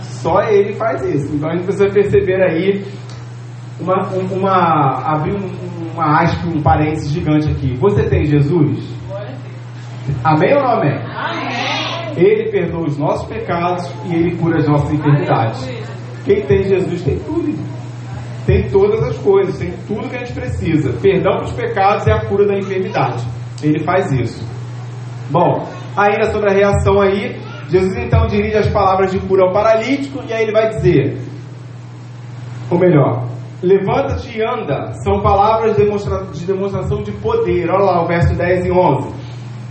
Só 0.00 0.42
ele 0.42 0.74
faz 0.74 1.02
isso. 1.02 1.34
Então 1.34 1.50
a 1.50 1.52
gente 1.54 1.64
precisa 1.64 1.88
perceber 1.90 2.42
aí 2.42 2.84
uma, 3.80 4.06
uma 4.32 5.14
abrir 5.14 5.34
um, 5.34 5.92
uma 5.94 6.22
aspa, 6.22 6.46
um 6.46 6.62
parênteses 6.62 7.10
gigante 7.10 7.48
aqui. 7.50 7.76
Você 7.78 8.04
tem 8.04 8.24
Jesus? 8.24 8.78
Amém 10.24 10.54
ou 10.54 10.62
não 10.62 10.70
amém? 10.70 10.98
Amém. 11.06 12.12
Ele 12.16 12.50
perdoa 12.50 12.86
os 12.86 12.98
nossos 12.98 13.26
pecados 13.26 13.90
e 14.06 14.14
ele 14.14 14.36
cura 14.36 14.58
as 14.58 14.66
nossas 14.66 14.92
enfermidades. 14.92 15.68
Quem 16.30 16.42
tem 16.42 16.62
Jesus 16.62 17.02
tem 17.02 17.18
tudo. 17.18 17.58
Tem 18.46 18.68
todas 18.70 19.02
as 19.02 19.18
coisas, 19.18 19.58
tem 19.58 19.72
tudo 19.88 20.08
que 20.08 20.14
a 20.14 20.20
gente 20.20 20.32
precisa. 20.32 20.92
Perdão 21.02 21.38
dos 21.38 21.52
pecados 21.52 22.06
e 22.06 22.12
a 22.12 22.24
cura 22.26 22.46
da 22.46 22.56
enfermidade. 22.56 23.26
Ele 23.60 23.82
faz 23.82 24.12
isso. 24.12 24.46
Bom, 25.28 25.66
ainda 25.96 26.30
sobre 26.30 26.50
a 26.50 26.54
reação 26.54 27.00
aí, 27.00 27.36
Jesus 27.68 27.96
então 27.96 28.28
dirige 28.28 28.56
as 28.56 28.68
palavras 28.68 29.10
de 29.10 29.18
cura 29.18 29.46
ao 29.46 29.52
paralítico 29.52 30.22
e 30.28 30.32
aí 30.32 30.44
ele 30.44 30.52
vai 30.52 30.68
dizer, 30.68 31.18
ou 32.70 32.78
melhor, 32.78 33.26
levanta-te 33.60 34.38
e 34.38 34.40
anda, 34.40 34.92
são 35.02 35.20
palavras 35.20 35.76
de 35.76 36.46
demonstração 36.46 37.02
de 37.02 37.10
poder. 37.10 37.68
Olha 37.68 37.84
lá 37.84 38.04
o 38.04 38.06
verso 38.06 38.36
10 38.36 38.66
e 38.66 38.70
11. 38.70 39.08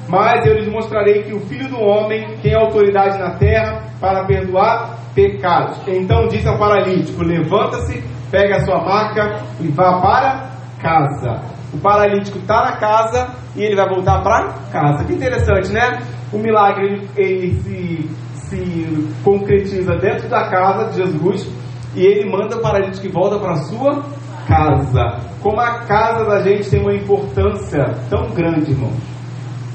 Mas 0.09 0.43
eu 0.43 0.55
lhes 0.55 0.67
mostrarei 0.67 1.21
que 1.21 1.33
o 1.33 1.39
Filho 1.41 1.69
do 1.69 1.79
Homem 1.79 2.35
tem 2.41 2.55
autoridade 2.55 3.19
na 3.19 3.35
terra 3.37 3.83
para 4.01 4.25
perdoar 4.25 4.97
pecados. 5.13 5.77
Então 5.87 6.27
disse 6.27 6.47
ao 6.47 6.57
paralítico: 6.57 7.23
Levanta-se, 7.23 8.03
pega 8.31 8.57
a 8.57 8.65
sua 8.65 8.83
marca 8.83 9.43
e 9.61 9.67
vá 9.67 10.01
para 10.01 10.49
casa. 10.81 11.41
O 11.71 11.77
paralítico 11.77 12.39
está 12.39 12.63
na 12.65 12.77
casa 12.77 13.35
e 13.55 13.61
ele 13.61 13.75
vai 13.75 13.87
voltar 13.87 14.23
para 14.23 14.53
casa. 14.71 15.03
Que 15.03 15.13
interessante, 15.13 15.71
né? 15.71 15.99
O 16.33 16.39
milagre 16.39 17.07
ele 17.15 17.53
se, 17.61 18.09
se 18.33 19.13
concretiza 19.23 19.95
dentro 19.97 20.27
da 20.27 20.49
casa 20.49 20.89
de 20.89 21.03
Jesus 21.03 21.47
e 21.95 22.03
ele 22.03 22.27
manda 22.27 22.57
o 22.57 22.61
paralítico 22.61 23.01
que 23.01 23.13
volta 23.13 23.37
para 23.37 23.51
a 23.51 23.57
sua 23.57 24.03
casa. 24.47 25.19
Como 25.43 25.59
a 25.59 25.81
casa 25.85 26.25
da 26.25 26.41
gente 26.41 26.67
tem 26.67 26.81
uma 26.81 26.95
importância 26.95 27.85
tão 28.09 28.31
grande, 28.31 28.71
irmão. 28.71 28.91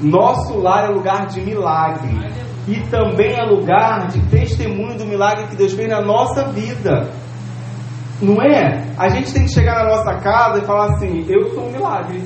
Nosso 0.01 0.57
lar 0.57 0.85
é 0.85 0.93
lugar 0.93 1.27
de 1.27 1.41
milagre 1.41 2.13
e 2.67 2.81
também 2.89 3.33
é 3.33 3.43
lugar 3.43 4.07
de 4.07 4.21
testemunho 4.27 4.97
do 4.97 5.05
milagre 5.05 5.47
que 5.47 5.55
Deus 5.55 5.73
fez 5.73 5.87
na 5.87 6.01
nossa 6.01 6.49
vida. 6.49 7.09
Não 8.21 8.41
é? 8.41 8.87
A 8.97 9.09
gente 9.09 9.33
tem 9.33 9.43
que 9.43 9.53
chegar 9.53 9.83
na 9.83 9.95
nossa 9.95 10.15
casa 10.19 10.59
e 10.59 10.65
falar 10.65 10.93
assim: 10.93 11.25
eu 11.29 11.53
sou 11.53 11.65
um 11.65 11.71
milagre. 11.71 12.23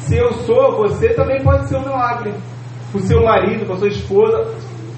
Se 0.00 0.16
eu 0.16 0.32
sou, 0.32 0.76
você 0.76 1.12
também 1.14 1.42
pode 1.42 1.68
ser 1.68 1.76
um 1.76 1.82
milagre. 1.82 2.34
O 2.94 2.98
seu 2.98 3.22
marido, 3.22 3.66
para 3.66 3.74
a 3.74 3.78
sua 3.78 3.88
esposa, 3.88 4.54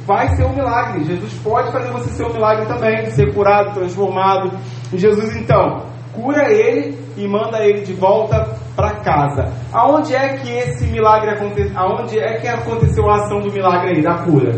vai 0.06 0.28
ser 0.36 0.44
um 0.44 0.54
milagre. 0.54 1.04
Jesus 1.04 1.34
pode 1.42 1.72
fazer 1.72 1.90
você 1.90 2.10
ser 2.10 2.24
um 2.24 2.32
milagre 2.32 2.66
também, 2.66 3.10
ser 3.10 3.34
curado, 3.34 3.74
transformado. 3.74 4.56
E 4.92 4.98
Jesus 4.98 5.36
então 5.36 5.84
cura 6.12 6.52
ele 6.52 6.98
e 7.16 7.26
manda 7.26 7.64
ele 7.64 7.82
de 7.82 7.92
volta 7.92 8.56
para 8.80 8.94
casa. 9.00 9.52
Aonde 9.72 10.14
é 10.14 10.38
que 10.38 10.50
esse 10.50 10.86
milagre 10.86 11.30
aconteceu? 11.30 11.78
Aonde 11.78 12.18
é 12.18 12.40
que 12.40 12.48
aconteceu 12.48 13.08
a 13.10 13.16
ação 13.16 13.40
do 13.40 13.52
milagre 13.52 13.96
aí, 13.96 14.02
da 14.02 14.14
cura? 14.24 14.52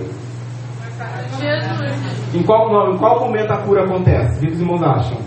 Jesus. 1.41 2.35
Em 2.35 2.43
qual, 2.45 2.93
em 2.95 2.99
qual 2.99 3.21
momento 3.21 3.51
a 3.51 3.57
cura 3.59 3.83
acontece? 3.85 4.39
O 4.39 4.41
que 4.41 4.53
os 4.53 4.61
irmãos 4.61 4.83
acham? 4.83 5.19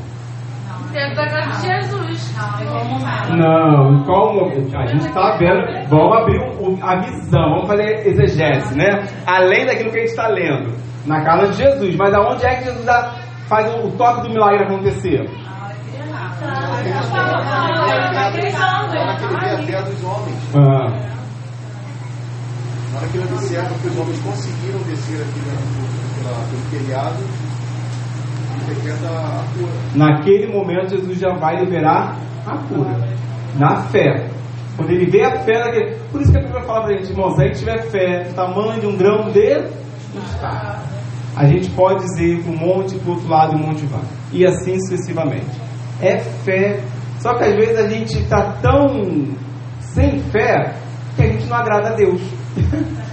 Dentro 0.94 1.16
da 1.18 1.28
casa 1.28 1.62
de 1.62 1.68
Jesus. 1.68 2.36
Não, 3.38 3.96
em 3.96 4.04
qual 4.06 4.34
momento? 4.34 4.78
A 4.78 4.86
gente 4.86 5.08
está 5.08 5.36
vendo. 5.38 5.90
Vamos 5.90 6.18
abrir 6.18 6.42
a 6.82 6.96
visão, 7.02 7.50
vamos 7.50 7.68
fazer 7.68 8.08
exegese, 8.08 8.78
né? 8.78 9.04
Além 9.28 9.66
daquilo 9.66 9.92
que 9.92 9.98
a 9.98 10.02
gente 10.02 10.12
está 10.12 10.28
lendo. 10.30 10.74
Na 11.06 11.22
casa 11.24 11.50
de 11.50 11.58
Jesus. 11.58 11.96
Mas 11.98 12.14
aonde 12.14 12.46
é 12.46 12.56
que 12.56 12.64
Jesus 12.64 12.86
faz 13.50 13.76
o 13.84 13.92
toque 13.98 14.22
do 14.22 14.30
milagre 14.30 14.64
acontecer? 14.64 15.30
Ele 19.58 19.66
vê 19.66 19.76
a 19.76 19.82
dos 19.82 20.04
homens. 20.04 20.38
Ah, 20.56 21.16
Na 22.92 22.98
hora 23.00 23.08
que 23.10 23.18
ele 23.18 23.34
observa 23.34 23.70
que 23.82 23.88
os 23.88 23.98
homens 23.98 24.20
conseguiram 24.22 24.80
descer 24.80 25.22
aqui 25.22 25.40
pela- 26.22 26.46
pelo 26.50 26.86
telhado, 26.86 27.18
ele 28.54 28.76
decreta 28.76 29.08
a 29.08 29.44
cura. 29.58 29.72
naquele 29.96 30.48
momento 30.54 30.90
Jesus 30.98 31.20
já 31.20 31.34
vai 31.34 31.58
liberar 31.64 32.18
a 32.46 32.58
cura. 32.58 33.16
Na 33.58 33.84
fé. 33.84 34.30
Quando 34.78 34.90
ele 34.92 35.06
vê 35.10 35.24
a 35.24 35.40
fé 35.44 35.54
daquele. 35.64 35.96
Por 36.12 36.22
isso 36.22 36.32
que 36.32 36.38
a 36.38 36.42
Bíblia 36.42 36.62
fala 36.64 36.86
pra 36.86 36.98
gente, 36.98 37.10
irmãos, 37.12 37.40
aí 37.40 37.50
que 37.52 37.60
tiver 37.60 37.82
fé, 37.90 38.24
do 38.26 38.34
tamanho 38.34 38.80
de 38.82 38.88
um 38.88 38.98
grão 38.98 39.32
de 39.32 39.64
mostarda. 40.14 40.84
A 41.36 41.46
gente 41.48 41.70
pode 41.72 42.02
dizer 42.04 42.44
para 42.44 42.52
um 42.52 42.58
monte, 42.58 42.96
para 42.98 43.10
o 43.10 43.14
outro 43.14 43.28
lado, 43.30 43.54
e 43.54 43.56
o 43.56 43.60
monte 43.60 43.86
vai. 43.86 44.02
E 44.32 44.46
assim 44.46 44.78
sucessivamente. 44.82 45.65
É 46.02 46.20
fé. 46.20 46.80
Só 47.20 47.34
que 47.36 47.44
às 47.44 47.56
vezes 47.56 47.78
a 47.78 47.90
gente 47.90 48.20
está 48.20 48.54
tão 48.62 49.36
sem 49.80 50.20
fé 50.32 50.76
que 51.16 51.24
a 51.24 51.28
gente 51.28 51.46
não 51.48 51.58
agrada 51.58 51.90
a 51.90 51.94
Deus. 51.94 52.22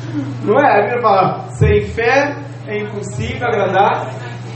Não 0.45 0.59
é? 0.59 0.79
A 0.79 0.83
Bíblia 0.83 1.01
fala, 1.01 1.49
sem 1.53 1.81
fé 1.87 2.37
é 2.66 2.83
impossível 2.83 3.47
agradar. 3.47 4.11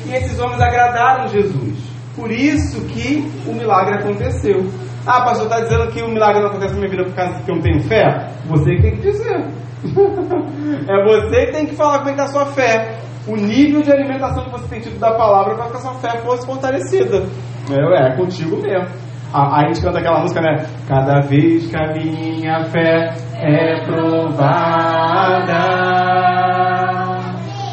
E 0.05 0.15
esses 0.15 0.39
homens 0.39 0.61
agradaram 0.61 1.29
Jesus. 1.29 1.79
Por 2.15 2.31
isso 2.31 2.85
que 2.87 3.27
o 3.47 3.53
milagre 3.53 3.95
aconteceu. 3.95 4.71
Ah, 5.07 5.23
pastor, 5.25 5.47
está 5.47 5.61
dizendo 5.61 5.87
que 5.93 6.03
o 6.03 6.09
milagre 6.09 6.41
não 6.41 6.49
acontece 6.49 6.75
na 6.75 6.81
minha 6.81 6.91
vida 6.91 7.05
por 7.05 7.15
causa 7.15 7.41
que 7.43 7.51
eu 7.51 7.55
não 7.55 7.63
tenho 7.63 7.81
fé? 7.85 8.29
Você 8.47 8.77
que 8.77 8.83
tem 8.83 8.97
que 8.97 9.03
dizer. 9.03 9.37
é 10.89 11.05
você 11.05 11.47
que 11.47 11.53
tem 11.53 11.67
que 11.67 11.77
falar 11.77 11.99
como 11.99 12.11
é 12.11 12.15
que 12.15 12.21
está 12.21 12.25
a 12.25 12.29
sua 12.29 12.47
fé. 12.53 12.99
O 13.27 13.37
nível 13.37 13.83
de 13.83 13.93
alimentação 13.93 14.45
que 14.45 14.51
você 14.51 14.69
tem 14.69 14.81
tido 14.81 14.99
da 14.99 15.15
palavra 15.15 15.55
para 15.55 15.71
que 15.71 15.77
a 15.77 15.81
sua 15.81 15.95
fé 15.95 16.19
fosse 16.23 16.47
fortalecida. 16.47 17.25
É, 17.71 18.09
é 18.09 18.17
contigo 18.17 18.57
mesmo. 18.63 18.89
A, 19.33 19.61
a 19.61 19.67
gente 19.67 19.83
canta 19.83 19.99
aquela 19.99 20.21
música, 20.21 20.41
né? 20.41 20.67
Cada 20.89 21.21
vez 21.21 21.67
que 21.67 21.77
a 21.77 21.93
minha 21.93 22.65
fé 22.67 23.13
é 23.35 23.81
provada. 23.85 25.17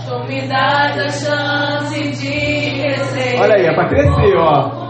Tu 0.07 0.27
me 0.27 0.47
dás 0.47 0.97
a 0.97 1.09
chance 1.09 2.01
de 2.11 2.81
crescer. 2.81 3.39
Olha 3.39 3.55
aí, 3.55 3.65
é 3.67 3.73
para 3.75 3.87
crescer, 3.87 4.35
ó. 4.37 4.82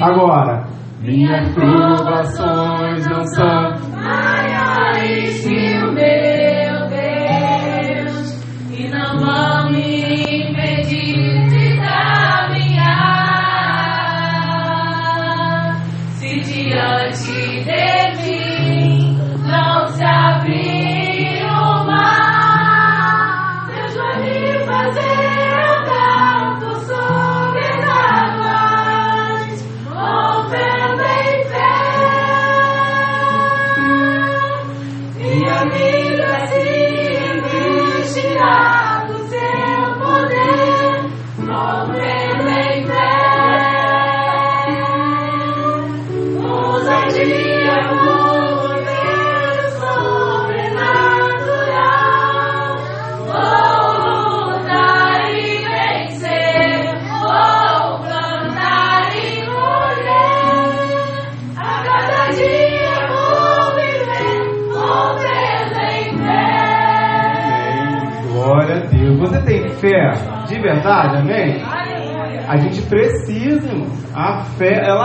Agora, 0.00 0.64
minhas 1.00 1.54
provações 1.54 3.06
não 3.08 3.24
são. 3.24 4.35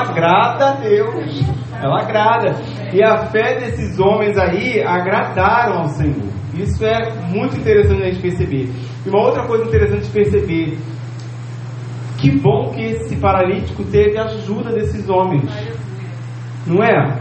Agrada 0.02 0.70
a 0.70 0.74
Deus. 0.74 1.42
Ela 1.82 2.02
agrada. 2.02 2.56
E 2.94 3.04
a 3.04 3.26
fé 3.28 3.60
desses 3.60 4.00
homens 4.00 4.38
aí 4.38 4.84
agradaram 4.84 5.80
ao 5.80 5.88
Senhor. 5.90 6.30
Isso 6.54 6.86
é 6.86 7.14
muito 7.30 7.58
interessante 7.58 8.02
a 8.04 8.06
gente 8.12 8.22
perceber. 8.22 8.70
E 9.06 9.10
uma 9.10 9.22
outra 9.22 9.46
coisa 9.46 9.66
interessante 9.66 10.06
de 10.06 10.12
perceber. 10.12 10.78
Que 12.18 12.30
bom 12.40 12.70
que 12.70 12.84
esse 12.84 13.16
paralítico 13.16 13.84
teve 13.86 14.18
a 14.18 14.26
ajuda 14.26 14.72
desses 14.72 15.10
homens. 15.10 15.50
Não 16.68 16.84
é? 16.84 17.20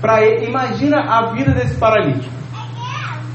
Para 0.00 0.22
imagina 0.44 1.00
a 1.00 1.32
vida 1.32 1.52
desse 1.52 1.76
paralítico. 1.78 2.34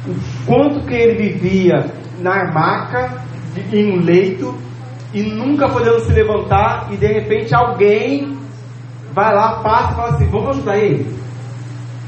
O 0.08 0.46
quanto 0.46 0.86
que 0.86 0.94
ele 0.94 1.32
vivia 1.32 1.86
na 2.20 2.52
maca, 2.52 3.24
em 3.74 3.92
um 3.92 4.04
leito, 4.04 4.56
e 5.14 5.24
nunca 5.24 5.68
podendo 5.68 6.00
se 6.02 6.14
levantar, 6.14 6.90
e 6.92 6.98
de 6.98 7.08
repente 7.08 7.56
alguém 7.56 8.39
vai 9.14 9.34
lá, 9.34 9.62
passa 9.62 9.92
e 9.92 9.96
fala 9.96 10.10
assim: 10.10 10.30
vamos 10.30 10.50
ajudar 10.50 10.78
ele. 10.78 11.06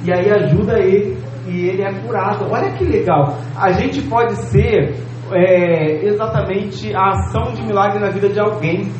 E 0.04 0.12
aí 0.12 0.32
ajuda 0.32 0.80
ele 0.80 1.18
e 1.48 1.70
ele 1.70 1.84
é 1.84 1.94
curado. 1.94 2.46
Olha 2.50 2.72
que 2.72 2.84
legal. 2.84 3.38
A 3.56 3.72
gente 3.72 4.02
pode 4.04 4.36
ser 4.36 4.96
é, 5.32 6.06
exatamente 6.06 6.94
a 6.96 7.10
ação 7.10 7.54
de 7.54 7.64
milagre 7.64 8.00
na 8.00 8.10
vida 8.10 8.30
de 8.30 8.40
alguém. 8.40 8.92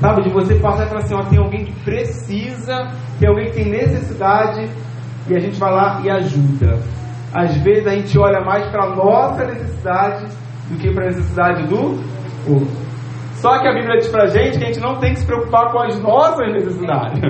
Sabe, 0.00 0.22
de 0.22 0.30
você 0.30 0.56
passar 0.56 0.86
e 0.86 0.88
falar 0.88 1.00
assim, 1.02 1.14
ó, 1.14 1.22
tem 1.22 1.38
alguém 1.38 1.64
que 1.64 1.84
precisa, 1.84 2.90
tem 3.20 3.28
alguém 3.28 3.50
que 3.50 3.52
tem 3.52 3.70
necessidade, 3.70 4.68
e 5.28 5.36
a 5.36 5.38
gente 5.38 5.60
vai 5.60 5.70
lá 5.70 6.00
e 6.02 6.10
ajuda. 6.10 6.80
Às 7.32 7.56
vezes 7.58 7.86
a 7.86 7.90
gente 7.90 8.18
olha 8.18 8.40
mais 8.40 8.68
para 8.70 8.86
a 8.86 8.96
nossa 8.96 9.44
necessidade 9.44 10.26
do 10.68 10.76
que 10.76 10.92
para 10.92 11.04
a 11.04 11.06
necessidade 11.06 11.68
do 11.68 12.00
outro. 12.48 12.81
Só 13.42 13.58
que 13.58 13.66
a 13.66 13.74
Bíblia 13.74 13.96
diz 13.98 14.06
para 14.06 14.22
a 14.22 14.26
gente 14.28 14.56
que 14.56 14.64
a 14.64 14.66
gente 14.68 14.78
não 14.78 15.00
tem 15.00 15.14
que 15.14 15.18
se 15.18 15.26
preocupar 15.26 15.72
com 15.72 15.80
as 15.80 16.00
nossas 16.00 16.46
necessidades. 16.52 17.20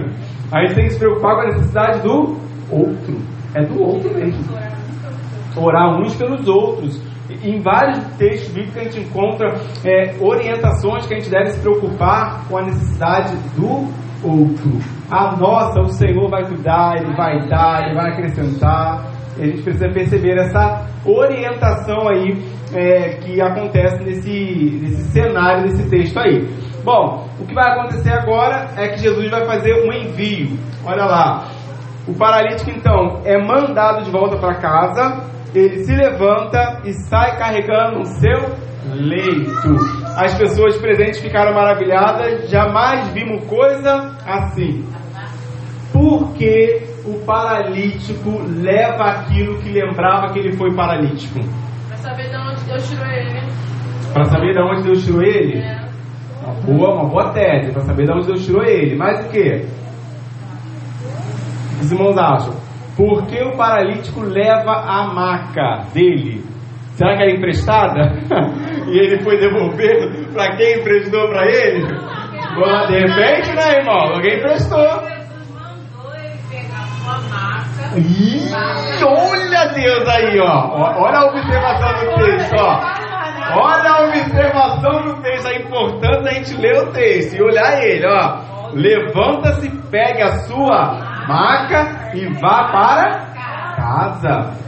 A 0.53 0.61
gente 0.61 0.75
tem 0.75 0.85
que 0.85 0.93
se 0.93 0.99
preocupar 0.99 1.37
com 1.37 1.41
a 1.41 1.47
necessidade 1.47 2.01
do 2.03 2.37
outro. 2.71 3.17
É 3.55 3.65
do 3.65 3.83
outro 3.83 4.15
mesmo. 4.15 4.45
Orar 5.57 5.99
uns 5.99 6.15
pelos 6.15 6.47
outros. 6.47 7.03
Em 7.43 7.59
vários 7.61 7.99
textos 8.19 8.53
bíblicos 8.53 8.77
a 8.77 8.85
gente 8.85 9.01
encontra 9.01 9.55
é, 9.87 10.15
orientações 10.21 11.07
que 11.07 11.15
a 11.15 11.19
gente 11.19 11.31
deve 11.31 11.53
se 11.53 11.61
preocupar 11.61 12.47
com 12.47 12.59
a 12.59 12.63
necessidade 12.63 13.35
do 13.57 13.89
outro. 14.23 14.71
A 15.11 15.35
nossa, 15.35 15.81
o 15.81 15.89
Senhor 15.95 16.29
vai 16.29 16.45
cuidar, 16.45 16.99
Ele 16.99 17.17
vai 17.17 17.49
dar, 17.49 17.87
Ele 17.87 17.95
vai 17.95 18.13
acrescentar. 18.13 19.07
A 19.39 19.47
gente 19.47 19.63
precisa 19.63 19.89
perceber 19.89 20.39
essa 20.39 20.87
orientação 21.07 22.07
aí 22.07 22.37
é, 22.75 23.17
que 23.17 23.41
acontece 23.41 24.03
nesse, 24.05 24.79
nesse 24.81 25.03
cenário, 25.13 25.63
nesse 25.63 25.89
texto 25.89 26.19
aí. 26.19 26.47
Bom, 26.85 27.29
o 27.39 27.47
que 27.47 27.55
vai 27.55 27.73
acontecer 27.73 28.13
agora 28.13 28.71
é 28.77 28.89
que 28.89 28.99
Jesus 28.99 29.31
vai 29.31 29.45
fazer 29.47 29.75
um 29.87 29.93
envio. 29.93 30.59
Olha 30.85 31.05
lá. 31.05 31.49
O 32.07 32.15
paralítico 32.15 32.71
então 32.71 33.21
é 33.25 33.39
mandado 33.39 34.05
de 34.05 34.11
volta 34.11 34.37
para 34.37 34.57
casa, 34.57 35.23
ele 35.55 35.85
se 35.85 35.95
levanta 35.95 36.81
e 36.85 36.93
sai 36.93 37.37
carregando 37.39 38.01
o 38.01 38.05
seu 38.05 38.57
leito. 38.95 39.77
As 40.17 40.35
pessoas 40.35 40.77
presentes 40.79 41.21
ficaram 41.21 41.55
maravilhadas, 41.55 42.51
jamais 42.51 43.09
vimos 43.09 43.45
coisa 43.45 44.17
assim. 44.27 44.85
Porque 45.93 46.83
o 47.05 47.25
paralítico 47.25 48.43
leva 48.49 49.05
aquilo 49.05 49.59
que 49.59 49.71
lembrava 49.71 50.33
que 50.33 50.39
ele 50.41 50.57
foi 50.57 50.75
paralítico. 50.75 51.39
Para 52.03 52.11
saber 52.11 52.31
de 52.31 52.37
onde 52.37 52.65
Deus 52.65 52.89
tirou 52.89 53.07
ele. 53.07 53.41
Para 54.13 54.25
saber 54.25 54.53
de 54.53 54.61
onde 54.61 54.83
Deus 54.83 55.05
tirou 55.05 55.23
ele? 55.23 55.59
É. 55.59 55.93
Uma 56.43 56.55
boa, 56.55 56.95
uma 56.95 57.09
boa 57.09 57.33
tese, 57.33 57.73
para 57.73 57.83
saber 57.83 58.07
de 58.07 58.13
onde 58.13 58.27
Deus 58.27 58.45
tirou 58.45 58.65
ele. 58.65 58.97
Mas 58.97 59.25
o 59.25 59.31
que? 59.31 59.67
Os 61.81 61.93
irmãos 61.93 62.19
acham? 62.19 62.55
Porque 62.97 63.41
o 63.45 63.57
paralítico 63.57 64.21
leva 64.21 64.73
a 64.73 65.15
maca 65.15 65.85
dele. 65.95 66.45
Será 66.95 67.17
que 67.17 67.23
é 67.23 67.31
emprestada? 67.37 68.01
e 68.91 68.99
ele 68.99 69.23
foi 69.23 69.39
devolver 69.39 70.29
para 70.33 70.57
quem 70.57 70.81
emprestou 70.81 71.29
para 71.29 71.47
ele? 71.47 71.87
Bom, 71.87 72.87
de 72.89 72.99
repente, 72.99 73.55
né, 73.55 73.79
irmão? 73.79 74.13
Alguém 74.13 74.39
emprestou. 74.39 74.79
Jesus 74.79 75.51
mandou 75.55 76.13
ele 76.17 76.37
pegar 76.51 76.85
sua 76.99 77.19
maca. 77.31 77.82
Ih, 77.97 78.51
olha 79.05 79.67
Deus 79.75 80.09
aí, 80.09 80.41
ó. 80.41 81.03
Olha 81.03 81.19
a 81.19 81.27
observação 81.27 81.93
do 81.93 82.25
texto, 82.25 82.57
ó. 82.59 83.03
Olha 83.55 83.91
a 83.91 84.05
observação 84.05 85.03
do 85.03 85.23
texto. 85.23 85.49
É 85.49 85.59
importante 85.59 86.29
a 86.29 86.33
gente 86.33 86.55
ler 86.55 86.83
o 86.83 86.93
texto 86.93 87.37
e 87.37 87.43
olhar 87.43 87.85
ele, 87.85 88.07
ó. 88.07 88.53
Levanta-se, 88.73 89.69
pegue 89.91 90.23
a 90.23 90.39
sua 90.47 91.27
maca 91.29 92.11
e 92.15 92.27
vá 92.41 92.69
para 92.71 93.33
casa. 93.77 94.63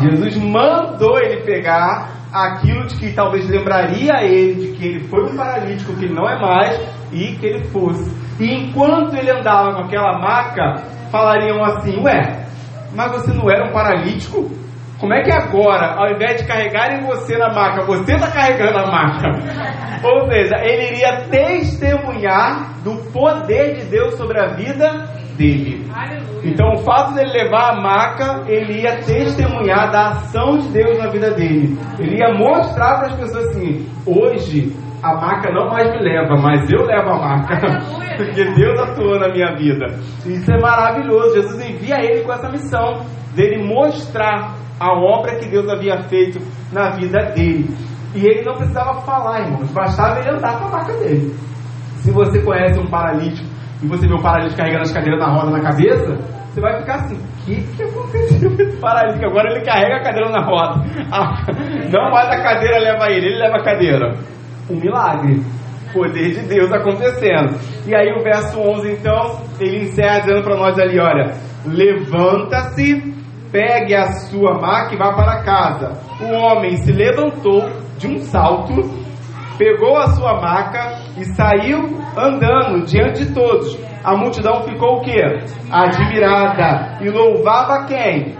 Jesus 0.00 0.36
mandou 0.36 1.18
ele 1.18 1.42
pegar 1.42 2.08
aquilo 2.32 2.86
de 2.86 2.96
que 2.96 3.12
talvez 3.12 3.48
lembraria 3.48 4.22
ele 4.22 4.54
de 4.54 4.72
que 4.76 4.86
ele 4.86 5.00
foi 5.08 5.24
um 5.24 5.36
paralítico, 5.36 5.94
que 5.94 6.06
ele 6.06 6.14
não 6.14 6.28
é 6.28 6.40
mais, 6.40 6.80
e 7.12 7.36
que 7.36 7.46
ele 7.46 7.64
fosse. 7.64 8.10
E 8.40 8.52
enquanto 8.52 9.14
ele 9.14 9.30
andava 9.30 9.74
com 9.74 9.82
aquela 9.82 10.18
maca, 10.18 10.82
falariam 11.12 11.62
assim: 11.62 12.02
Ué, 12.02 12.46
mas 12.96 13.12
você 13.12 13.32
não 13.32 13.48
era 13.48 13.68
um 13.68 13.72
paralítico? 13.72 14.50
Como 14.98 15.12
é 15.12 15.22
que 15.22 15.32
agora, 15.32 15.96
ao 15.96 16.12
invés 16.12 16.40
de 16.40 16.46
carregarem 16.46 17.04
você 17.04 17.36
na 17.36 17.52
maca, 17.52 17.84
você 17.84 18.14
está 18.14 18.30
carregando 18.30 18.78
a 18.78 18.86
maca? 18.86 19.28
Ou 20.04 20.26
seja, 20.30 20.56
ele 20.64 20.94
iria 20.94 21.22
testemunhar 21.28 22.80
do 22.82 22.96
poder 23.12 23.74
de 23.76 23.84
Deus 23.86 24.14
sobre 24.14 24.40
a 24.40 24.54
vida 24.54 25.08
dele. 25.36 25.88
Então, 26.44 26.72
o 26.74 26.78
fato 26.78 27.14
dele 27.14 27.32
levar 27.32 27.72
a 27.72 27.80
maca, 27.80 28.44
ele 28.46 28.82
ia 28.82 28.96
testemunhar 29.02 29.90
da 29.90 30.10
ação 30.10 30.58
de 30.58 30.68
Deus 30.68 30.98
na 30.98 31.08
vida 31.08 31.32
dele. 31.32 31.76
Ele 31.98 32.18
ia 32.18 32.32
mostrar 32.34 32.98
para 32.98 33.08
as 33.08 33.14
pessoas 33.16 33.48
assim: 33.48 33.86
hoje 34.06 34.72
a 35.02 35.14
maca 35.14 35.50
não 35.52 35.68
mais 35.68 35.90
me 35.90 35.98
leva, 35.98 36.36
mas 36.36 36.70
eu 36.70 36.86
levo 36.86 37.10
a. 37.10 37.34
Aleluia. 37.34 38.14
Porque 38.16 38.44
Deus 38.54 38.78
atuou 38.78 39.18
na 39.18 39.28
minha 39.30 39.56
vida. 39.56 39.86
Isso 40.24 40.52
é 40.52 40.60
maravilhoso. 40.60 41.34
Jesus 41.34 41.68
envia 41.68 41.96
ele 42.04 42.22
com 42.22 42.32
essa 42.32 42.48
missão 42.48 43.04
dele 43.34 43.64
mostrar 43.64 44.54
a 44.78 44.92
obra 44.92 45.36
que 45.36 45.48
Deus 45.48 45.68
havia 45.68 46.00
feito 46.04 46.38
na 46.72 46.90
vida 46.90 47.18
dele. 47.34 47.68
E 48.14 48.26
ele 48.26 48.44
não 48.44 48.54
precisava 48.54 49.00
falar, 49.00 49.40
irmãos, 49.40 49.72
bastava 49.72 50.20
ele 50.20 50.30
andar 50.30 50.58
com 50.58 50.66
a 50.66 50.70
maca 50.70 50.92
dele. 50.98 51.34
Se 51.96 52.12
você 52.12 52.40
conhece 52.42 52.78
um 52.78 52.86
paralítico 52.86 53.48
e 53.82 53.86
você 53.88 54.06
vê 54.06 54.14
o 54.14 54.22
paralítico 54.22 54.58
carregando 54.58 54.82
as 54.82 54.92
cadeiras 54.92 55.18
na 55.18 55.32
roda 55.32 55.50
na 55.50 55.62
cabeça, 55.62 56.18
você 56.52 56.60
vai 56.60 56.78
ficar 56.80 56.94
assim: 56.96 57.16
o 57.16 57.44
que, 57.44 57.62
que 57.76 57.82
aconteceu 57.82 58.50
com 58.50 58.62
esse 58.62 58.76
paralítico? 58.76 59.26
Agora 59.26 59.50
ele 59.50 59.64
carrega 59.64 59.96
a 59.96 60.02
cadeira 60.02 60.30
na 60.30 60.44
roda. 60.44 60.84
Ah, 61.10 61.46
não 61.90 62.10
mais 62.10 62.28
a 62.28 62.42
cadeira 62.42 62.78
leva 62.78 63.06
ele, 63.10 63.26
ele 63.26 63.38
leva 63.38 63.56
a 63.56 63.64
cadeira. 63.64 64.14
Um 64.72 64.80
milagre. 64.80 65.42
Poder 65.92 66.30
de 66.30 66.48
Deus 66.48 66.72
acontecendo. 66.72 67.58
E 67.86 67.94
aí 67.94 68.10
o 68.12 68.22
verso 68.22 68.58
11 68.58 68.92
então, 68.92 69.42
ele 69.60 69.84
encerra 69.84 70.20
dizendo 70.20 70.42
para 70.42 70.56
nós 70.56 70.78
ali: 70.78 70.98
olha, 70.98 71.34
levanta-se, 71.66 73.14
pegue 73.50 73.94
a 73.94 74.10
sua 74.12 74.58
maca 74.58 74.94
e 74.94 74.96
vá 74.96 75.12
para 75.12 75.42
casa. 75.42 75.92
O 76.18 76.32
homem 76.32 76.76
se 76.78 76.90
levantou 76.90 77.68
de 77.98 78.08
um 78.08 78.18
salto, 78.18 78.72
pegou 79.58 79.98
a 79.98 80.08
sua 80.08 80.40
maca 80.40 80.98
e 81.18 81.24
saiu 81.36 82.00
andando 82.16 82.86
diante 82.86 83.26
de 83.26 83.34
todos. 83.34 83.78
A 84.02 84.16
multidão 84.16 84.62
ficou 84.62 84.96
o 84.96 85.00
quê? 85.02 85.20
Admirada 85.70 86.98
e 87.02 87.10
louvava 87.10 87.84
quem? 87.84 88.34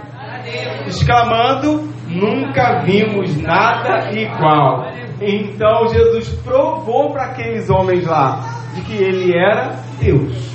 Exclamando: 0.87 1.93
Nunca 2.07 2.81
vimos 2.81 3.41
nada 3.41 4.11
igual. 4.11 4.87
Então 5.25 5.87
Jesus 5.87 6.29
provou 6.43 7.11
para 7.11 7.25
aqueles 7.25 7.69
homens 7.69 8.05
lá 8.05 8.41
de 8.75 8.81
que 8.81 8.93
ele 8.93 9.37
era 9.37 9.75
Deus. 9.99 10.53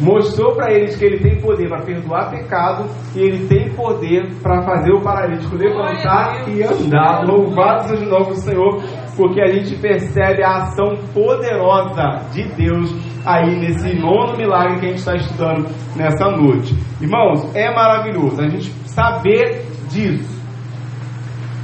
Mostrou 0.00 0.54
para 0.54 0.72
eles 0.72 0.94
que 0.96 1.04
ele 1.04 1.18
tem 1.18 1.40
poder 1.40 1.68
para 1.68 1.82
perdoar 1.82 2.30
pecado 2.30 2.84
e 3.14 3.20
ele 3.20 3.46
tem 3.46 3.70
poder 3.74 4.30
para 4.42 4.62
fazer 4.62 4.92
o 4.92 5.00
paralítico 5.00 5.56
levantar 5.56 6.48
e 6.48 6.62
andar. 6.62 7.24
Louvado 7.24 7.88
seja 7.88 8.04
o 8.04 8.08
nome 8.08 8.26
do 8.26 8.36
Senhor, 8.36 8.82
porque 9.16 9.40
a 9.40 9.46
gente 9.46 9.74
percebe 9.76 10.42
a 10.42 10.64
ação 10.64 10.96
poderosa 11.14 12.28
de 12.32 12.44
Deus 12.54 12.94
aí 13.24 13.58
nesse 13.58 13.98
nono 13.98 14.36
milagre 14.36 14.80
que 14.80 14.86
a 14.86 14.88
gente 14.90 14.98
está 14.98 15.14
estudando 15.16 15.68
nessa 15.96 16.30
noite. 16.30 16.74
Irmãos, 17.00 17.54
é 17.54 17.74
maravilhoso 17.74 18.40
a 18.40 18.48
gente 18.48 18.70
saber 18.86 19.64
disso. 19.88 20.36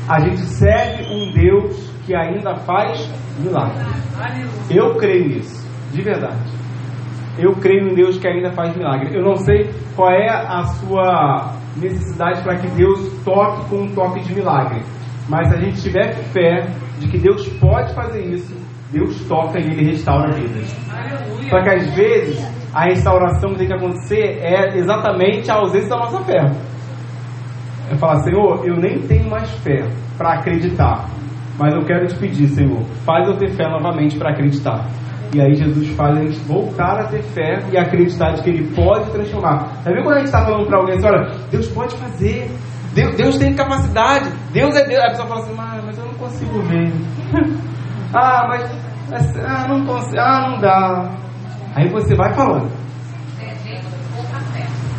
A 0.08 0.20
gente 0.20 0.40
serve 0.40 1.04
um 1.04 1.32
Deus 1.32 1.91
que 2.04 2.14
ainda 2.14 2.56
faz 2.56 3.08
milagres. 3.38 3.86
Eu 4.70 4.96
creio 4.96 5.28
nisso, 5.28 5.66
de 5.92 6.02
verdade. 6.02 6.50
Eu 7.38 7.52
creio 7.54 7.88
em 7.88 7.94
Deus 7.94 8.18
que 8.18 8.28
ainda 8.28 8.52
faz 8.52 8.76
milagre. 8.76 9.16
Eu 9.16 9.22
não 9.22 9.36
sei 9.36 9.70
qual 9.96 10.10
é 10.10 10.28
a 10.28 10.62
sua 10.64 11.54
necessidade 11.76 12.42
para 12.42 12.56
que 12.56 12.68
Deus 12.68 13.12
toque 13.24 13.68
com 13.70 13.82
um 13.82 13.94
toque 13.94 14.20
de 14.20 14.34
milagre. 14.34 14.82
Mas 15.28 15.48
se 15.48 15.54
a 15.54 15.60
gente 15.60 15.80
tiver 15.80 16.14
fé 16.32 16.66
de 16.98 17.08
que 17.08 17.18
Deus 17.18 17.48
pode 17.58 17.94
fazer 17.94 18.22
isso, 18.26 18.54
Deus 18.90 19.24
toca 19.26 19.58
e 19.58 19.62
Ele 19.62 19.90
restaura 19.92 20.32
vidas. 20.32 20.68
Só 21.48 21.62
que 21.62 21.68
às 21.70 21.94
vezes 21.94 22.62
a 22.74 22.84
restauração 22.84 23.52
que 23.52 23.58
tem 23.58 23.66
que 23.68 23.74
acontecer 23.74 24.38
é 24.42 24.76
exatamente 24.76 25.50
a 25.50 25.54
ausência 25.54 25.88
da 25.88 25.96
nossa 25.96 26.20
fé. 26.24 26.50
É 27.90 27.96
falar, 27.96 28.16
Senhor, 28.22 28.66
eu 28.66 28.76
nem 28.76 29.00
tenho 29.00 29.28
mais 29.28 29.50
fé 29.58 29.86
para 30.16 30.34
acreditar, 30.34 31.06
mas 31.58 31.74
eu 31.74 31.84
quero 31.84 32.06
te 32.06 32.14
pedir, 32.16 32.48
Senhor, 32.48 32.82
faz 33.04 33.28
eu 33.28 33.36
ter 33.36 33.50
fé 33.50 33.68
novamente 33.68 34.16
para 34.16 34.30
acreditar. 34.30 34.86
E 35.34 35.40
aí 35.40 35.54
Jesus 35.54 35.88
faz 35.96 36.16
a 36.16 36.20
gente 36.20 36.38
voltar 36.40 37.00
a 37.00 37.04
ter 37.04 37.22
fé 37.22 37.64
e 37.72 37.78
acreditar 37.78 38.32
de 38.32 38.42
que 38.42 38.50
Ele 38.50 38.74
pode 38.74 39.10
transformar. 39.10 39.82
Sabe 39.82 40.02
quando 40.02 40.16
a 40.16 40.18
gente 40.18 40.26
está 40.26 40.44
falando 40.44 40.66
para 40.66 40.78
alguém 40.78 40.96
assim, 40.96 41.06
olha, 41.06 41.30
Deus 41.50 41.68
pode 41.68 41.96
fazer, 41.96 42.50
Deus, 42.94 43.16
Deus, 43.16 43.38
tem 43.38 43.54
capacidade, 43.54 44.30
Deus 44.52 44.76
é 44.76 44.86
Deus. 44.86 45.02
A 45.02 45.08
pessoa 45.08 45.28
fala 45.28 45.40
assim, 45.40 45.54
mas, 45.54 45.84
mas 45.84 45.98
eu 45.98 46.04
não 46.04 46.14
consigo 46.14 46.60
ver. 46.62 46.92
ah, 48.14 48.46
mas, 48.48 48.70
mas 49.08 49.36
ah, 49.38 49.68
não 49.68 49.86
consigo, 49.86 50.20
ah, 50.20 50.50
não 50.50 50.60
dá. 50.60 51.10
Aí 51.74 51.88
você 51.88 52.14
vai 52.14 52.34
falando. 52.34 52.70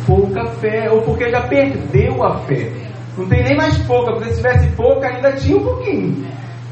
Pouca 0.06 0.44
fé, 0.56 0.90
ou 0.90 1.02
porque 1.02 1.30
já 1.30 1.42
perdeu 1.42 2.22
a 2.24 2.38
fé. 2.40 2.72
Não 3.16 3.28
tem 3.28 3.44
nem 3.44 3.56
mais 3.56 3.78
pouca, 3.86 4.12
porque 4.12 4.30
se 4.30 4.36
tivesse 4.36 4.68
pouca 4.74 5.06
ainda 5.06 5.32
tinha 5.32 5.56
um 5.56 5.62
pouquinho. 5.62 6.26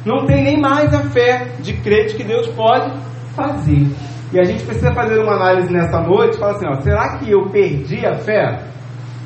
Não 0.05 0.27
tem 0.27 0.43
nem 0.43 0.61
mais 0.61 0.93
a 0.93 1.01
fé 1.11 1.53
de 1.61 1.75
crer 1.75 2.07
de 2.07 2.15
que 2.17 2.25
Deus 2.25 2.49
pode 2.49 2.93
fazer. 3.37 3.87
E 4.33 4.41
a 4.41 4.45
gente 4.45 4.65
precisa 4.65 4.93
fazer 4.95 5.19
uma 5.19 5.35
análise 5.35 5.73
nessa 5.73 6.01
noite, 6.01 6.39
falar 6.39 6.53
assim, 6.53 6.67
ó, 6.67 6.81
será 6.81 7.19
que 7.19 7.31
eu 7.31 7.51
perdi 7.51 8.05
a 8.07 8.15
fé? 8.15 8.61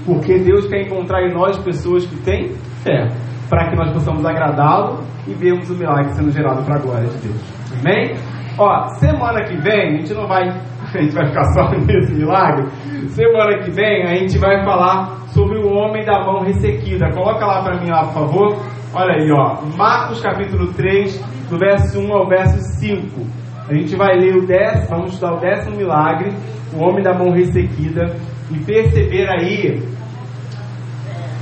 Porque 0.05 0.39
Deus 0.39 0.67
quer 0.67 0.83
encontrar 0.83 1.23
em 1.23 1.33
nós 1.33 1.59
pessoas 1.59 2.05
que 2.05 2.17
têm 2.23 2.51
fé, 2.83 3.09
para 3.49 3.71
que 3.71 3.77
nós 3.77 3.93
possamos 3.93 4.25
agradá-lo 4.25 5.05
e 5.27 5.35
vermos 5.35 5.71
o 5.71 5.75
milagre 5.75 6.13
sendo 6.13 6.31
gerado 6.31 6.63
para 6.65 6.77
a 6.77 6.79
glória 6.79 7.09
de 7.09 7.29
Deus. 7.29 7.41
Amém? 7.81 8.15
Ó, 8.59 8.89
semana 8.99 9.45
que 9.45 9.57
vem, 9.57 9.81
a 9.81 9.91
gente 9.99 10.15
não 10.15 10.27
vai, 10.27 10.49
a 10.49 10.99
gente 10.99 11.15
vai 11.15 11.27
ficar 11.27 11.45
só 11.53 11.71
nesse 11.71 12.13
milagre. 12.15 12.69
Semana 13.09 13.63
que 13.63 13.71
vem 13.71 14.03
a 14.03 14.15
gente 14.17 14.39
vai 14.39 14.65
falar 14.65 15.27
sobre 15.29 15.59
o 15.59 15.69
homem 15.73 16.05
da 16.05 16.25
mão 16.25 16.43
ressequida. 16.43 17.11
Coloca 17.13 17.47
lá 17.47 17.63
para 17.63 17.81
mim 17.81 17.91
lá, 17.91 18.05
por 18.07 18.15
favor. 18.15 18.57
Olha 18.99 19.13
aí, 19.13 19.31
ó. 19.31 19.61
Marcos 19.77 20.23
capítulo 20.23 20.73
3, 20.73 21.23
do 21.51 21.59
verso 21.59 22.01
1 22.01 22.13
ao 22.15 22.27
verso 22.27 22.59
5. 22.81 23.27
A 23.69 23.75
gente 23.75 23.95
vai 23.95 24.17
ler 24.17 24.35
o 24.35 24.47
décimo, 24.47 24.89
vamos 24.89 25.13
estudar 25.13 25.35
o 25.35 25.41
décimo 25.41 25.77
milagre, 25.77 26.33
o 26.73 26.83
homem 26.83 27.03
da 27.03 27.13
mão 27.13 27.31
ressequida, 27.31 28.17
e 28.51 28.59
perceber 28.61 29.29
aí, 29.29 29.87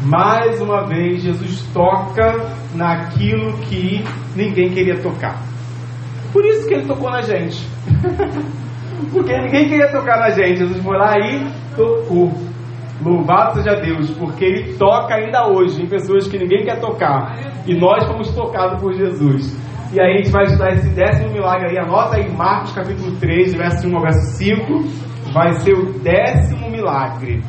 mais 0.02 0.60
uma 0.60 0.84
vez, 0.84 1.22
Jesus 1.22 1.62
toca 1.72 2.44
naquilo 2.74 3.52
que 3.58 4.04
ninguém 4.34 4.70
queria 4.70 4.98
tocar. 5.00 5.40
Por 6.32 6.44
isso 6.44 6.66
que 6.66 6.74
ele 6.74 6.86
tocou 6.86 7.08
na 7.08 7.22
gente. 7.22 7.64
porque 9.14 9.32
ninguém 9.32 9.68
queria 9.68 9.92
tocar 9.92 10.18
na 10.18 10.30
gente. 10.30 10.56
Jesus 10.56 10.82
foi 10.82 10.98
lá 10.98 11.16
e 11.20 11.46
tocou. 11.76 12.32
Louvado 13.02 13.54
seja 13.54 13.80
Deus, 13.80 14.10
porque 14.12 14.44
Ele 14.44 14.74
toca 14.74 15.14
ainda 15.14 15.48
hoje 15.48 15.82
em 15.82 15.86
pessoas 15.86 16.28
que 16.28 16.38
ninguém 16.38 16.64
quer 16.64 16.80
tocar. 16.80 17.36
E 17.66 17.74
nós 17.78 18.04
fomos 18.04 18.34
tocados 18.34 18.80
por 18.80 18.92
Jesus. 18.94 19.58
E 19.92 20.00
aí 20.00 20.12
a 20.12 20.16
gente 20.16 20.30
vai 20.30 20.44
estudar 20.44 20.72
esse 20.72 20.88
décimo 20.90 21.32
milagre 21.32 21.70
aí. 21.70 21.78
Anota 21.78 22.16
aí 22.16 22.30
Marcos 22.30 22.72
capítulo 22.72 23.16
3, 23.16 23.54
verso 23.54 23.88
1 23.88 23.96
ao 23.96 24.02
verso 24.02 24.36
5. 24.38 25.32
Vai 25.32 25.52
ser 25.60 25.72
o 25.72 25.92
décimo 26.00 26.70
milagre. 26.70 27.42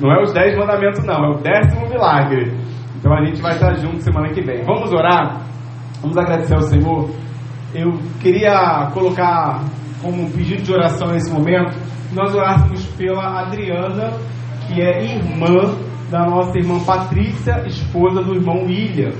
Não 0.00 0.12
é 0.12 0.22
os 0.22 0.32
dez 0.32 0.56
mandamentos, 0.56 1.04
não. 1.04 1.24
É 1.24 1.28
o 1.30 1.38
décimo 1.38 1.88
milagre. 1.88 2.52
Então 2.96 3.12
a 3.12 3.24
gente 3.24 3.40
vai 3.40 3.52
estar 3.52 3.74
junto 3.74 4.02
semana 4.02 4.28
que 4.28 4.42
vem. 4.42 4.62
Vamos 4.64 4.92
orar? 4.92 5.42
Vamos 6.00 6.16
agradecer 6.16 6.54
ao 6.54 6.62
Senhor 6.62 7.08
eu 7.76 7.92
queria 8.20 8.90
colocar 8.94 9.62
como 10.00 10.22
um 10.22 10.30
pedido 10.30 10.62
de 10.62 10.72
oração 10.72 11.08
nesse 11.08 11.30
momento, 11.32 11.76
nós 12.12 12.34
orássemos 12.34 12.86
pela 12.96 13.42
Adriana, 13.42 14.12
que 14.66 14.80
é 14.80 15.04
irmã 15.04 15.76
da 16.10 16.24
nossa 16.26 16.58
irmã 16.58 16.78
Patrícia, 16.84 17.64
esposa 17.66 18.22
do 18.22 18.34
irmão 18.34 18.64
William. 18.64 19.12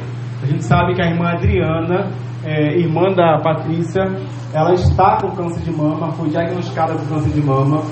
A 0.43 0.47
gente 0.47 0.65
sabe 0.65 0.95
que 0.95 1.03
a 1.03 1.07
irmã 1.07 1.31
Adriana, 1.31 2.13
é, 2.45 2.79
irmã 2.79 3.13
da 3.15 3.39
Patrícia, 3.43 4.03
ela 4.53 4.73
está 4.75 5.19
com 5.21 5.31
câncer 5.31 5.63
de 5.63 5.73
mama, 5.73 6.13
foi 6.13 6.29
diagnosticada 6.29 6.95
com 6.95 7.07
câncer 7.07 7.31
de 7.31 7.43
mama, 7.43 7.83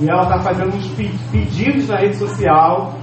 e 0.00 0.08
ela 0.08 0.22
está 0.22 0.38
fazendo 0.38 0.74
uns 0.74 0.88
pedidos 1.30 1.88
na 1.88 1.96
rede 1.96 2.16
social 2.16 2.94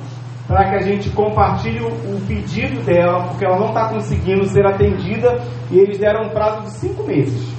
para 0.47 0.69
que 0.69 0.75
a 0.75 0.81
gente 0.81 1.09
compartilhe 1.09 1.79
o, 1.81 2.21
pedido 2.27 2.83
dela, 2.85 3.23
porque 3.27 3.45
ela 3.45 3.57
não 3.57 3.67
está 3.67 3.89
conseguindo 3.89 4.45
ser 4.45 4.65
atendida 4.65 5.41
e 5.71 5.79
eles 5.79 5.97
deram 5.97 6.27
um 6.27 6.29
prazo 6.29 6.63
de 6.63 6.71
cinco 6.71 7.03
meses 7.03 7.53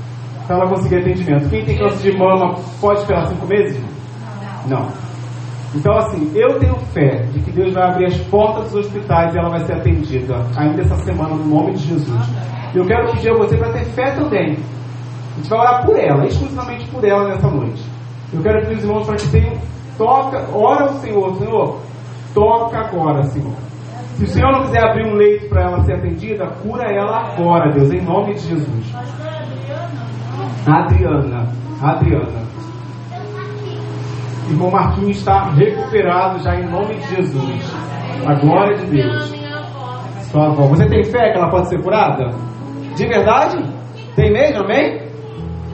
para 0.46 0.56
ela 0.56 0.68
conseguir 0.68 0.98
atendimento. 0.98 1.48
Quem 1.48 1.64
tem 1.64 1.76
câncer 1.76 2.12
de 2.12 2.18
mama 2.18 2.54
pode 2.80 3.00
esperar 3.00 3.26
cinco 3.26 3.46
meses? 3.46 3.82
Não. 4.68 5.05
Então, 5.76 5.94
assim, 5.98 6.32
eu 6.34 6.58
tenho 6.58 6.74
fé 6.92 7.24
de 7.32 7.40
que 7.40 7.52
Deus 7.52 7.74
vai 7.74 7.90
abrir 7.90 8.06
as 8.06 8.16
portas 8.28 8.72
dos 8.72 8.86
hospitais 8.86 9.34
e 9.34 9.38
ela 9.38 9.50
vai 9.50 9.60
ser 9.60 9.74
atendida 9.74 10.36
ainda 10.56 10.82
essa 10.82 10.96
semana, 10.96 11.34
no 11.34 11.44
nome 11.44 11.72
de 11.74 11.84
Jesus. 11.84 12.30
Eu 12.74 12.84
quero 12.86 13.12
pedir 13.12 13.30
a 13.30 13.36
você 13.36 13.56
para 13.56 13.72
ter 13.72 13.84
fé 13.86 14.10
também. 14.12 14.56
A 15.32 15.36
gente 15.36 15.50
vai 15.50 15.58
orar 15.60 15.86
por 15.86 15.98
ela, 15.98 16.24
exclusivamente 16.26 16.88
por 16.88 17.04
ela 17.04 17.28
nessa 17.28 17.48
noite. 17.48 17.82
Eu 18.32 18.42
quero 18.42 18.60
pedir 18.62 18.78
os 18.78 18.84
irmãos 18.84 19.06
para 19.06 19.16
que 19.16 19.30
tenham, 19.30 19.54
toca, 19.96 20.48
ora 20.52 20.84
ao 20.84 20.94
Senhor, 20.94 21.36
Senhor, 21.36 21.78
Toca 22.36 22.78
agora, 22.78 23.22
Senhor. 23.22 23.54
Se 24.16 24.24
o 24.24 24.26
Senhor 24.26 24.52
não 24.52 24.64
quiser 24.64 24.84
abrir 24.84 25.06
um 25.06 25.14
leito 25.14 25.48
para 25.48 25.62
ela 25.62 25.82
ser 25.84 25.94
atendida, 25.94 26.46
cura 26.62 26.84
ela 26.92 27.32
agora, 27.32 27.72
Deus, 27.72 27.90
em 27.90 28.02
nome 28.02 28.34
de 28.34 28.40
Jesus. 28.40 28.94
Adriana, 30.66 31.48
Adriana. 31.82 32.46
Irmão 34.48 34.70
Marquinhos 34.70 35.18
está 35.18 35.50
recuperado 35.50 36.38
já 36.40 36.54
em 36.54 36.70
nome 36.70 36.94
de 36.94 37.16
Jesus. 37.16 37.74
A 38.26 38.34
glória 38.34 38.76
de 38.76 38.86
Deus. 38.86 39.34
Sua 40.30 40.46
avó. 40.46 40.66
Você 40.66 40.86
tem 40.86 41.04
fé 41.04 41.32
que 41.32 41.38
ela 41.38 41.50
pode 41.50 41.68
ser 41.68 41.82
curada? 41.82 42.30
De 42.96 43.06
verdade? 43.06 43.62
Tem 44.14 44.32
mesmo, 44.32 44.62
amém? 44.64 44.98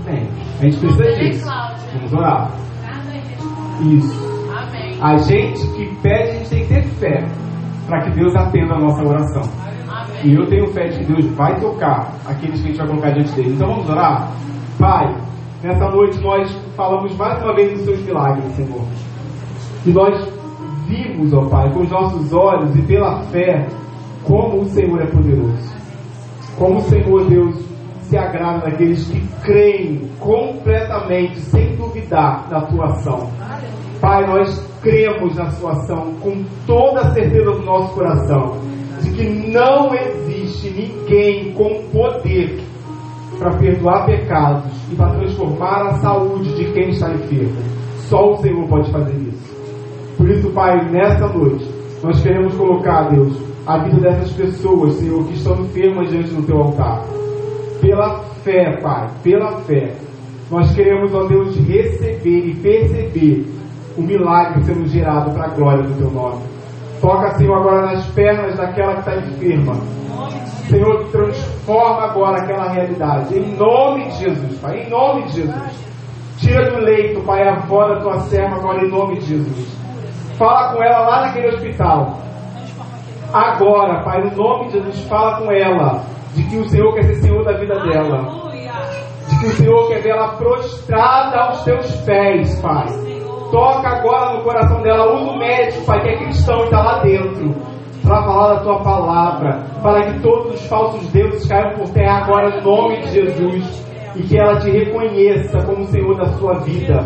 Tem. 0.05 0.29
A 0.61 0.65
gente 0.65 0.79
precisa 0.79 1.05
disso. 1.13 1.47
Vamos 1.95 2.13
orar. 2.13 2.51
Isso. 3.83 4.33
A 5.01 5.17
gente 5.19 5.67
que 5.73 5.97
pede, 5.97 6.31
a 6.31 6.35
gente 6.35 6.49
tem 6.51 6.63
que 6.63 6.75
ter 6.75 6.83
fé 6.83 7.27
para 7.87 8.03
que 8.03 8.11
Deus 8.13 8.35
atenda 8.37 8.75
a 8.75 8.79
nossa 8.79 9.03
oração. 9.03 9.43
Amém. 9.89 10.21
E 10.25 10.35
eu 10.35 10.47
tenho 10.47 10.67
fé 10.69 10.89
de 10.89 10.99
que 11.01 11.05
Deus 11.13 11.27
vai 11.35 11.59
tocar 11.61 12.13
aqueles 12.27 12.61
que 12.61 12.67
a 12.67 12.71
gente 12.71 12.79
vai 12.79 12.87
colocar 12.87 13.11
diante 13.11 13.33
dele. 13.33 13.55
Então 13.55 13.69
vamos 13.69 13.89
orar? 13.91 14.31
Pai, 14.79 15.15
nessa 15.63 15.89
noite 15.91 16.21
nós 16.21 16.51
falamos 16.77 17.15
mais 17.17 17.43
uma 17.43 17.55
vez 17.55 17.73
dos 17.73 17.85
seus 17.85 18.01
milagres, 18.01 18.53
Senhor. 18.55 18.83
E 19.85 19.91
nós 19.91 20.29
vimos, 20.87 21.33
ó 21.33 21.49
Pai, 21.49 21.73
com 21.73 21.81
os 21.81 21.91
nossos 21.91 22.33
olhos 22.33 22.75
e 22.77 22.83
pela 22.83 23.21
fé, 23.25 23.67
como 24.25 24.61
o 24.61 24.65
Senhor 24.67 25.01
é 25.01 25.07
poderoso. 25.07 25.73
Como 26.59 26.79
o 26.79 26.83
Senhor, 26.83 27.25
Deus, 27.29 27.57
se 28.03 28.17
agrada 28.17 28.71
daqueles 28.71 29.07
que 29.07 29.21
creem 29.43 30.11
completamente, 30.21 31.41
sem 31.41 31.75
duvidar, 31.77 32.47
na 32.51 32.61
tua 32.63 32.87
ação. 32.87 33.31
Pai, 34.01 34.27
nós 34.27 34.69
cremos 34.83 35.37
na 35.37 35.51
sua 35.53 35.73
ação 35.73 36.13
com 36.21 36.45
toda 36.67 37.01
a 37.01 37.11
certeza 37.15 37.53
do 37.53 37.63
nosso 37.63 37.95
coração 37.95 38.61
de 39.01 39.11
que 39.13 39.25
não 39.51 39.95
existe 39.95 40.71
ninguém 40.71 41.53
com 41.53 41.83
poder 41.91 42.61
para 43.39 43.57
perdoar 43.57 44.07
pecados 44.07 44.73
e 44.91 44.95
para 44.95 45.15
transformar 45.15 45.87
a 45.87 45.95
saúde 45.95 46.55
de 46.55 46.73
quem 46.73 46.91
está 46.91 47.13
enfermo. 47.13 47.57
Só 48.09 48.33
o 48.33 48.37
Senhor 48.39 48.67
pode 48.69 48.91
fazer 48.91 49.17
isso. 49.17 49.53
Por 50.17 50.29
isso, 50.31 50.51
Pai, 50.51 50.89
nessa 50.91 51.27
noite, 51.29 51.69
nós 52.03 52.21
queremos 52.21 52.55
colocar, 52.55 53.09
Deus, 53.11 53.35
a 53.67 53.79
vida 53.79 54.01
dessas 54.01 54.33
pessoas, 54.33 54.95
Senhor, 54.95 55.25
que 55.27 55.35
estão 55.35 55.61
enfermas 55.61 56.11
diante 56.11 56.35
do 56.35 56.43
teu 56.43 56.59
altar. 56.59 57.05
Pela 57.81 58.21
fé, 58.45 58.79
Pai, 58.81 59.09
pela 59.23 59.53
fé, 59.63 59.95
nós 60.51 60.73
queremos, 60.75 61.15
ó 61.15 61.25
Deus, 61.25 61.57
receber 61.57 62.47
e 62.47 62.55
perceber 62.57 63.47
o 63.97 64.03
milagre 64.03 64.63
sendo 64.65 64.87
gerado 64.87 65.31
para 65.33 65.47
a 65.47 65.55
glória 65.55 65.83
do 65.83 65.97
teu 65.97 66.11
nome. 66.11 66.43
Toca, 67.01 67.37
Senhor, 67.37 67.57
agora 67.57 67.87
nas 67.87 68.07
pernas 68.09 68.57
daquela 68.57 68.95
que 68.95 69.01
está 69.01 69.17
enferma. 69.17 69.75
Senhor, 70.69 71.05
transforma 71.11 71.52
agora 71.69 72.43
aquela 72.43 72.73
realidade. 72.73 73.39
Em 73.39 73.57
nome 73.57 74.09
de 74.09 74.19
Jesus, 74.19 74.59
Pai. 74.61 74.83
Em 74.83 74.91
nome 74.91 75.23
de 75.25 75.43
Jesus. 75.43 75.93
Tira 76.39 76.71
do 76.71 76.79
leito, 76.79 77.21
Pai, 77.23 77.47
a 77.47 77.55
da 77.55 78.01
tua 78.01 78.19
serva 78.21 78.57
agora 78.57 78.85
em 78.85 78.91
nome 78.91 79.19
de 79.19 79.27
Jesus. 79.27 79.79
Fala 80.37 80.75
com 80.75 80.83
ela 80.83 81.01
lá 81.01 81.27
naquele 81.27 81.49
hospital. 81.49 82.19
Agora, 83.33 84.03
Pai, 84.03 84.23
no 84.23 84.37
nome 84.37 84.67
de 84.67 84.73
Jesus, 84.73 85.01
fala 85.09 85.39
com 85.39 85.53
ela 85.53 86.03
de 86.35 86.43
que 86.45 86.57
o 86.57 86.69
Senhor 86.69 86.95
quer 86.95 87.05
ser 87.05 87.15
Senhor 87.23 87.45
da 87.45 87.53
vida 87.53 87.75
dela. 87.81 88.51
De 89.29 89.39
que 89.39 89.47
o 89.47 89.57
Senhor 89.57 89.89
quer 89.89 90.03
vê-la 90.03 90.29
prostrada 90.37 91.39
aos 91.43 91.63
teus 91.63 91.95
pés, 92.03 92.61
Pai 92.61 92.87
Toca 93.53 93.87
agora 93.87 94.39
no 94.39 94.45
coração 94.45 94.81
dela. 94.81 95.13
O 95.13 95.39
médico, 95.39 95.85
Pai, 95.85 96.01
que 96.01 96.09
é 96.09 96.17
cristão 96.17 96.59
e 96.61 96.65
está 96.65 96.83
lá 96.83 97.03
dentro. 97.03 97.55
Para 98.03 98.23
falar 98.25 98.55
da 98.55 98.61
tua 98.61 98.83
palavra. 98.83 99.65
Para 99.83 100.13
que 100.13 100.21
todos 100.21 100.55
os 100.55 100.67
falsos 100.67 101.07
deuses 101.13 101.47
caiam 101.47 101.75
por 101.75 101.89
terra 101.91 102.25
agora, 102.25 102.61
no 102.61 102.63
nome 102.63 103.01
de 103.03 103.09
Jesus. 103.11 103.83
e 104.15 104.23
que 104.25 104.39
ela 104.39 104.59
te 104.59 104.71
reconheça 104.71 105.63
como 105.65 105.87
Senhor 105.87 106.17
da 106.17 106.27
sua 106.35 106.59
vida. 106.61 107.03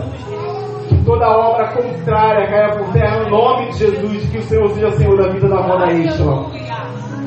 Que 0.88 1.04
toda 1.04 1.28
obra 1.28 1.68
contrária 1.68 2.46
caia 2.48 2.76
por 2.76 2.92
terra 2.92 3.24
no 3.24 3.30
nome 3.30 3.66
de 3.70 3.78
Jesus, 3.78 4.30
que 4.30 4.38
o 4.38 4.42
Senhor 4.42 4.68
seja 4.70 4.90
Senhor 4.92 5.16
da 5.16 5.28
vida 5.28 5.48
da 5.48 5.62
moda 5.62 5.92
Eixla. 5.92 6.46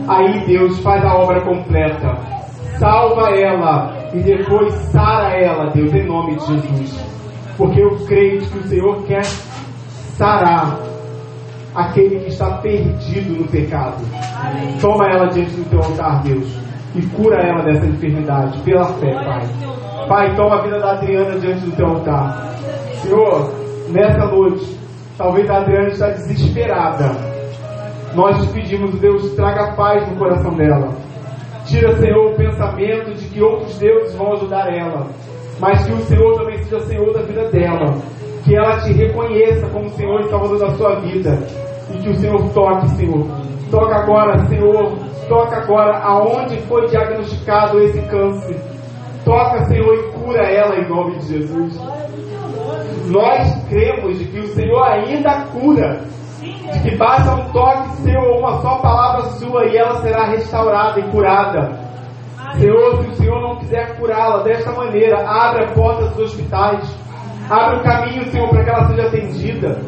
Aí 0.08 0.46
Deus 0.46 0.80
faz 0.80 1.04
a 1.06 1.16
obra 1.16 1.42
completa. 1.42 2.18
Salva 2.78 3.30
ela 3.32 3.94
e 4.14 4.20
depois 4.20 4.74
sara 4.92 5.36
ela, 5.36 5.70
Deus, 5.72 5.94
em 5.94 6.08
nome 6.08 6.36
de 6.36 6.46
Jesus. 6.46 7.06
Porque 7.58 7.82
eu 7.82 7.90
creio 8.08 8.40
que 8.40 8.58
o 8.58 8.64
Senhor 8.64 9.04
quer 9.04 9.24
sarar 9.24 10.80
aquele 11.76 12.20
que 12.20 12.30
está 12.30 12.58
perdido 12.58 13.42
no 13.42 13.48
pecado. 13.48 14.04
Toma 14.82 15.06
ela 15.08 15.28
diante 15.28 15.52
do 15.52 15.70
teu 15.70 15.80
altar, 15.80 16.24
Deus, 16.24 16.48
e 16.96 17.02
cura 17.08 17.42
ela 17.42 17.64
dessa 17.64 17.86
enfermidade, 17.86 18.60
pela 18.62 18.86
fé, 18.96 19.14
Pai. 19.14 20.08
Pai, 20.08 20.36
toma 20.36 20.60
a 20.60 20.62
vida 20.64 20.80
da 20.80 20.92
Adriana 20.94 21.40
diante 21.40 21.66
do 21.66 21.76
teu 21.76 21.86
altar. 21.86 22.56
Senhor, 23.02 23.54
nessa 23.90 24.26
noite, 24.26 24.78
talvez 25.18 25.50
a 25.50 25.58
Adriana 25.58 25.88
está 25.90 26.10
desesperada. 26.10 27.12
Nós 28.16 28.42
te 28.42 28.54
pedimos, 28.54 29.00
Deus, 29.00 29.36
traga 29.36 29.74
paz 29.76 30.08
no 30.10 30.18
coração 30.18 30.56
dela. 30.56 30.90
Tira, 31.66 31.96
Senhor, 31.98 32.32
o 32.32 32.36
pensamento 32.36 33.14
de 33.14 33.28
que 33.28 33.42
outros 33.42 33.78
deuses 33.78 34.16
vão 34.16 34.34
ajudar 34.34 34.74
ela, 34.74 35.06
mas 35.60 35.86
que 35.86 35.94
o 35.94 36.00
Senhor 36.02 36.40
também 36.40 36.58
seja 36.64 36.80
Senhor 36.80 37.14
da 37.14 37.22
vida 37.22 37.48
dela. 37.50 37.96
Que 38.50 38.56
ela 38.56 38.80
te 38.80 38.92
reconheça 38.94 39.68
como 39.68 39.88
Senhor 39.92 40.22
e 40.22 40.30
Salvador 40.32 40.58
da 40.58 40.70
sua 40.72 40.96
vida. 41.02 41.38
E 41.94 42.00
que 42.00 42.10
o 42.10 42.16
Senhor 42.16 42.50
toque, 42.52 42.90
Senhor. 42.96 43.28
Toca 43.70 43.96
agora, 43.96 44.40
Senhor. 44.48 44.92
Toca 45.28 45.58
agora 45.58 46.00
aonde 46.00 46.58
foi 46.62 46.88
diagnosticado 46.88 47.80
esse 47.80 48.02
câncer. 48.08 48.60
Toca, 49.24 49.66
Senhor, 49.66 49.94
e 49.94 50.04
cura 50.14 50.42
ela 50.52 50.78
em 50.78 50.90
nome 50.90 51.20
de 51.20 51.28
Jesus. 51.28 51.80
Nós 53.12 53.66
cremos 53.70 54.18
de 54.18 54.26
que 54.26 54.40
o 54.40 54.48
Senhor 54.48 54.82
ainda 54.82 55.46
cura. 55.52 56.02
De 56.42 56.80
que 56.90 56.98
basta 56.98 57.36
um 57.36 57.52
toque 57.52 57.98
seu 57.98 58.20
ou 58.20 58.40
uma 58.40 58.60
só 58.62 58.80
palavra 58.80 59.30
sua 59.34 59.68
e 59.68 59.78
ela 59.78 60.02
será 60.02 60.26
restaurada 60.26 61.00
e 61.00 61.04
curada. 61.12 61.70
Senhor, 62.58 63.04
se 63.04 63.10
o 63.10 63.14
Senhor 63.14 63.42
não 63.42 63.58
quiser 63.58 63.96
curá-la 63.96 64.42
desta 64.42 64.72
maneira, 64.72 65.24
abre 65.24 65.66
a 65.66 65.72
porta 65.74 66.08
dos 66.08 66.18
hospitais. 66.18 67.09
Abre 67.50 67.78
o 67.78 67.84
caminho, 67.84 68.32
Senhor, 68.32 68.48
para 68.50 68.64
que 68.64 68.70
ela 68.70 68.88
seja 68.88 69.08
atendida. 69.08 69.82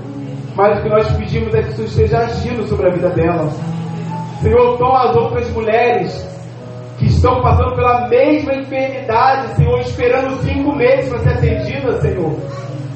Mas 0.55 0.80
o 0.80 0.84
que 0.84 0.89
nós 0.89 1.12
pedimos 1.14 1.53
é 1.53 1.62
que 1.62 1.70
o 1.70 1.74
Senhor 1.74 1.88
esteja 1.88 2.18
agindo 2.20 2.68
sobre 2.68 2.88
a 2.88 2.93
vida 2.93 3.09
dela. 3.09 3.49
Senhor, 4.41 4.78
toma 4.78 5.09
as 5.09 5.16
outras 5.16 5.49
mulheres 5.51 6.32
que 6.97 7.05
estão 7.05 7.41
passando 7.41 7.76
pela 7.76 8.07
mesma 8.07 8.55
enfermidade, 8.55 9.55
Senhor, 9.55 9.80
esperando 9.80 10.41
cinco 10.43 10.76
meses 10.76 11.09
para 11.09 11.20
ser 11.20 11.30
atendida, 11.30 12.01
Senhor. 12.01 12.36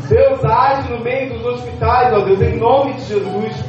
Deus 0.10 0.46
age 0.46 0.92
no 0.92 1.04
meio 1.04 1.34
dos 1.34 1.46
hospitais, 1.46 2.14
ó 2.14 2.26
Deus, 2.26 2.42
em 2.42 2.60
nome 2.60 2.94
de 2.94 3.02
Jesus. 3.06 3.66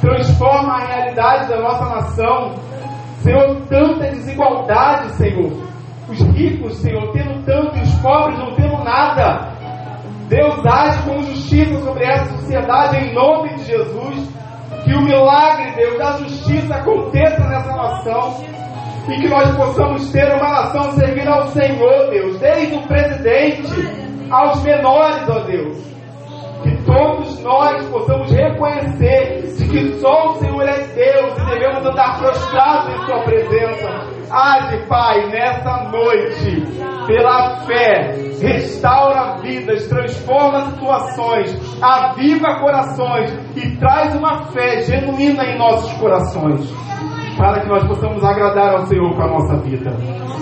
Transforma 0.00 0.74
a 0.74 0.86
realidade 0.86 1.48
da 1.48 1.60
nossa 1.60 1.84
nação. 1.84 2.54
Senhor, 3.18 3.60
tanta 3.68 4.10
desigualdade, 4.10 5.12
Senhor. 5.12 5.52
Os 6.08 6.20
ricos, 6.36 6.74
Senhor, 6.78 7.12
tendo 7.12 7.44
tanto 7.44 7.76
e 7.78 7.82
os 7.82 7.94
pobres 8.00 8.38
não 8.38 8.54
tendo 8.56 8.82
nada. 8.84 9.51
Deus 10.32 10.64
age 10.64 11.02
com 11.02 11.22
justiça 11.24 11.78
sobre 11.84 12.04
essa 12.06 12.24
sociedade 12.38 12.96
em 12.96 13.12
nome 13.12 13.54
de 13.56 13.64
Jesus. 13.64 14.30
Que 14.82 14.94
o 14.94 15.02
milagre, 15.02 15.72
Deus, 15.76 15.98
da 15.98 16.16
justiça 16.16 16.74
aconteça 16.74 17.46
nessa 17.48 17.76
nação. 17.76 18.42
E 19.10 19.20
que 19.20 19.28
nós 19.28 19.54
possamos 19.54 20.10
ter 20.10 20.24
uma 20.34 20.48
nação 20.48 20.90
servindo 20.92 21.28
ao 21.28 21.48
Senhor, 21.48 22.08
Deus, 22.08 22.38
desde 22.40 22.76
o 22.76 22.82
presidente 22.88 23.72
aos 24.30 24.62
menores, 24.62 25.28
ó 25.28 25.40
Deus. 25.40 25.91
Que 26.62 26.76
todos 26.84 27.42
nós 27.42 27.84
possamos 27.88 28.30
reconhecer 28.30 29.42
de 29.56 29.68
que 29.68 29.92
só 29.98 30.28
o 30.28 30.38
Senhor 30.38 30.62
é 30.62 30.78
Deus 30.94 31.38
e 31.38 31.44
devemos 31.46 31.84
andar 31.84 32.18
prostrados 32.18 32.94
em 32.94 33.06
Sua 33.06 33.22
presença. 33.24 34.22
Age, 34.30 34.86
Pai, 34.86 35.26
nessa 35.28 35.90
noite, 35.90 36.62
pela 37.06 37.56
fé, 37.66 38.14
restaura 38.40 39.38
vidas, 39.42 39.86
transforma 39.88 40.70
situações, 40.70 41.82
aviva 41.82 42.60
corações 42.60 43.30
e 43.56 43.76
traz 43.76 44.14
uma 44.14 44.44
fé 44.52 44.82
genuína 44.82 45.44
em 45.44 45.58
nossos 45.58 45.92
corações 45.98 46.72
para 47.36 47.60
que 47.60 47.68
nós 47.68 47.84
possamos 47.86 48.22
agradar 48.22 48.74
ao 48.74 48.86
Senhor 48.86 49.14
com 49.14 49.22
a 49.22 49.26
nossa 49.26 49.56
vida. 49.56 49.90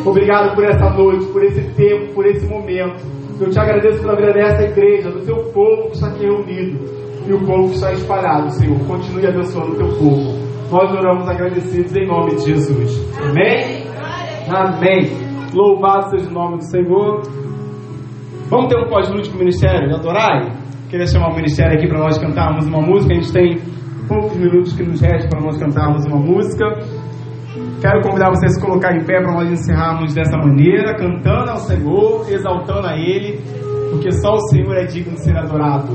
Obrigado 0.05 0.55
por 0.55 0.65
essa 0.65 0.91
noite, 0.91 1.27
por 1.27 1.43
esse 1.45 1.63
tempo, 1.75 2.15
por 2.15 2.27
esse 2.27 2.47
momento. 2.47 3.20
Eu 3.41 3.49
te 3.49 3.59
agradeço 3.59 4.03
pela 4.03 4.17
vida 4.17 4.33
dessa 4.35 4.63
igreja, 4.65 5.11
do 5.11 5.25
teu 5.25 5.37
povo 5.53 5.87
que 5.87 5.93
está 5.93 6.09
aqui 6.09 6.25
reunido 6.25 6.79
e 7.27 7.33
o 7.33 7.47
povo 7.47 7.69
que 7.71 7.77
está 7.77 7.91
espalhado, 7.93 8.51
Senhor. 8.51 8.79
Continue 8.87 9.27
abençoando 9.27 9.73
o 9.73 9.77
teu 9.77 9.89
povo. 9.89 10.51
Nós 10.71 10.93
oramos 10.93 11.27
agradecidos 11.27 11.97
em 11.97 12.07
nome 12.07 12.35
de 12.37 12.53
Jesus. 12.53 13.17
Amém? 13.19 13.87
Amém. 14.49 15.11
Louvado 15.55 16.11
seja 16.11 16.29
o 16.29 16.33
nome 16.33 16.59
do 16.59 16.65
Senhor. 16.71 17.23
Vamos 18.51 18.69
ter 18.69 18.79
um 18.79 18.89
pós-lúdico 18.89 19.39
ministério 19.39 19.89
de 19.89 19.95
adorar? 19.95 20.61
Queria 20.91 21.07
chamar 21.07 21.31
o 21.31 21.37
ministério 21.37 21.79
aqui 21.79 21.89
para 21.89 21.99
nós 21.99 22.19
cantarmos 22.19 22.67
uma 22.67 22.81
música. 22.83 23.15
A 23.15 23.17
gente 23.17 23.33
tem 23.33 23.59
poucos 24.07 24.37
minutos 24.37 24.75
que 24.75 24.83
nos 24.83 25.01
resta 25.01 25.29
para 25.29 25.41
nós 25.41 25.57
cantarmos 25.57 26.05
uma 26.05 26.19
música. 26.19 26.67
Quero 27.81 28.03
convidar 28.03 28.29
vocês 28.29 28.53
a 28.53 28.55
se 28.57 28.61
colocar 28.61 28.95
em 28.95 29.05
pé 29.07 29.23
para 29.23 29.33
nós 29.33 29.51
encerrarmos 29.51 30.13
dessa 30.13 30.37
maneira, 30.37 30.95
cantando 30.99 31.51
ao 31.51 31.57
Senhor, 31.57 32.31
exaltando 32.31 32.87
a 32.87 32.95
Ele, 32.95 33.41
porque 33.91 34.13
só 34.13 34.35
o 34.35 34.49
Senhor 34.51 34.77
é 34.77 34.85
digno 34.85 35.15
de 35.15 35.25
ser 35.25 35.37
adorado. 35.37 35.95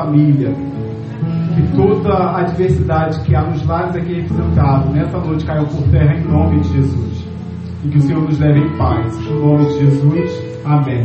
Família, 0.00 0.52
que 1.54 1.76
toda 1.76 2.36
a 2.36 2.42
diversidade 2.44 3.20
que 3.24 3.34
há 3.34 3.42
nos 3.42 3.66
lares 3.66 3.96
aqui 3.96 4.20
representado 4.20 4.90
nessa 4.92 5.18
noite 5.18 5.44
caiu 5.44 5.66
por 5.66 5.82
terra 5.90 6.14
em 6.14 6.24
nome 6.24 6.60
de 6.60 6.68
Jesus. 6.68 7.28
E 7.84 7.88
que 7.88 7.98
o 7.98 8.00
Senhor 8.00 8.22
nos 8.22 8.38
leve 8.38 8.60
em 8.60 8.76
paz. 8.76 9.16
Em 9.26 9.40
nome 9.40 9.64
de 9.66 9.78
Jesus. 9.80 10.60
Amém. 10.64 11.02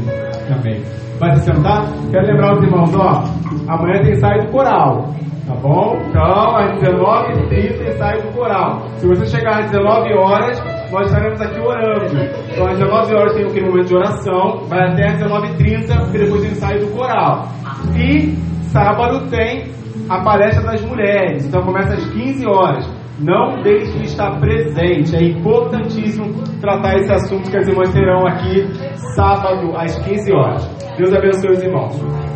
Amém. 0.52 0.82
Vai 1.20 1.36
se 1.36 1.46
sentar? 1.46 1.86
Quero 2.12 2.28
lembrar 2.28 2.58
os 2.58 2.64
irmãos, 2.64 2.96
ó. 2.96 3.24
Amanhã 3.68 4.02
tem 4.02 4.46
do 4.46 4.52
coral. 4.52 5.16
Tá 5.48 5.54
bom? 5.56 5.98
Então, 6.10 6.58
às 6.58 6.80
19h30 6.80 7.88
ensaio 7.88 8.22
do 8.24 8.34
coral. 8.34 8.82
Se 8.98 9.08
você 9.08 9.26
chegar 9.28 9.60
às 9.60 9.70
19 9.70 10.14
horas, 10.16 10.64
nós 10.92 11.08
estaremos 11.08 11.40
aqui 11.40 11.60
orando. 11.60 12.45
Então, 12.56 12.68
às 12.68 12.80
19 12.80 13.16
horas 13.16 13.34
tem 13.34 13.46
aquele 13.46 13.66
momento 13.66 13.88
de 13.88 13.96
oração, 13.96 14.62
vai 14.70 14.80
até 14.88 15.10
às 15.10 15.20
19h30, 15.20 16.04
porque 16.04 16.18
depois 16.18 16.42
tem 16.42 16.52
ensaio 16.52 16.80
do 16.80 16.98
coral. 16.98 17.50
E 17.98 18.34
sábado 18.70 19.30
tem 19.30 19.66
a 20.08 20.22
palestra 20.24 20.64
das 20.64 20.82
mulheres, 20.86 21.46
então 21.46 21.62
começa 21.64 21.96
às 21.96 22.06
15 22.12 22.48
horas. 22.48 22.90
Não 23.20 23.62
deixe 23.62 23.92
de 23.98 24.06
estar 24.06 24.40
presente, 24.40 25.16
é 25.18 25.24
importantíssimo 25.24 26.34
tratar 26.62 26.96
esse 26.96 27.14
assunto 27.14 27.52
que 27.52 27.58
as 27.58 27.68
irmãs 27.68 27.92
terão 27.92 28.26
aqui 28.26 28.68
sábado 29.16 29.76
às 29.76 29.98
15 30.06 30.34
horas. 30.34 30.66
Deus 30.98 31.14
abençoe 31.14 31.52
os 31.52 31.62
irmãos. 31.62 32.35